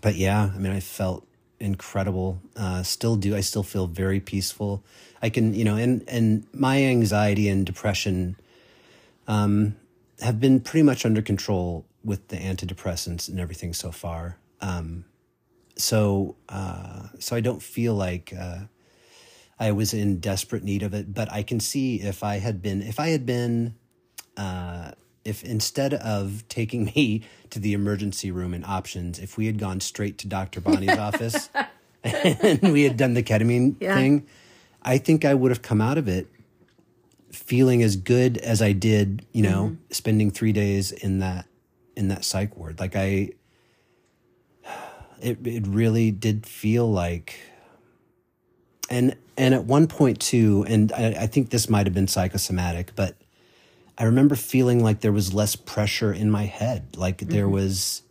but 0.00 0.14
yeah, 0.14 0.50
I 0.54 0.58
mean, 0.58 0.72
I 0.72 0.80
felt 0.80 1.25
incredible. 1.60 2.40
Uh, 2.56 2.82
still 2.82 3.16
do. 3.16 3.36
I 3.36 3.40
still 3.40 3.62
feel 3.62 3.86
very 3.86 4.20
peaceful. 4.20 4.84
I 5.22 5.30
can, 5.30 5.54
you 5.54 5.64
know, 5.64 5.76
and 5.76 6.04
and 6.08 6.46
my 6.52 6.82
anxiety 6.82 7.48
and 7.48 7.64
depression 7.64 8.36
um, 9.26 9.76
have 10.20 10.40
been 10.40 10.60
pretty 10.60 10.82
much 10.82 11.04
under 11.04 11.22
control 11.22 11.86
with 12.04 12.28
the 12.28 12.36
antidepressants 12.36 13.28
and 13.28 13.40
everything 13.40 13.74
so 13.74 13.90
far. 13.90 14.38
Um, 14.60 15.04
so 15.76 16.36
uh, 16.48 17.08
so 17.18 17.36
I 17.36 17.40
don't 17.40 17.62
feel 17.62 17.94
like 17.94 18.32
uh, 18.38 18.60
I 19.58 19.72
was 19.72 19.94
in 19.94 20.20
desperate 20.20 20.64
need 20.64 20.82
of 20.82 20.94
it. 20.94 21.12
But 21.14 21.32
I 21.32 21.42
can 21.42 21.60
see 21.60 21.96
if 21.96 22.22
I 22.22 22.38
had 22.38 22.62
been, 22.62 22.82
if 22.82 23.00
I 23.00 23.08
had 23.08 23.26
been 23.26 23.74
uh, 24.36 24.92
if 25.26 25.42
instead 25.44 25.92
of 25.94 26.46
taking 26.48 26.86
me 26.86 27.22
to 27.50 27.58
the 27.58 27.72
emergency 27.72 28.30
room 28.30 28.54
and 28.54 28.64
options, 28.64 29.18
if 29.18 29.36
we 29.36 29.46
had 29.46 29.58
gone 29.58 29.80
straight 29.80 30.18
to 30.18 30.28
Dr. 30.28 30.60
Bonnie's 30.60 30.96
office 31.08 31.50
and 32.04 32.72
we 32.72 32.82
had 32.84 32.96
done 32.96 33.14
the 33.14 33.22
ketamine 33.22 33.76
Yeah. 33.80 33.94
thing, 33.94 34.26
I 34.82 34.98
think 34.98 35.24
I 35.24 35.34
would 35.34 35.50
have 35.50 35.62
come 35.62 35.80
out 35.80 35.98
of 35.98 36.06
it 36.08 36.28
feeling 37.32 37.82
as 37.82 37.96
good 37.96 38.38
as 38.38 38.62
I 38.62 38.72
did, 38.72 39.26
you 39.32 39.42
know, 39.42 39.64
Mm-hmm. 39.72 39.92
spending 39.92 40.30
three 40.30 40.52
days 40.52 40.92
in 40.92 41.18
that 41.18 41.46
in 41.96 42.08
that 42.08 42.24
psych 42.24 42.56
ward. 42.56 42.78
Like 42.80 42.94
I 42.96 43.30
it 45.20 45.38
it 45.46 45.66
really 45.66 46.10
did 46.10 46.46
feel 46.46 46.90
like 46.90 47.38
and 48.88 49.16
and 49.36 49.54
at 49.54 49.64
one 49.64 49.86
point 49.86 50.20
too, 50.20 50.64
and 50.68 50.92
I, 50.92 51.08
I 51.22 51.26
think 51.26 51.50
this 51.50 51.68
might 51.68 51.86
have 51.86 51.94
been 51.94 52.08
psychosomatic, 52.08 52.92
but 52.94 53.16
I 53.98 54.04
remember 54.04 54.34
feeling 54.34 54.82
like 54.82 55.00
there 55.00 55.12
was 55.12 55.32
less 55.32 55.56
pressure 55.56 56.12
in 56.12 56.30
my 56.30 56.44
head. 56.44 56.96
Like 56.96 57.18
there 57.18 57.48
was, 57.48 58.02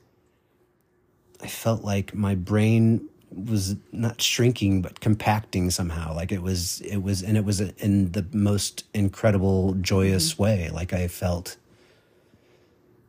I 1.41 1.47
felt 1.47 1.83
like 1.83 2.15
my 2.15 2.33
brain 2.33 3.07
was 3.29 3.75
not 3.91 4.21
shrinking 4.21 4.81
but 4.81 4.99
compacting 4.99 5.69
somehow. 5.69 6.15
Like 6.15 6.31
it 6.31 6.41
was, 6.41 6.81
it 6.81 6.97
was, 6.97 7.21
and 7.21 7.37
it 7.37 7.45
was 7.45 7.61
in 7.61 8.11
the 8.13 8.25
most 8.31 8.85
incredible, 8.93 9.73
joyous 9.75 10.39
way. 10.39 10.69
Like 10.73 10.91
I 10.91 11.07
felt 11.07 11.57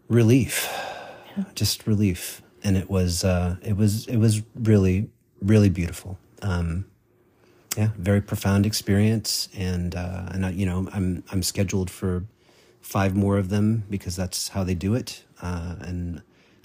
relief, 0.09 0.69
just 1.55 1.87
relief, 1.87 2.43
and 2.63 2.77
it 2.77 2.91
was, 2.91 3.25
uh, 3.25 3.57
it 3.63 3.77
was, 3.77 4.07
it 4.07 4.19
was 4.19 4.43
really, 4.55 5.09
really 5.41 5.71
beautiful. 5.71 6.19
Um, 6.43 6.85
yeah, 7.77 7.91
very 7.99 8.23
profound 8.23 8.65
experience, 8.65 9.49
and 9.55 9.95
uh, 9.95 10.29
and 10.31 10.47
I, 10.47 10.51
you 10.51 10.65
know 10.65 10.89
I'm 10.93 11.23
I'm 11.31 11.43
scheduled 11.43 11.91
for 11.91 12.25
five 12.87 13.17
more 13.17 13.37
of 13.37 13.49
them 13.49 13.83
because 13.91 14.15
that's 14.15 14.49
how 14.51 14.63
they 14.63 14.75
do 14.75 14.95
it, 14.95 15.25
uh, 15.43 15.75
and 15.81 16.23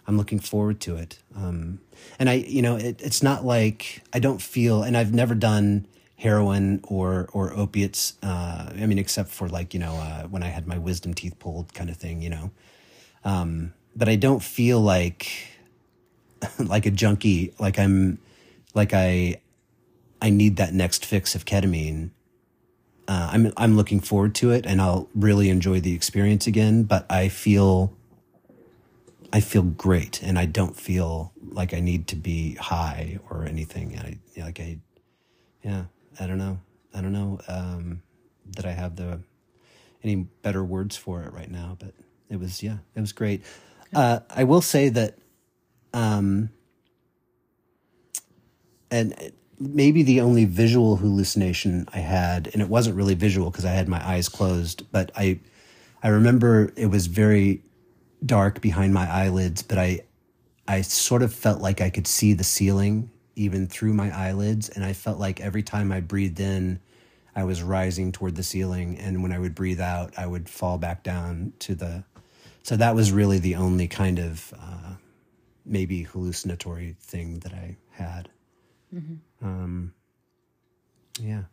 I'm 0.08 0.18
looking 0.18 0.40
forward 0.40 0.80
to 0.82 0.96
it. 0.96 1.18
Um, 1.36 1.82
and 2.20 2.30
I, 2.30 2.34
you 2.34 2.62
know, 2.62 2.76
it, 2.76 3.02
it's 3.02 3.24
not 3.24 3.44
like 3.44 4.04
I 4.14 4.20
don't 4.20 4.40
feel, 4.40 4.84
and 4.84 4.96
I've 4.96 5.14
never 5.14 5.34
done 5.34 5.88
heroin 6.18 6.80
or 6.84 7.28
or 7.34 7.52
opiates. 7.54 8.14
Uh, 8.22 8.72
I 8.72 8.86
mean, 8.86 9.00
except 9.00 9.30
for 9.30 9.50
like 9.50 9.74
you 9.74 9.80
know 9.80 9.94
uh, 9.94 10.28
when 10.28 10.44
I 10.44 10.48
had 10.48 10.68
my 10.68 10.78
wisdom 10.78 11.16
teeth 11.16 11.40
pulled, 11.40 11.74
kind 11.74 11.90
of 11.90 11.98
thing, 11.98 12.22
you 12.22 12.30
know. 12.30 12.52
Um, 13.26 13.74
but 13.96 14.08
I 14.08 14.16
don't 14.16 14.44
feel 14.44 14.80
like 14.80 15.28
like 16.60 16.86
a 16.86 16.92
junkie, 16.92 17.54
like 17.60 17.80
I'm, 17.80 18.20
like 18.76 18.94
I 18.94 19.42
I 20.22 20.30
need 20.30 20.58
that 20.58 20.72
next 20.76 21.04
fix 21.04 21.34
of 21.34 21.46
ketamine. 21.46 22.12
Uh, 23.08 23.30
I'm 23.32 23.54
I'm 23.58 23.76
looking 23.76 24.00
forward 24.00 24.36
to 24.36 24.52
it, 24.52 24.66
and 24.66 24.82
I'll 24.82 25.10
really 25.16 25.50
enjoy 25.50 25.80
the 25.80 25.94
experience 25.94 26.48
again. 26.48 26.84
But 26.84 27.06
I 27.10 27.30
feel 27.30 27.94
I 29.34 29.40
feel 29.40 29.64
great, 29.64 30.22
and 30.22 30.38
I 30.38 30.46
don't 30.46 30.76
feel 30.76 31.34
like 31.42 31.74
I 31.74 31.80
need 31.80 32.08
to 32.08 32.16
be 32.16 32.56
high 32.56 33.20
or 33.30 33.46
anything. 33.46 33.98
I 33.98 34.42
like 34.42 34.60
I, 34.60 34.80
yeah, 35.64 35.86
I 36.20 36.28
don't 36.28 36.38
know, 36.38 36.60
I 36.94 37.02
don't 37.02 37.14
know 37.14 37.40
um, 37.48 38.02
that 38.56 38.66
I 38.66 38.72
have 38.72 38.96
the 38.96 39.22
any 40.04 40.16
better 40.16 40.64
words 40.64 40.98
for 40.98 41.24
it 41.24 41.34
right 41.34 41.50
now. 41.50 41.78
But 41.80 41.94
it 42.30 42.40
was 42.40 42.62
yeah, 42.62 42.78
it 42.96 43.02
was 43.02 43.12
great. 43.12 43.44
Uh, 43.94 44.20
I 44.30 44.46
will 44.46 44.62
say 44.62 44.90
that 44.90 45.18
um, 45.94 46.50
and 48.90 49.32
maybe 49.62 50.04
the 50.04 50.22
only 50.22 50.46
visual 50.46 50.98
hallucination 50.98 51.88
I 51.94 52.00
had, 52.00 52.50
and 52.54 52.62
it 52.62 52.70
wasn't 52.70 52.96
really 52.96 53.14
visual 53.14 53.50
because 53.52 53.66
I 53.66 53.72
had 53.72 53.88
my 53.88 54.06
eyes 54.06 54.28
closed, 54.28 54.92
but 54.92 55.12
I, 55.16 55.40
I 56.04 56.10
remember 56.10 56.74
it 56.76 56.88
was 56.88 57.08
very 57.08 57.62
dark 58.26 58.62
behind 58.62 58.94
my 58.94 59.10
eyelids, 59.10 59.62
but 59.62 59.78
I, 59.78 60.02
I 60.68 60.82
sort 60.82 61.22
of 61.22 61.34
felt 61.34 61.62
like 61.62 61.82
I 61.82 61.90
could 61.90 62.08
see 62.08 62.34
the 62.34 62.44
ceiling 62.44 63.10
even 63.36 63.68
through 63.68 63.94
my 63.94 64.16
eyelids, 64.16 64.70
and 64.70 64.84
I 64.84 64.94
felt 64.94 65.20
like 65.20 65.40
every 65.40 65.64
time 65.64 65.92
I 65.92 66.02
breathed 66.02 66.40
in, 66.40 66.80
I 67.36 67.44
was 67.44 67.64
rising 67.64 68.12
toward 68.12 68.36
the 68.36 68.44
ceiling, 68.44 68.98
and 68.98 69.24
when 69.24 69.32
I 69.32 69.40
would 69.40 69.56
breathe 69.56 69.80
out, 69.80 70.14
I 70.18 70.28
would 70.28 70.50
fall 70.50 70.78
back 70.78 71.04
down 71.04 71.54
to 71.60 71.76
the. 71.76 72.04
So 72.64 72.76
that 72.76 72.94
was 72.94 73.12
really 73.12 73.40
the 73.40 73.56
only 73.56 73.88
kind 73.88 74.20
of 74.20 74.54
uh, 74.60 74.96
maybe 75.66 76.04
hallucinatory 76.04 76.96
thing 77.00 77.40
that 77.40 77.54
I 77.54 77.78
had. 77.92 78.30
Um, 79.42 79.94
yeah. 81.20 81.44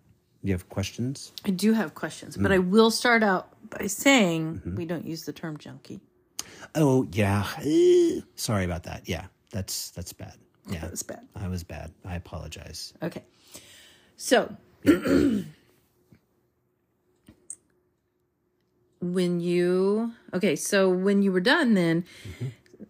You 0.42 0.52
have 0.52 0.68
questions? 0.68 1.32
I 1.44 1.50
do 1.50 1.72
have 1.72 1.94
questions, 1.94 2.36
but 2.36 2.52
I 2.52 2.58
will 2.58 2.90
start 2.90 3.22
out 3.22 3.48
by 3.70 3.86
saying 3.88 4.58
Mm-hmm. 4.60 4.76
we 4.76 4.84
don't 4.86 5.04
use 5.06 5.24
the 5.24 5.32
term 5.32 5.56
junkie. 5.58 6.00
Oh 6.74 7.06
yeah. 7.12 7.44
Eh, 7.64 8.20
sorry 8.36 8.64
about 8.64 8.84
that. 8.84 9.08
Yeah, 9.08 9.26
that's 9.50 9.90
that's 9.90 10.12
bad. 10.12 10.34
Yeah, 10.70 10.80
That 10.80 10.90
was 10.90 11.02
bad. 11.02 11.26
I 11.34 11.48
was 11.48 11.64
bad. 11.64 11.92
I 12.04 12.14
apologize. 12.16 12.92
Okay. 13.02 13.24
So, 14.16 14.54
when 19.00 19.40
you, 19.40 20.12
okay, 20.34 20.56
so 20.56 20.90
when 20.90 21.22
you 21.22 21.32
were 21.32 21.40
done, 21.40 21.74
then 21.74 22.04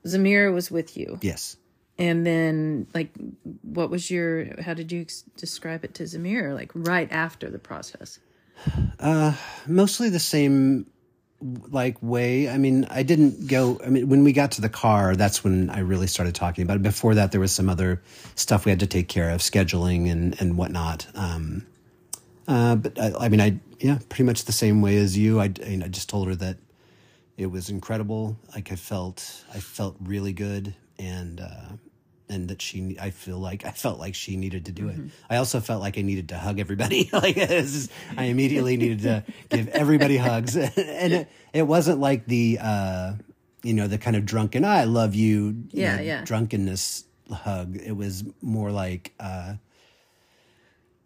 Zamira 0.07 0.53
was 0.53 0.71
with 0.71 0.97
you. 0.97 1.19
Yes. 1.23 1.57
And 1.99 2.25
then, 2.25 2.87
like, 2.95 3.11
what 3.63 3.91
was 3.91 4.11
your, 4.11 4.61
how 4.63 4.75
did 4.75 4.93
you 4.93 5.01
ex- 5.03 5.25
describe 5.37 5.85
it 5.85 5.95
to 5.95 6.05
Zamira 6.05 6.55
Like, 6.55 6.71
right 6.75 7.11
after 7.11 7.51
the 7.51 7.59
process? 7.59 8.21
uh 8.99 9.35
Mostly 9.67 10.09
the 10.11 10.19
same 10.19 10.87
like 11.71 11.97
way. 12.03 12.49
I 12.49 12.59
mean, 12.59 12.87
I 12.91 13.05
didn't 13.05 13.47
go 13.47 13.81
I 13.85 13.89
mean 13.91 14.09
when 14.09 14.25
we 14.25 14.33
got 14.33 14.53
to 14.53 14.61
the 14.61 14.69
car, 14.69 15.15
that's 15.15 15.45
when 15.45 15.71
I 15.71 15.81
really 15.81 16.09
started 16.09 16.35
talking 16.35 16.63
about 16.63 16.77
it. 16.77 16.83
Before 16.83 17.15
that 17.15 17.31
there 17.31 17.41
was 17.41 17.53
some 17.53 17.69
other 17.69 18.03
stuff 18.35 18.65
we 18.65 18.71
had 18.71 18.81
to 18.81 18.87
take 18.87 19.09
care 19.09 19.31
of, 19.31 19.41
scheduling 19.41 20.11
and 20.11 20.41
and 20.41 20.57
whatnot. 20.57 21.07
Um 21.15 21.67
uh 22.49 22.75
but 22.77 22.99
I, 22.99 23.13
I 23.27 23.29
mean 23.29 23.41
I 23.41 23.61
yeah, 23.81 23.99
pretty 24.09 24.25
much 24.25 24.45
the 24.45 24.53
same 24.53 24.83
way 24.83 24.97
as 24.97 25.17
you. 25.17 25.41
I, 25.41 25.45
I 25.45 25.89
just 25.89 26.09
told 26.09 26.27
her 26.29 26.35
that 26.37 26.57
it 27.37 27.47
was 27.47 27.71
incredible. 27.71 28.37
Like 28.55 28.73
I 28.73 28.77
felt, 28.77 29.45
I 29.55 29.61
felt 29.61 29.97
really 30.01 30.33
good, 30.33 30.75
and 30.99 31.41
uh, 31.41 31.77
and 32.29 32.49
that 32.49 32.61
she, 32.63 32.97
I 33.01 33.11
feel 33.11 33.39
like 33.39 33.65
I 33.65 33.71
felt 33.71 33.99
like 33.99 34.15
she 34.15 34.37
needed 34.37 34.67
to 34.67 34.73
do 34.73 34.89
it. 34.89 34.97
I 35.31 35.37
also 35.37 35.61
felt 35.61 35.81
like 35.81 35.97
I 35.99 36.03
needed 36.03 36.29
to 36.31 36.39
hug 36.39 36.59
everybody. 36.61 37.09
like 37.13 37.37
just- 37.37 37.91
I 38.17 38.25
immediately 38.25 38.77
needed 38.77 39.01
to 39.03 39.25
give 39.49 39.69
everybody 39.69 40.17
hugs, 40.17 40.57
and 40.57 41.13
it, 41.13 41.29
it 41.53 41.63
wasn't 41.63 42.01
like 42.01 42.27
the, 42.27 42.59
uh, 42.61 43.13
you 43.63 43.75
know, 43.75 43.87
the 43.89 43.99
kind 43.99 44.17
of 44.17 44.25
drunken 44.27 44.65
"I 44.65 44.85
love 44.85 45.15
you," 45.15 45.47
you 45.47 45.65
Yeah, 45.73 45.97
know, 45.97 46.03
yeah. 46.03 46.25
drunkenness 46.25 47.05
hug. 47.31 47.77
It 47.77 47.93
was 47.97 48.25
more 48.43 48.71
like. 48.71 49.13
Uh, 49.19 49.55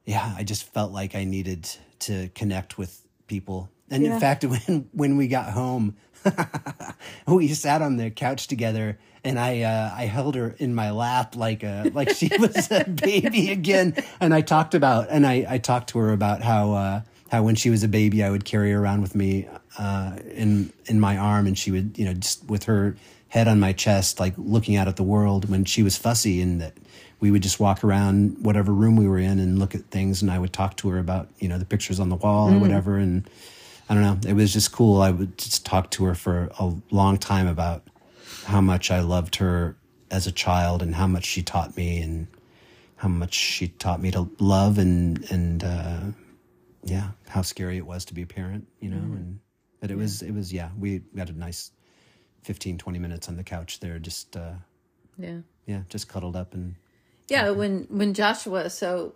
yeah, 0.05 0.35
I 0.37 0.43
just 0.43 0.65
felt 0.73 0.93
like 0.93 1.15
I 1.15 1.25
needed 1.25 1.69
to 2.01 2.29
connect 2.35 2.77
with 2.77 3.07
people. 3.29 3.71
And 3.93 4.03
Yeah. 4.03 4.15
in 4.15 4.21
fact, 4.21 4.45
when 4.53 4.89
when 4.93 5.17
we 5.17 5.29
got 5.29 5.51
home, 5.51 5.97
we 7.27 7.49
sat 7.49 7.83
on 7.83 7.97
the 7.97 8.11
couch 8.11 8.49
together, 8.49 8.99
and 9.23 9.39
I 9.39 9.63
uh, 9.63 9.95
I 9.95 10.07
held 10.07 10.35
her 10.35 10.55
in 10.59 10.75
my 10.75 10.91
lap 10.91 11.37
like 11.37 11.63
a 11.63 11.91
like 11.95 12.11
she 12.11 12.31
was 12.39 12.71
a 12.71 12.85
baby 12.85 13.51
again. 13.51 13.95
And 14.21 14.35
I 14.35 14.41
talked 14.41 14.75
about 14.75 15.09
and 15.11 15.27
I 15.27 15.47
I 15.49 15.59
talked 15.59 15.91
to 15.91 15.99
her 15.99 16.13
about 16.13 16.43
how 16.43 16.73
uh, 16.73 17.01
how 17.31 17.43
when 17.43 17.55
she 17.55 17.71
was 17.71 17.83
a 17.83 17.89
baby, 17.89 18.25
I 18.25 18.31
would 18.31 18.45
carry 18.45 18.73
her 18.73 18.81
around 18.83 19.03
with 19.03 19.15
me 19.15 19.47
uh, 19.79 20.17
in 20.35 20.73
in 20.87 20.99
my 20.99 21.17
arm, 21.17 21.47
and 21.47 21.57
she 21.57 21.71
would 21.71 21.99
you 21.99 22.05
know 22.05 22.15
just 22.15 22.45
with 22.49 22.65
her 22.65 22.97
head 23.29 23.49
on 23.49 23.59
my 23.61 23.73
chest, 23.73 24.21
like 24.21 24.35
looking 24.37 24.77
out 24.77 24.89
at 24.89 24.97
the 24.97 25.03
world 25.03 25.49
when 25.49 25.65
she 25.65 25.83
was 25.83 25.97
fussy 25.97 26.43
and 26.43 26.61
that 26.61 26.75
we 27.19 27.31
would 27.31 27.43
just 27.43 27.59
walk 27.59 27.83
around 27.83 28.37
whatever 28.45 28.73
room 28.73 28.95
we 28.97 29.09
were 29.09 29.19
in 29.19 29.39
and 29.39 29.59
look 29.59 29.75
at 29.75 29.81
things 29.87 30.21
and 30.21 30.31
I 30.31 30.39
would 30.39 30.53
talk 30.53 30.77
to 30.79 30.91
her 30.91 30.99
about, 30.99 31.29
you 31.39 31.49
know, 31.49 31.57
the 31.57 31.65
pictures 31.65 31.99
on 31.99 32.11
the 32.11 32.17
wall 32.17 32.53
or 32.53 32.59
whatever. 32.59 32.99
And 32.99 33.25
I 33.89 33.95
don't 33.95 34.03
know, 34.03 34.29
it 34.29 34.35
was 34.35 34.53
just 34.53 34.73
cool. 34.73 35.03
I 35.03 35.11
would 35.11 35.37
just 35.37 35.67
talk 35.67 35.91
to 35.93 36.05
her 36.05 36.15
for 36.15 36.51
a 36.59 36.73
long 36.91 37.19
time 37.19 37.47
about 37.47 37.83
how 38.47 38.61
much 38.61 38.91
I 38.91 39.01
loved 39.01 39.37
her 39.37 39.77
as 40.11 40.27
a 40.27 40.33
child 40.33 40.83
and 40.83 40.95
how 40.95 41.07
much 41.07 41.25
she 41.25 41.43
taught 41.43 41.77
me 41.77 42.01
and 42.01 42.27
how 42.97 43.09
much 43.09 43.35
she 43.35 43.69
taught 43.69 44.01
me 44.01 44.11
to 44.13 44.29
love 44.39 44.79
and, 44.79 45.25
and, 45.31 45.65
uh, 45.65 46.01
yeah, 46.85 47.09
how 47.29 47.43
scary 47.43 47.77
it 47.77 47.87
was 47.87 48.05
to 48.07 48.15
be 48.15 48.23
a 48.23 48.27
parent, 48.27 48.67
you 48.81 48.89
know, 48.89 48.97
and, 48.97 49.41
but 49.81 49.91
it 49.91 49.97
was, 49.97 50.23
it 50.23 50.33
was, 50.33 50.53
yeah, 50.53 50.71
we 50.79 51.01
got 51.17 51.29
a 51.29 51.33
nice 51.33 51.71
15, 52.43 52.79
20 52.79 52.99
minutes 52.99 53.29
on 53.29 53.37
the 53.37 53.45
couch 53.45 53.81
there, 53.81 53.99
just, 53.99 54.37
uh, 54.37 54.53
Yeah. 55.19 55.39
yeah, 55.67 55.83
just 55.89 56.09
cuddled 56.09 56.37
up 56.37 56.55
and 56.55 56.75
Yeah, 57.29 57.51
when 57.51 57.87
when 57.89 58.15
Joshua, 58.15 58.69
so 58.71 59.15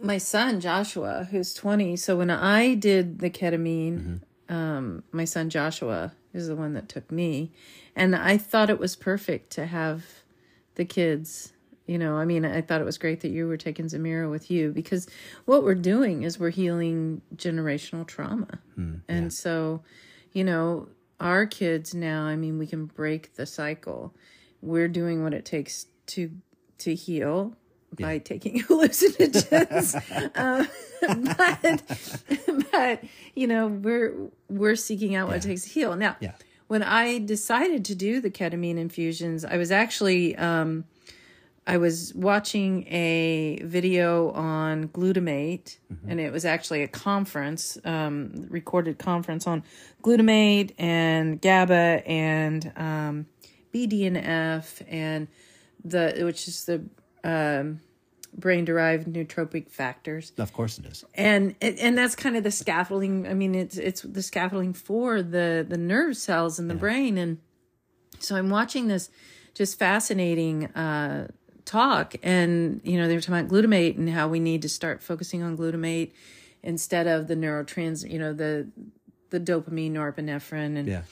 my 0.00 0.18
son 0.18 0.60
Joshua, 0.60 1.28
who's 1.30 1.54
twenty, 1.54 1.96
so 1.96 2.16
when 2.16 2.30
I 2.30 2.74
did 2.74 3.18
the 3.20 3.30
ketamine, 3.30 4.20
um, 4.48 5.02
my 5.12 5.24
son 5.24 5.50
Joshua 5.50 6.12
is 6.32 6.48
the 6.48 6.56
one 6.56 6.74
that 6.74 6.88
took 6.88 7.10
me, 7.10 7.52
and 7.94 8.14
I 8.14 8.36
thought 8.36 8.70
it 8.70 8.78
was 8.78 8.96
perfect 8.96 9.50
to 9.52 9.66
have 9.66 10.04
the 10.74 10.84
kids. 10.84 11.52
You 11.86 11.98
know, 11.98 12.16
I 12.16 12.24
mean, 12.24 12.44
I 12.44 12.62
thought 12.62 12.80
it 12.80 12.84
was 12.84 12.98
great 12.98 13.20
that 13.20 13.28
you 13.28 13.46
were 13.46 13.56
taking 13.56 13.86
Zamira 13.86 14.28
with 14.28 14.50
you 14.50 14.72
because 14.72 15.06
what 15.44 15.62
we're 15.62 15.76
doing 15.76 16.24
is 16.24 16.38
we're 16.38 16.50
healing 16.50 17.22
generational 17.36 18.06
trauma, 18.06 18.58
and 19.08 19.32
so, 19.32 19.82
you 20.32 20.42
know, 20.44 20.88
our 21.20 21.46
kids 21.46 21.94
now. 21.94 22.24
I 22.24 22.36
mean, 22.36 22.58
we 22.58 22.66
can 22.66 22.86
break 22.86 23.36
the 23.36 23.46
cycle. 23.46 24.14
We're 24.60 24.88
doing 24.88 25.22
what 25.22 25.32
it 25.32 25.44
takes 25.44 25.86
to 26.08 26.30
to 26.78 26.94
heal 26.94 27.56
by 27.98 28.18
taking 28.18 28.60
hallucinogens. 28.64 29.94
uh, 30.34 30.64
but, 31.06 32.70
but 32.72 33.04
you 33.34 33.46
know, 33.46 33.66
we're 33.68 34.14
we're 34.48 34.76
seeking 34.76 35.14
out 35.14 35.28
what 35.28 35.36
it 35.36 35.42
takes 35.42 35.62
to 35.62 35.68
heal. 35.68 35.96
Now, 35.96 36.16
Yeah. 36.20 36.32
when 36.68 36.82
I 36.82 37.18
decided 37.18 37.84
to 37.86 37.94
do 37.94 38.20
the 38.20 38.30
ketamine 38.30 38.78
infusions, 38.78 39.44
I 39.44 39.56
was 39.56 39.70
actually 39.70 40.36
um, 40.36 40.84
I 41.66 41.78
was 41.78 42.14
watching 42.14 42.86
a 42.92 43.60
video 43.64 44.30
on 44.30 44.88
glutamate, 44.88 45.78
and 46.06 46.20
it 46.20 46.32
was 46.32 46.44
actually 46.44 46.82
a 46.82 46.88
conference, 46.88 47.76
um, 47.84 48.46
recorded 48.48 48.98
conference 48.98 49.46
on 49.48 49.64
glutamate 50.02 50.72
and 50.78 51.40
GABA 51.40 52.02
and 52.06 52.72
um, 52.76 53.26
BDNF 53.74 54.82
and 54.88 55.26
the 55.84 56.20
which 56.24 56.46
is 56.48 56.64
the 56.66 56.84
um, 57.24 57.80
brain 58.36 58.64
derived 58.64 59.06
neurotrophic 59.06 59.70
factors. 59.70 60.32
Of 60.38 60.52
course 60.52 60.78
it 60.78 60.86
is. 60.86 61.04
and 61.14 61.54
and 61.60 61.96
that's 61.96 62.14
kind 62.14 62.36
of 62.36 62.42
the 62.44 62.50
scaffolding 62.50 63.26
i 63.26 63.34
mean 63.34 63.54
it's 63.54 63.76
it's 63.78 64.02
the 64.02 64.22
scaffolding 64.22 64.72
for 64.74 65.22
the 65.22 65.64
the 65.68 65.78
nerve 65.78 66.16
cells 66.16 66.58
in 66.58 66.68
the 66.68 66.74
brain. 66.74 67.16
And 67.18 67.38
so 68.18 68.36
i'm 68.36 68.50
watching 68.50 68.88
this 68.88 69.10
just 69.54 69.78
fascinating 69.78 70.66
uh 70.74 71.28
talk. 71.64 72.14
And 72.22 72.80
you 72.84 72.96
know 72.98 73.08
they 73.08 73.14
were 73.14 73.20
talking 73.20 73.40
about 73.40 73.50
glutamate 73.50 73.96
and 73.96 74.08
how 74.10 74.28
we 74.28 74.38
need 74.38 74.62
to 74.62 74.68
start 74.68 75.02
focusing 75.02 75.42
on 75.42 75.56
glutamate 75.56 76.12
instead 76.62 77.06
of 77.06 77.26
the 77.26 77.34
neurotrans 77.36 78.08
you 78.08 78.18
know 78.18 78.32
the 78.32 78.68
the 79.30 79.40
dopamine 79.40 79.92
norepinephrine 79.92 80.76
and 80.76 80.86
Yeah. 80.86 81.02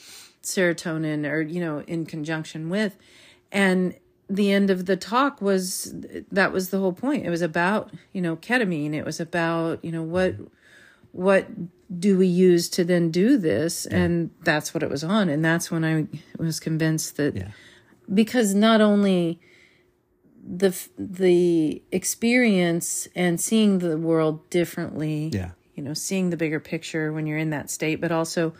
serotonin 0.43 1.29
or 1.29 1.41
you 1.41 1.61
know 1.61 1.81
in 1.81 2.07
conjunction 2.07 2.69
with. 2.69 2.97
And 3.51 3.95
the 4.29 4.51
end 4.51 4.71
of 4.71 4.87
the 4.87 4.97
talk 4.97 5.41
was 5.43 5.95
that 6.33 6.53
was 6.53 6.71
the 6.71 6.79
whole 6.79 6.93
point. 6.93 7.25
It 7.27 7.31
was 7.31 7.43
about 7.43 7.91
you 8.13 8.21
know 8.23 8.37
ketamine. 8.37 8.95
It 8.95 9.05
was 9.05 9.21
about 9.21 9.85
you 9.85 9.93
know 9.93 10.03
what 10.03 10.37
what 11.13 11.47
do 12.01 12.19
we 12.19 12.27
use 12.27 12.69
to 12.71 12.85
then 12.85 13.11
do 13.11 13.37
this? 13.37 13.87
And 13.87 14.31
that's 14.43 14.75
what 14.75 14.83
it 14.83 14.91
was 14.91 15.05
on. 15.05 15.29
And 15.29 15.45
that's 15.45 15.71
when 15.71 15.85
i 15.85 16.07
was 16.39 16.59
convinced 16.59 17.17
that 17.19 17.37
Yeah. 17.37 17.51
because 18.13 18.55
not 18.55 18.81
only 18.81 19.39
the 20.47 20.77
the 20.99 21.83
experience 21.93 23.09
and 23.15 23.41
seeing 23.41 23.79
the 23.79 23.97
world 23.97 24.49
differently 24.51 25.31
Yeah. 25.33 25.51
you 25.75 25.83
know 25.83 25.95
seeing 25.95 26.31
the 26.31 26.37
bigger 26.37 26.61
picture 26.61 27.13
when 27.13 27.27
you're 27.27 27.39
in 27.39 27.51
that 27.51 27.71
state 27.71 28.01
but 28.01 28.13
also 28.13 28.53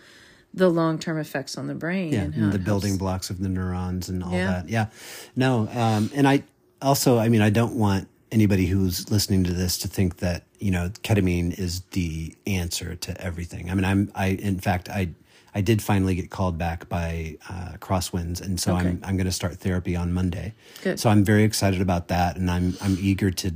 the 0.57 0.69
long-term 0.71 1.19
effects 1.19 1.59
on 1.59 1.67
the 1.67 1.75
brain 1.75 2.13
Yeah. 2.13 2.21
and 2.23 2.35
And 2.35 2.53
the 2.53 2.59
building 2.59 2.93
helps. 2.93 2.99
blocks 3.01 3.31
of 3.31 3.41
the 3.41 3.49
neurons 3.49 4.09
and 4.09 4.23
all 4.23 4.33
Yeah. 4.33 4.47
that. 4.47 4.69
Yeah. 4.69 4.87
No. 5.35 5.69
Um, 5.75 6.11
and 6.15 6.29
I 6.29 6.45
also, 6.81 7.19
I 7.19 7.29
mean, 7.29 7.41
I 7.43 7.51
don't 7.51 7.75
want 7.75 8.07
anybody 8.31 8.67
who's 8.67 9.11
listening 9.11 9.45
to 9.45 9.53
this 9.53 9.77
to 9.79 9.89
think 9.89 10.19
that, 10.19 10.45
you 10.61 10.71
know, 10.71 10.91
ketamine 11.03 11.59
is 11.59 11.81
the 11.91 12.35
answer 12.47 12.95
to 12.97 13.21
everything. 13.21 13.69
I 13.71 13.75
mean, 13.75 13.85
I'm, 13.85 14.11
I, 14.15 14.27
in 14.29 14.59
fact, 14.61 14.89
I, 14.89 15.11
I 15.57 15.61
did 15.61 15.83
finally 15.83 16.15
get 16.15 16.31
called 16.31 16.57
back 16.59 16.89
by 16.89 17.37
uh, 17.49 17.75
Crosswinds, 17.79 18.41
and 18.41 18.59
so 18.59 18.75
I'm 18.75 19.01
I'm 19.05 19.17
going 19.17 19.27
to 19.27 19.31
start 19.33 19.55
therapy 19.59 19.95
on 19.95 20.13
Monday. 20.13 20.53
Good. 20.83 20.99
So 20.99 21.09
I'm 21.11 21.23
very 21.25 21.45
excited 21.45 21.81
about 21.81 22.09
that, 22.09 22.37
and 22.37 22.51
I'm 22.51 22.75
I'm 22.81 22.97
eager 23.01 23.31
to 23.31 23.55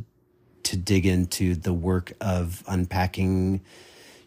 to 0.63 0.77
dig 0.77 1.07
into 1.07 1.57
the 1.57 1.73
work 1.73 2.13
of 2.21 2.63
unpacking, 2.69 3.63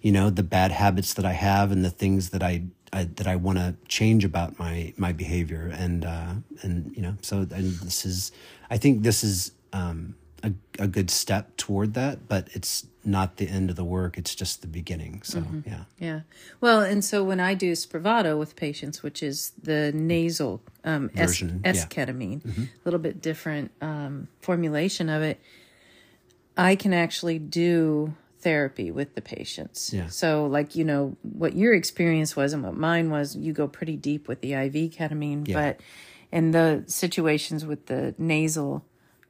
you 0.02 0.12
know, 0.12 0.30
the 0.30 0.43
bad 0.43 0.72
habits 0.72 1.14
that 1.14 1.26
I 1.26 1.34
have 1.34 1.72
and 1.72 1.86
the 1.86 1.89
things 1.89 2.32
that 2.32 2.43
I, 2.43 2.64
I 2.91 3.04
that 3.04 3.28
I 3.28 3.36
want 3.36 3.58
to 3.60 3.76
change 3.88 4.26
about 4.26 4.58
my 4.60 4.93
my 4.97 5.12
behavior, 5.12 5.72
and 5.74 6.06
uh, 6.06 6.34
and 6.62 6.95
you 6.95 7.02
know, 7.02 7.16
so 7.22 7.39
and 7.39 7.74
this 7.80 8.06
is, 8.06 8.32
I 8.70 8.78
think 8.78 9.04
this 9.04 9.24
is 9.24 9.52
um, 9.74 10.16
a 10.43 10.52
a 10.80 10.88
good 10.88 11.10
step 11.10 11.56
toward 11.58 11.93
that, 11.93 12.28
but 12.28 12.49
it's 12.54 12.86
not 13.04 13.38
the 13.38 13.47
end 13.47 13.70
of 13.70 13.76
the 13.76 13.84
work. 13.84 14.18
It's 14.18 14.36
just 14.36 14.62
the 14.62 14.68
beginning. 14.68 15.22
So 15.24 15.43
yeah, 15.66 15.84
Yeah. 15.99 16.22
Well, 16.60 16.82
and 16.82 17.04
so 17.04 17.24
when 17.24 17.39
I 17.39 17.54
do 17.54 17.72
Spravato 17.74 18.38
with 18.38 18.56
patients, 18.56 19.02
which 19.02 19.24
is 19.24 19.54
the 19.62 19.91
nasal 19.93 20.62
um, 20.84 21.10
S, 21.16 21.30
Version, 21.30 21.62
S 21.64 21.78
yeah. 21.78 22.06
ketamine, 22.06 22.45
a 22.45 22.70
little 22.86 22.99
bit 22.99 23.22
different 23.22 23.72
um, 23.82 24.28
formulation 24.39 25.10
of 25.10 25.22
it, 25.22 25.39
I 26.58 26.76
can 26.76 26.93
actually 26.93 27.39
do 27.39 28.14
therapy 28.42 28.92
with 28.92 29.16
the 29.16 29.22
patients. 29.22 29.94
Yeah. 29.94 30.08
So, 30.08 30.46
like, 30.46 30.76
you 30.76 30.84
know, 30.84 31.16
what 31.22 31.56
your 31.56 31.74
experience 31.74 32.36
was 32.36 32.54
and 32.54 32.64
what 32.64 32.76
mine 32.76 33.10
was, 33.10 33.36
you 33.36 33.54
go 33.54 33.68
pretty 33.68 33.96
deep 33.96 34.28
with 34.28 34.42
the 34.42 34.54
IV 34.54 34.92
ketamine, 34.92 35.48
Yeah. 35.48 35.56
but 35.56 35.82
in 36.32 36.52
the 36.52 36.84
situations 36.88 37.66
with 37.66 37.88
the 37.88 38.16
nasal, 38.18 38.86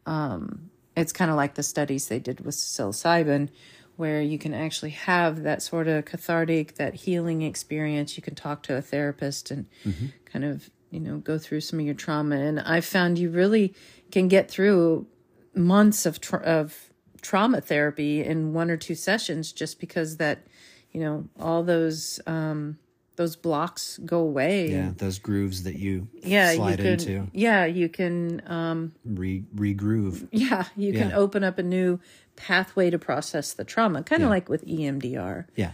um, 0.06 0.70
it's 0.96 1.12
kind 1.12 1.32
of 1.32 1.38
like 1.38 1.56
the 1.56 1.64
studies 1.64 2.08
they 2.08 2.20
did 2.20 2.42
with 2.42 2.56
psilocybin 2.56 3.50
where 3.98 4.22
you 4.22 4.40
can 4.40 4.54
actually 4.54 4.92
have 4.92 5.44
that 5.44 5.62
sort 5.62 5.88
of 5.88 6.06
cathartic 6.06 6.76
that 6.76 6.94
healing 6.94 7.42
experience 7.42 8.18
you 8.18 8.24
can 8.24 8.36
talk 8.36 8.64
to 8.64 8.76
a 8.76 8.82
therapist 8.82 9.52
and 9.52 9.68
mm-hmm. 9.86 10.08
kind 10.26 10.44
of 10.44 10.70
you 10.90 11.00
know 11.00 11.18
go 11.18 11.38
through 11.38 11.62
some 11.62 11.80
of 11.80 11.86
your 11.86 11.96
trauma 11.96 12.36
and 12.36 12.60
i 12.62 12.82
found 12.82 13.20
you 13.20 13.30
really 13.30 13.74
can 14.12 14.28
get 14.28 14.50
through 14.50 15.06
months 15.54 16.06
of 16.06 16.20
tra- 16.20 16.40
of 16.40 16.91
trauma 17.22 17.62
therapy 17.62 18.24
in 18.24 18.54
one 18.54 18.70
or 18.72 18.78
two 18.78 18.96
sessions 18.96 19.52
just 19.52 19.80
because 19.80 20.18
that 20.18 20.46
you 20.92 21.00
know 21.00 21.28
all 21.40 21.64
those 21.64 22.20
um 22.28 22.78
those 23.18 23.36
blocks 23.36 24.00
go 24.06 24.20
away 24.20 24.70
yeah, 24.72 24.92
those 24.98 25.20
grooves 25.20 25.64
that 25.64 25.76
you 25.78 26.08
yeah 26.14 26.52
slide 26.52 26.72
you 26.72 26.78
can 26.78 26.92
into, 26.94 27.28
yeah 27.34 27.66
you 27.66 27.88
can 27.90 28.42
um 28.48 28.94
re 29.06 29.44
regroove. 29.56 30.28
yeah, 30.32 30.66
you 30.76 30.94
can 30.94 31.10
Yeah. 31.10 31.18
open 31.18 31.44
up 31.44 31.58
a 31.60 31.64
new 31.64 32.00
pathway 32.36 32.90
to 32.90 32.98
process 32.98 33.54
the 33.54 33.64
trauma, 33.64 34.02
kind 34.04 34.24
of 34.24 34.30
like 34.30 34.50
with 34.50 34.66
EMDR. 34.66 35.46
Yeah. 35.56 35.72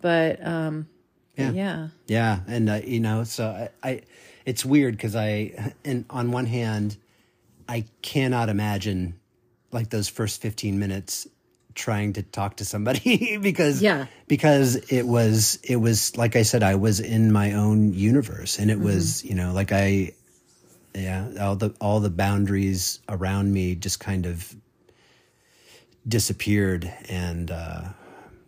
But 0.00 0.44
um, 0.46 0.88
Yeah. 1.36 1.50
yeah, 1.52 1.88
Yeah, 2.06 2.40
and 2.46 2.68
uh, 2.68 2.80
you 2.84 3.00
know, 3.00 3.24
so 3.24 3.46
I, 3.82 3.88
I 3.88 4.00
it's 4.44 4.64
weird 4.64 4.96
because 4.96 5.16
I, 5.16 5.72
and 5.84 6.04
on 6.10 6.30
one 6.30 6.46
hand, 6.46 6.96
I 7.68 7.86
cannot 8.02 8.48
imagine 8.50 9.18
like 9.74 9.90
those 9.90 10.08
first 10.08 10.40
fifteen 10.40 10.78
minutes 10.78 11.26
trying 11.74 12.12
to 12.12 12.22
talk 12.22 12.56
to 12.58 12.64
somebody 12.64 13.36
because 13.42 13.82
Yeah. 13.82 14.06
because 14.28 14.76
it 14.76 15.02
was 15.02 15.58
it 15.64 15.76
was 15.76 16.16
like 16.16 16.36
I 16.36 16.42
said 16.42 16.62
I 16.62 16.76
was 16.76 17.00
in 17.00 17.32
my 17.32 17.52
own 17.52 17.92
universe 17.92 18.58
and 18.60 18.70
it 18.70 18.78
was 18.80 19.24
you 19.24 19.34
know 19.34 19.52
like 19.52 19.72
I 19.72 20.12
yeah 20.94 21.26
all 21.40 21.56
the 21.56 21.74
all 21.80 21.98
the 21.98 22.10
boundaries 22.10 23.00
around 23.08 23.52
me 23.52 23.74
just 23.74 23.98
kind 23.98 24.24
of 24.26 24.54
disappeared 26.06 26.92
and 27.08 27.50
uh 27.50 27.82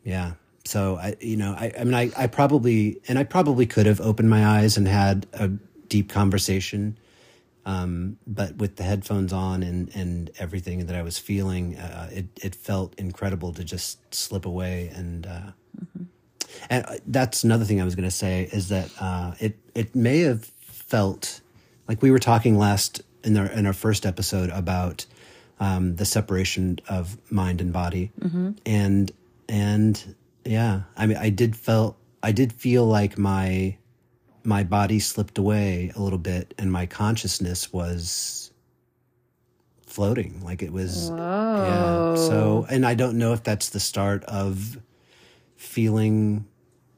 yeah 0.05 0.33
so 0.65 0.97
i 0.97 1.17
you 1.21 1.37
know 1.37 1.53
i 1.59 1.73
i 1.79 1.85
mean 1.85 1.95
i 1.95 2.11
i 2.17 2.27
probably 2.27 3.01
and 3.09 3.19
i 3.19 3.25
probably 3.25 3.67
could 3.67 3.87
have 3.87 4.01
opened 4.01 4.29
my 4.29 4.45
eyes 4.47 4.77
and 4.77 4.87
had 4.87 5.27
a 5.33 5.49
deep 5.89 6.11
conversation 6.11 6.99
um 7.67 8.17
but 8.27 8.57
with 8.57 8.77
the 8.77 8.83
headphones 8.83 9.33
on 9.33 9.63
and 9.63 9.95
and 9.95 10.31
everything 10.39 10.87
that 10.87 10.97
i 10.97 11.03
was 11.03 11.19
feeling 11.19 11.77
uh, 11.77 12.09
it 12.11 12.27
it 12.43 12.55
felt 12.55 12.95
incredible 12.99 13.53
to 13.53 13.63
just 13.63 13.99
slip 14.15 14.47
away 14.47 14.91
and 14.95 15.27
uh 15.27 15.51
and 16.71 16.87
uh, 16.87 16.95
that's 17.09 17.45
another 17.45 17.65
thing 17.65 17.81
i 17.81 17.85
was 17.85 17.95
going 17.95 18.09
to 18.09 18.11
say 18.11 18.49
is 18.53 18.69
that 18.69 18.91
uh 19.01 19.35
it 19.41 19.59
it 19.75 19.95
may 19.95 20.21
have 20.21 20.45
felt 20.87 21.41
like 21.89 22.01
we 22.01 22.11
were 22.11 22.19
talking 22.19 22.57
last 22.57 23.03
in 23.25 23.37
our 23.37 23.47
in 23.47 23.67
our 23.67 23.73
first 23.73 24.07
episode 24.07 24.51
about 24.51 25.05
um, 25.59 25.97
the 25.97 26.05
separation 26.05 26.79
of 26.89 27.17
mind 27.31 27.61
and 27.61 27.73
body, 27.73 28.13
and 28.67 29.11
and 29.49 30.15
yeah, 30.45 30.83
I 30.97 31.07
mean, 31.07 31.17
I 31.17 31.31
did 31.31 31.57
felt 31.57 31.97
I 32.23 32.33
did 32.33 32.53
feel 32.53 32.87
like 32.87 33.19
my 33.19 33.77
my 34.47 34.65
body 34.65 35.01
slipped 35.01 35.39
away 35.39 35.93
a 35.97 36.01
little 36.01 36.19
bit, 36.19 36.55
and 36.59 36.71
my 36.71 36.87
consciousness 36.87 37.73
was 37.73 38.51
floating, 39.87 40.45
like 40.45 40.63
it 40.63 40.73
was. 40.73 41.11
Yeah. 41.11 42.15
So, 42.17 42.67
and 42.69 42.87
I 42.87 42.95
don't 42.95 43.19
know 43.19 43.33
if 43.33 43.43
that's 43.43 43.71
the 43.71 43.81
start 43.81 44.25
of 44.25 44.79
feeling 45.57 46.47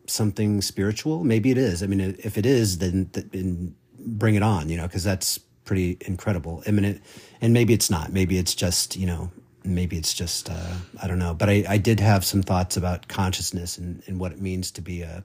something 0.06 0.60
spiritual. 0.62 1.24
Maybe 1.24 1.50
it 1.50 1.58
is. 1.58 1.82
I 1.82 1.86
mean, 1.86 2.00
if 2.00 2.36
it 2.36 2.46
is, 2.46 2.78
then, 2.78 3.10
then 3.12 3.74
bring 3.98 4.34
it 4.34 4.42
on, 4.42 4.68
you 4.68 4.76
know, 4.76 4.86
because 4.86 5.04
that's 5.04 5.38
pretty 5.64 5.98
incredible. 6.00 6.62
I 6.66 6.70
mean, 6.70 7.00
and 7.40 7.52
maybe 7.52 7.72
it's 7.72 7.90
not. 7.90 8.12
Maybe 8.12 8.38
it's 8.38 8.54
just, 8.54 8.96
you 8.96 9.06
know, 9.06 9.30
maybe 9.64 9.96
it's 9.96 10.14
just, 10.14 10.50
uh, 10.50 10.74
I 11.02 11.06
don't 11.06 11.18
know. 11.18 11.34
But 11.34 11.50
I, 11.50 11.64
I 11.68 11.78
did 11.78 12.00
have 12.00 12.24
some 12.24 12.42
thoughts 12.42 12.76
about 12.76 13.06
consciousness 13.08 13.78
and, 13.78 14.02
and 14.06 14.18
what 14.18 14.32
it 14.32 14.40
means 14.40 14.70
to 14.72 14.80
be 14.80 15.02
a, 15.02 15.24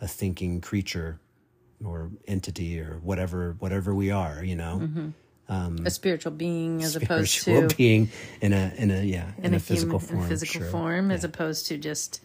a 0.00 0.08
thinking 0.08 0.60
creature 0.60 1.20
or 1.84 2.10
entity 2.26 2.80
or 2.80 2.98
whatever, 3.02 3.56
whatever 3.58 3.94
we 3.94 4.10
are, 4.10 4.42
you 4.42 4.56
know. 4.56 5.12
a 5.48 5.90
spiritual 5.90 6.32
being 6.32 6.82
as 6.82 6.96
opposed 6.96 7.44
to 7.44 7.68
being 7.76 8.08
in 8.40 8.52
a 8.52 8.72
in 8.76 8.90
a 8.90 9.02
yeah 9.02 9.30
in, 9.42 9.54
a, 9.54 9.60
physical 9.60 9.98
human, 9.98 10.14
in 10.14 10.20
form, 10.20 10.28
physical 10.28 10.60
sure. 10.60 10.70
form, 10.70 11.10
as 11.10 11.22
opposed 11.24 11.66
to 11.68 11.78
just 11.78 12.20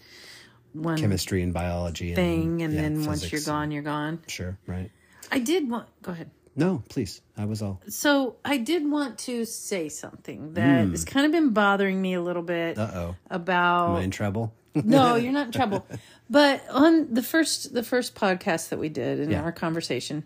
one 0.73 0.97
chemistry 0.97 1.43
and 1.43 1.53
biology 1.53 2.15
thing, 2.15 2.61
and 2.61 2.73
yeah, 2.73 2.81
then 2.81 3.05
once 3.05 3.31
you're 3.31 3.41
gone, 3.41 3.63
and- 3.65 3.73
you're 3.73 3.83
gone. 3.83 4.21
sure, 4.27 4.57
right? 4.65 4.89
I 5.31 5.39
did 5.39 5.69
want. 5.69 5.87
Go 6.01 6.11
ahead. 6.11 6.31
No, 6.55 6.83
please. 6.89 7.21
I 7.37 7.45
was 7.45 7.61
all. 7.61 7.81
So 7.87 8.35
I 8.43 8.57
did 8.57 8.89
want 8.89 9.19
to 9.19 9.45
say 9.45 9.87
something 9.87 10.53
that 10.55 10.87
has 10.89 11.05
kind 11.05 11.25
of 11.25 11.31
been 11.31 11.51
bothering 11.51 12.01
me 12.01 12.13
a 12.15 12.21
little 12.21 12.41
bit 12.43 12.77
Uh 12.77 12.91
oh. 12.93 13.15
about. 13.29 13.91
Am 13.91 13.95
I 13.97 14.01
in 14.01 14.11
trouble? 14.11 14.53
No, 14.75 15.15
you're 15.21 15.33
not 15.33 15.47
in 15.47 15.51
trouble. 15.51 15.85
But 16.29 16.63
on 16.69 17.13
the 17.13 17.21
first 17.23 17.73
the 17.73 17.83
first 17.83 18.15
podcast 18.15 18.69
that 18.69 18.79
we 18.79 18.89
did 18.89 19.19
in 19.19 19.29
Yeah. 19.29 19.37
Mm-hmm. 19.37 19.45
our 19.45 19.51
conversation, 19.51 20.23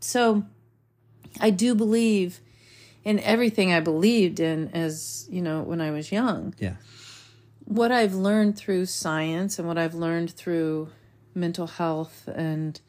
so 0.00 0.44
I 1.40 1.50
do 1.50 1.74
believe 1.74 2.40
in 3.04 3.18
everything 3.20 3.72
I 3.72 3.80
believed 3.80 4.38
in 4.40 4.68
as 4.74 5.26
you 5.30 5.40
know 5.42 5.62
when 5.62 5.80
I 5.80 5.90
was 5.90 6.10
young. 6.12 6.54
yeah. 6.58 6.74
What 7.64 7.92
I've 7.92 8.14
learned 8.14 8.56
through 8.56 8.86
science 8.86 9.58
and 9.58 9.68
what 9.68 9.76
I've 9.76 9.94
learned 9.94 10.30
through 10.30 10.88
mental 11.34 11.66
health 11.66 12.26
and 12.34 12.80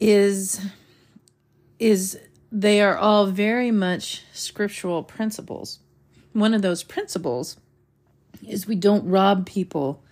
is 0.00 0.60
is 1.78 2.18
they 2.50 2.80
are 2.80 2.96
all 2.96 3.26
very 3.26 3.70
much 3.70 4.24
scriptural 4.32 5.02
principles. 5.02 5.78
One 6.32 6.54
of 6.54 6.62
those 6.62 6.82
principles 6.82 7.58
is 8.46 8.66
we 8.66 8.76
don't 8.76 9.08
rob 9.08 9.46
people 9.46 10.02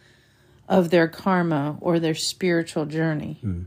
of 0.68 0.91
their 0.91 1.09
karma 1.09 1.79
or 1.81 1.99
their 1.99 2.14
spiritual 2.14 2.87
journey. 2.87 3.39
Hmm. 3.41 3.62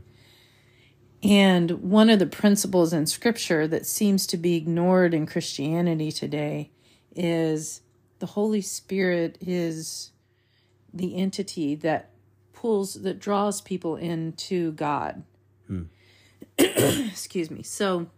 And 1.22 1.70
one 1.82 2.08
of 2.08 2.18
the 2.18 2.26
principles 2.26 2.92
in 2.92 3.06
scripture 3.06 3.68
that 3.68 3.86
seems 3.86 4.26
to 4.28 4.36
be 4.36 4.56
ignored 4.56 5.12
in 5.12 5.26
Christianity 5.26 6.10
today 6.10 6.70
is 7.14 7.82
the 8.20 8.26
Holy 8.26 8.62
Spirit 8.62 9.36
is 9.40 10.12
the 10.92 11.16
entity 11.16 11.74
that 11.76 12.10
pulls, 12.52 12.94
that 12.94 13.18
draws 13.18 13.60
people 13.60 13.96
into 13.96 14.72
God. 14.72 15.22
Hmm. 15.66 15.84
Excuse 16.58 17.50
me. 17.50 17.62
So, 17.62 18.08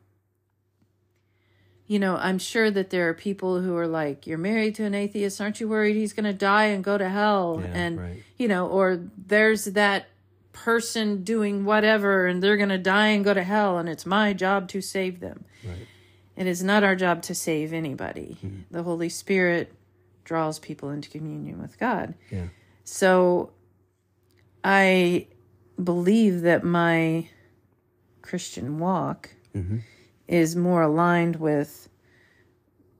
you 1.86 1.98
know, 1.98 2.16
I'm 2.16 2.38
sure 2.38 2.70
that 2.70 2.90
there 2.90 3.08
are 3.08 3.14
people 3.14 3.60
who 3.60 3.76
are 3.76 3.86
like, 3.86 4.26
You're 4.26 4.38
married 4.38 4.74
to 4.76 4.84
an 4.84 4.94
atheist. 4.94 5.40
Aren't 5.40 5.60
you 5.60 5.68
worried 5.68 5.96
he's 5.96 6.12
going 6.12 6.24
to 6.24 6.32
die 6.32 6.66
and 6.66 6.82
go 6.82 6.96
to 6.96 7.08
hell? 7.08 7.60
Yeah, 7.62 7.70
and, 7.72 8.00
right. 8.00 8.22
you 8.38 8.48
know, 8.48 8.66
or 8.68 9.00
there's 9.26 9.66
that 9.66 10.06
person 10.52 11.24
doing 11.24 11.64
whatever 11.64 12.26
and 12.26 12.42
they're 12.42 12.56
going 12.56 12.68
to 12.68 12.78
die 12.78 13.08
and 13.08 13.24
go 13.24 13.32
to 13.32 13.42
hell 13.42 13.78
and 13.78 13.88
it's 13.88 14.04
my 14.04 14.32
job 14.32 14.68
to 14.68 14.80
save 14.80 15.20
them. 15.20 15.44
Right. 15.64 15.86
It 16.36 16.46
is 16.46 16.62
not 16.62 16.84
our 16.84 16.94
job 16.94 17.22
to 17.22 17.34
save 17.34 17.72
anybody. 17.72 18.36
Mm-hmm. 18.44 18.60
The 18.70 18.82
Holy 18.82 19.08
Spirit 19.08 19.72
draws 20.24 20.58
people 20.58 20.90
into 20.90 21.08
communion 21.08 21.60
with 21.60 21.78
God. 21.78 22.14
Yeah. 22.30 22.48
So 22.84 23.50
I 24.62 25.26
believe 25.82 26.42
that 26.42 26.64
my 26.64 27.28
Christian 28.20 28.78
walk 28.78 29.30
Mm-hmm. 29.54 29.78
Is 30.32 30.56
more 30.56 30.80
aligned 30.80 31.36
with 31.36 31.90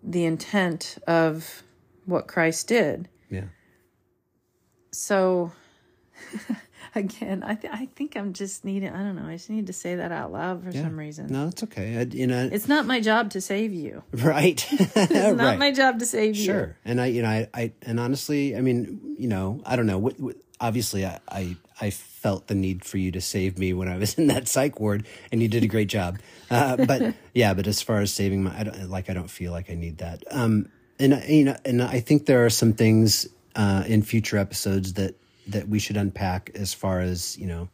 the 0.02 0.26
intent 0.26 0.98
of 1.06 1.62
what 2.04 2.26
Christ 2.28 2.68
did. 2.68 3.08
Yeah. 3.30 3.46
So 4.90 5.52
again, 6.95 7.43
I 7.43 7.55
th- 7.55 7.72
I 7.72 7.86
think 7.97 8.16
I'm 8.16 8.32
just 8.32 8.64
needing 8.64 8.90
I 8.90 8.99
don't 9.03 9.16
know, 9.16 9.26
I 9.26 9.32
just 9.36 9.51
need 9.51 9.66
to 9.68 9.72
say 9.72 9.95
that 9.97 10.12
out 10.12 10.32
loud 10.32 10.62
for 10.64 10.70
Yeah. 10.70 10.82
some 10.82 10.99
reason. 10.99 11.26
No, 11.28 11.49
it's 11.49 11.62
okay. 11.64 11.99
I, 11.99 12.03
you 12.03 12.26
know, 12.26 12.49
It's 12.53 12.68
not 12.68 12.86
my 12.86 13.01
job 13.01 13.30
to 13.30 13.40
save 13.40 13.72
you. 13.72 14.03
right. 14.12 14.66
It's 14.72 14.97
right. 14.97 15.36
not 15.36 15.59
my 15.59 15.70
job 15.72 15.99
to 16.01 16.07
save 16.07 16.36
you. 16.36 16.45
Sure. 16.45 16.76
And 16.84 17.01
I, 17.01 17.07
you 17.07 17.22
know, 17.22 17.28
I, 17.28 17.49
I, 17.55 17.72
and 17.82 17.99
honestly, 17.99 18.57
I 18.57 18.61
mean, 18.61 19.16
you 19.18 19.28
know, 19.28 19.61
I 19.64 19.76
don't 19.76 19.86
know. 19.86 19.99
What, 19.99 20.18
what, 20.20 20.36
obviously, 20.61 21.05
I, 21.07 21.18
I, 21.28 21.57
I 21.80 21.90
felt 21.90 22.47
the 22.47 22.55
need 22.55 22.84
for 22.84 22.99
you 22.99 23.11
to 23.12 23.20
save 23.20 23.59
me 23.59 23.72
when 23.72 23.88
I 23.88 23.97
was 23.97 24.14
in 24.14 24.26
that 24.28 24.47
psych 24.49 24.78
ward, 24.78 25.07
and 25.32 25.43
you 25.43 25.49
did 25.49 25.64
a 25.64 25.66
great 25.66 25.88
job. 25.88 26.18
Uh, 26.51 26.76
but 26.76 27.14
yeah, 27.34 27.55
but 27.55 27.66
as 27.66 27.82
far 27.82 28.01
as 28.01 28.12
saving 28.12 28.45
my, 28.45 28.57
I 28.59 28.62
don't 28.64 28.90
like. 28.90 29.11
I 29.11 29.14
don't 29.14 29.30
feel 29.30 29.51
like 29.53 29.70
I 29.70 29.74
need 29.74 29.99
that. 29.99 30.22
Um, 30.30 30.68
and 31.01 31.14
I- 31.14 31.24
you 31.26 31.45
know, 31.45 31.57
and 31.64 31.82
I 31.82 32.01
think 32.01 32.26
there 32.26 32.45
are 32.45 32.51
some 32.51 32.72
things 32.74 33.26
uh, 33.57 33.82
in 33.86 34.03
future 34.03 34.36
episodes 34.38 34.93
that 34.95 35.14
that 35.47 35.68
we 35.68 35.78
should 35.78 35.97
unpack 35.97 36.51
as 36.55 36.72
far 36.74 37.01
as 37.01 37.36
you 37.38 37.47
know 37.47 37.68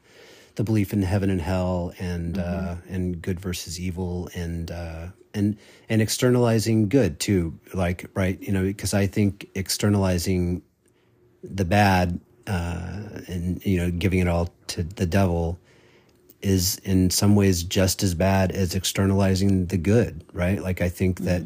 the 0.59 0.65
belief 0.65 0.93
in 0.93 1.03
heaven 1.03 1.31
and 1.31 1.41
hell 1.41 1.93
and 1.99 2.39
uh, 2.39 2.75
and 2.89 3.23
good 3.23 3.39
versus 3.39 3.79
evil 3.79 4.29
and 4.35 4.71
uh, 4.71 5.07
and 5.33 5.57
and 5.89 6.03
externalizing 6.03 6.89
good 6.89 7.21
too. 7.21 7.59
Like 7.73 8.07
right 8.15 8.41
you 8.43 8.53
know 8.53 8.63
because 8.63 8.93
I 8.93 9.07
think 9.07 9.49
externalizing 9.55 10.63
the 11.45 11.65
bad 11.65 12.21
uh, 12.47 13.03
and 13.29 13.65
you 13.65 13.79
know 13.79 13.91
giving 13.91 14.19
it 14.19 14.29
all 14.29 14.53
to 14.69 14.83
the 14.83 15.07
devil 15.07 15.59
is 16.43 16.79
in 16.79 17.11
some 17.11 17.35
ways 17.35 17.63
just 17.63 18.03
as 18.03 18.15
bad 18.15 18.53
as 18.53 18.75
externalizing 18.75 19.67
the 19.67 19.79
good 19.79 20.25
right? 20.33 20.61
Like 20.61 20.81
I 20.81 20.89
think 20.89 21.21
that 21.21 21.43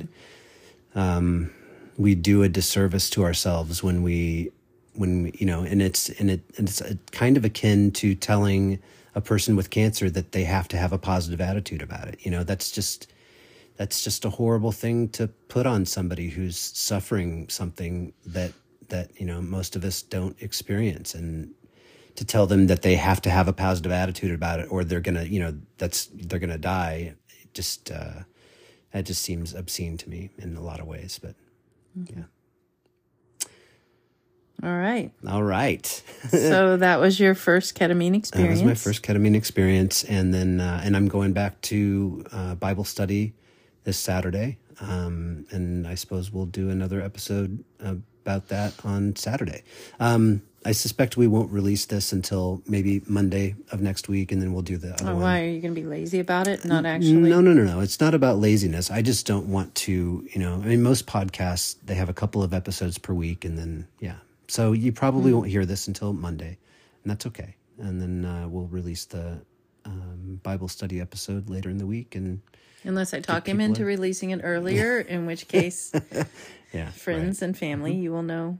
um, 0.94 1.50
we 1.96 2.14
do 2.14 2.42
a 2.42 2.48
disservice 2.48 3.10
to 3.10 3.24
ourselves 3.24 3.82
when 3.82 4.02
we 4.02 4.52
when 4.94 5.32
you 5.34 5.46
know 5.46 5.62
and 5.62 5.80
it's 5.80 6.08
and 6.10 6.30
it 6.30 6.40
and 6.56 6.68
it's 6.68 6.80
a, 6.80 6.96
kind 7.10 7.36
of 7.36 7.44
akin 7.44 7.90
to 7.92 8.14
telling 8.14 8.78
a 9.14 9.20
person 9.20 9.56
with 9.56 9.70
cancer 9.70 10.08
that 10.10 10.32
they 10.32 10.44
have 10.44 10.68
to 10.68 10.76
have 10.76 10.92
a 10.92 10.98
positive 10.98 11.40
attitude 11.40 11.82
about 11.82 12.08
it. 12.08 12.24
You 12.24 12.30
know 12.30 12.44
that's 12.44 12.70
just 12.70 13.12
that's 13.76 14.04
just 14.04 14.24
a 14.24 14.30
horrible 14.30 14.72
thing 14.72 15.08
to 15.10 15.28
put 15.48 15.66
on 15.66 15.86
somebody 15.86 16.28
who's 16.28 16.58
suffering 16.58 17.48
something 17.48 18.12
that 18.26 18.52
that 18.88 19.10
you 19.18 19.26
know 19.26 19.40
most 19.40 19.76
of 19.76 19.84
us 19.84 20.02
don't 20.02 20.40
experience. 20.40 21.14
And 21.14 21.54
to 22.16 22.24
tell 22.24 22.46
them 22.46 22.66
that 22.66 22.82
they 22.82 22.96
have 22.96 23.22
to 23.22 23.30
have 23.30 23.48
a 23.48 23.52
positive 23.52 23.92
attitude 23.92 24.32
about 24.32 24.60
it 24.60 24.70
or 24.70 24.84
they're 24.84 25.00
gonna 25.00 25.24
you 25.24 25.40
know 25.40 25.54
that's 25.78 26.06
they're 26.14 26.38
gonna 26.38 26.58
die 26.58 27.14
just 27.54 27.90
uh 27.90 28.20
that 28.92 29.04
just 29.04 29.22
seems 29.22 29.54
obscene 29.54 29.96
to 29.96 30.08
me 30.08 30.30
in 30.38 30.56
a 30.56 30.60
lot 30.60 30.80
of 30.80 30.86
ways 30.86 31.18
but 31.22 31.34
yeah 32.14 32.24
All 34.62 34.76
right. 34.76 35.10
all 35.26 35.42
right 35.42 35.84
so 36.28 36.76
that 36.76 37.00
was 37.00 37.18
your 37.18 37.34
first 37.34 37.74
ketamine 37.76 38.14
experience. 38.16 38.60
that 38.60 38.64
was 38.66 38.68
my 38.68 38.74
first 38.74 39.02
ketamine 39.02 39.34
experience 39.34 40.04
and 40.04 40.32
then 40.32 40.60
uh, 40.60 40.80
and 40.84 40.96
i'm 40.96 41.08
going 41.08 41.32
back 41.32 41.60
to 41.62 42.24
uh, 42.32 42.54
bible 42.54 42.84
study 42.84 43.32
this 43.84 43.96
saturday 43.98 44.58
um, 44.80 45.46
and 45.50 45.86
i 45.88 45.94
suppose 45.96 46.30
we'll 46.32 46.46
do 46.46 46.70
another 46.70 47.00
episode 47.02 47.64
about 47.80 48.48
that 48.48 48.72
on 48.84 49.16
saturday 49.16 49.64
um, 49.98 50.40
i 50.64 50.70
suspect 50.70 51.16
we 51.16 51.26
won't 51.26 51.50
release 51.50 51.86
this 51.86 52.12
until 52.12 52.62
maybe 52.68 53.02
monday 53.08 53.56
of 53.72 53.80
next 53.80 54.08
week 54.08 54.30
and 54.30 54.40
then 54.40 54.52
we'll 54.52 54.62
do 54.62 54.76
the 54.76 54.92
other 54.94 55.06
Oh, 55.08 55.14
one 55.14 55.22
why 55.22 55.40
are 55.42 55.46
you 55.48 55.60
going 55.60 55.74
to 55.74 55.80
be 55.80 55.86
lazy 55.88 56.20
about 56.20 56.46
it? 56.46 56.64
Not 56.64 56.86
actually. 56.86 57.14
No, 57.14 57.40
no, 57.40 57.52
no, 57.52 57.64
no. 57.64 57.80
It's 57.80 57.98
not 58.00 58.14
about 58.14 58.38
laziness. 58.38 58.90
I 58.92 59.02
just 59.02 59.26
don't 59.26 59.48
want 59.48 59.74
to, 59.86 60.24
you 60.32 60.38
know, 60.40 60.54
I 60.54 60.66
mean, 60.68 60.82
most 60.82 61.06
podcasts, 61.08 61.74
they 61.84 61.96
have 61.96 62.08
a 62.08 62.14
couple 62.14 62.44
of 62.44 62.54
episodes 62.54 62.96
per 62.98 63.12
week 63.12 63.44
and 63.44 63.58
then, 63.58 63.88
yeah. 63.98 64.14
So 64.52 64.72
you 64.72 64.92
probably 64.92 65.30
Hmm. 65.30 65.38
won't 65.38 65.48
hear 65.48 65.64
this 65.64 65.88
until 65.88 66.12
Monday, 66.12 66.58
and 67.02 67.10
that's 67.10 67.24
okay. 67.28 67.56
And 67.78 67.98
then 68.02 68.26
uh, 68.26 68.46
we'll 68.48 68.66
release 68.66 69.06
the 69.06 69.40
um, 69.86 70.40
Bible 70.42 70.68
study 70.68 71.00
episode 71.00 71.48
later 71.48 71.70
in 71.70 71.78
the 71.78 71.86
week. 71.86 72.14
And 72.14 72.42
Unless 72.84 73.14
I 73.14 73.20
talk 73.20 73.48
him 73.48 73.60
into 73.62 73.80
in. 73.80 73.86
releasing 73.86 74.28
it 74.28 74.42
earlier, 74.44 75.00
in 75.00 75.24
which 75.24 75.48
case, 75.48 75.90
yeah, 76.74 76.90
friends 76.90 77.40
and 77.40 77.56
family, 77.56 77.94
you 77.94 78.12
will 78.12 78.22
know. 78.22 78.58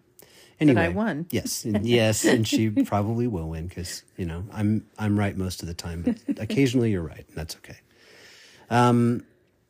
anyway, 0.58 0.84
I 0.84 0.88
won. 0.88 1.26
Yes, 1.30 1.62
and 1.66 1.84
yes, 1.86 2.24
and 2.24 2.48
she 2.48 2.70
probably 2.70 3.26
will 3.26 3.50
win 3.50 3.66
because 3.66 4.02
you 4.16 4.24
know 4.24 4.44
I'm 4.50 4.86
I'm 4.98 5.18
right 5.18 5.36
most 5.36 5.60
of 5.60 5.68
the 5.68 5.74
time, 5.74 6.00
but 6.04 6.16
occasionally 6.38 6.90
you're 6.92 7.02
right, 7.02 7.26
and 7.28 7.36
that's 7.36 7.54
okay. 7.56 7.76
Um, 8.70 9.26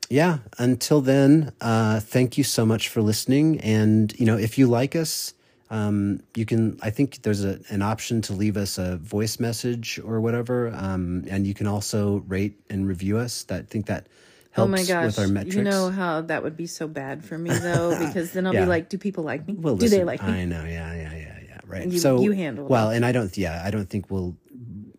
yeah. 0.08 0.38
Until 0.56 1.00
then, 1.00 1.50
uh, 1.60 1.98
thank 1.98 2.38
you 2.38 2.44
so 2.44 2.64
much 2.64 2.88
for 2.88 3.02
listening. 3.02 3.58
And 3.58 4.12
you 4.20 4.24
know, 4.26 4.36
if 4.38 4.56
you 4.56 4.68
like 4.68 4.94
us, 4.94 5.34
um, 5.72 6.20
you 6.36 6.44
can. 6.46 6.78
I 6.82 6.90
think 6.90 7.22
there's 7.22 7.44
a, 7.44 7.58
an 7.70 7.82
option 7.82 8.20
to 8.22 8.32
leave 8.34 8.56
us 8.56 8.78
a 8.78 8.98
voice 8.98 9.40
message 9.40 9.98
or 10.04 10.20
whatever, 10.20 10.68
um, 10.76 11.24
and 11.28 11.46
you 11.46 11.54
can 11.54 11.66
also 11.66 12.18
rate 12.28 12.60
and 12.70 12.86
review 12.86 13.16
us. 13.18 13.44
That 13.44 13.60
I 13.60 13.62
think 13.64 13.86
that 13.86 14.06
helps 14.50 14.68
Oh 14.68 14.70
my 14.70 14.84
gosh! 14.84 15.06
with 15.06 15.18
our 15.18 15.28
metrics. 15.28 15.56
You 15.56 15.64
know 15.64 15.88
how 15.90 16.20
that 16.20 16.42
would 16.42 16.56
be 16.56 16.66
so 16.66 16.86
bad 16.86 17.24
for 17.24 17.38
me 17.38 17.50
though, 17.50 17.98
because 18.06 18.32
then 18.32 18.46
I'll 18.46 18.54
Yeah. 18.54 18.64
be 18.64 18.68
like, 18.68 18.88
"Do 18.90 18.98
people 18.98 19.24
like 19.24 19.46
me? 19.48 19.54
Well, 19.54 19.76
Do 19.76 19.88
they 19.88 20.04
like 20.04 20.22
me?" 20.22 20.28
I 20.32 20.44
know, 20.44 20.62
yeah, 20.64 20.94
yeah, 20.94 21.12
yeah, 21.14 21.38
yeah. 21.48 21.58
Right. 21.66 21.88
You- 21.88 21.98
so 21.98 22.20
you 22.20 22.32
handle 22.32 22.66
it. 22.66 22.70
well, 22.70 22.90
and 22.90 23.04
I 23.06 23.12
don't. 23.12 23.34
Yeah, 23.36 23.62
I 23.64 23.70
don't 23.70 23.88
think 23.88 24.10
we'll, 24.10 24.36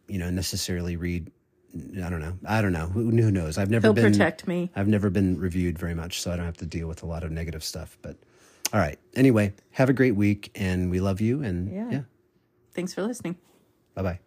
you 0.07 0.17
know, 0.17 0.31
necessarily 0.31 0.95
read. 0.97 1.31
I 2.03 2.09
don't 2.09 2.19
know. 2.21 2.37
I 2.45 2.61
don't 2.61 2.73
know. 2.73 2.85
Who, 2.87 3.09
who 3.09 3.31
knows? 3.31 3.57
I've 3.57 3.69
never 3.71 3.87
He'll 3.87 3.93
been. 3.93 4.11
protect 4.11 4.47
me. 4.47 4.69
I've 4.75 4.87
never 4.87 5.09
been 5.09 5.39
reviewed 5.39 5.77
very 5.79 5.95
much, 5.95 6.21
so 6.21 6.31
I 6.31 6.35
don't 6.35 6.45
have 6.45 6.57
to 6.57 6.65
deal 6.67 6.87
with 6.87 7.01
a 7.03 7.07
lot 7.07 7.23
of 7.23 7.31
negative 7.31 7.63
stuff. 7.63 7.97
But 8.03 8.17
all 8.73 8.79
right. 8.79 8.97
Anyway, 9.15 9.53
have 9.71 9.89
a 9.89 9.93
great 9.93 10.15
week, 10.15 10.51
and 10.55 10.89
we 10.89 10.99
love 10.99 11.21
you. 11.21 11.43
And 11.43 11.71
Yeah. 11.71 11.89
yeah 11.91 12.01
Thanks 12.73 12.93
for 12.93 13.03
listening. 13.03 13.35
bye 13.95 14.01
bye. 14.01 14.19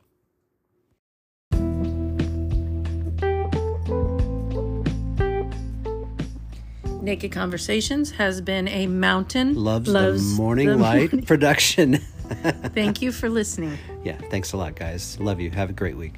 Naked 7.02 7.30
Conversations 7.30 8.12
has 8.12 8.40
been 8.40 8.66
a 8.68 8.86
mountain 8.86 9.54
Loves, 9.54 9.88
loves 9.88 10.30
the 10.36 10.42
morning 10.42 10.68
the 10.68 10.76
light 10.76 11.12
morning- 11.12 11.26
production. 11.26 11.94
Thank 12.74 13.00
you 13.00 13.12
for 13.12 13.28
listening. 13.28 13.78
yeah. 14.04 14.18
Thanks 14.30 14.52
a 14.52 14.56
lot, 14.56 14.74
guys. 14.74 15.18
Love 15.20 15.40
you. 15.40 15.50
Have 15.50 15.70
a 15.70 15.72
great 15.72 15.96
week. 15.96 16.14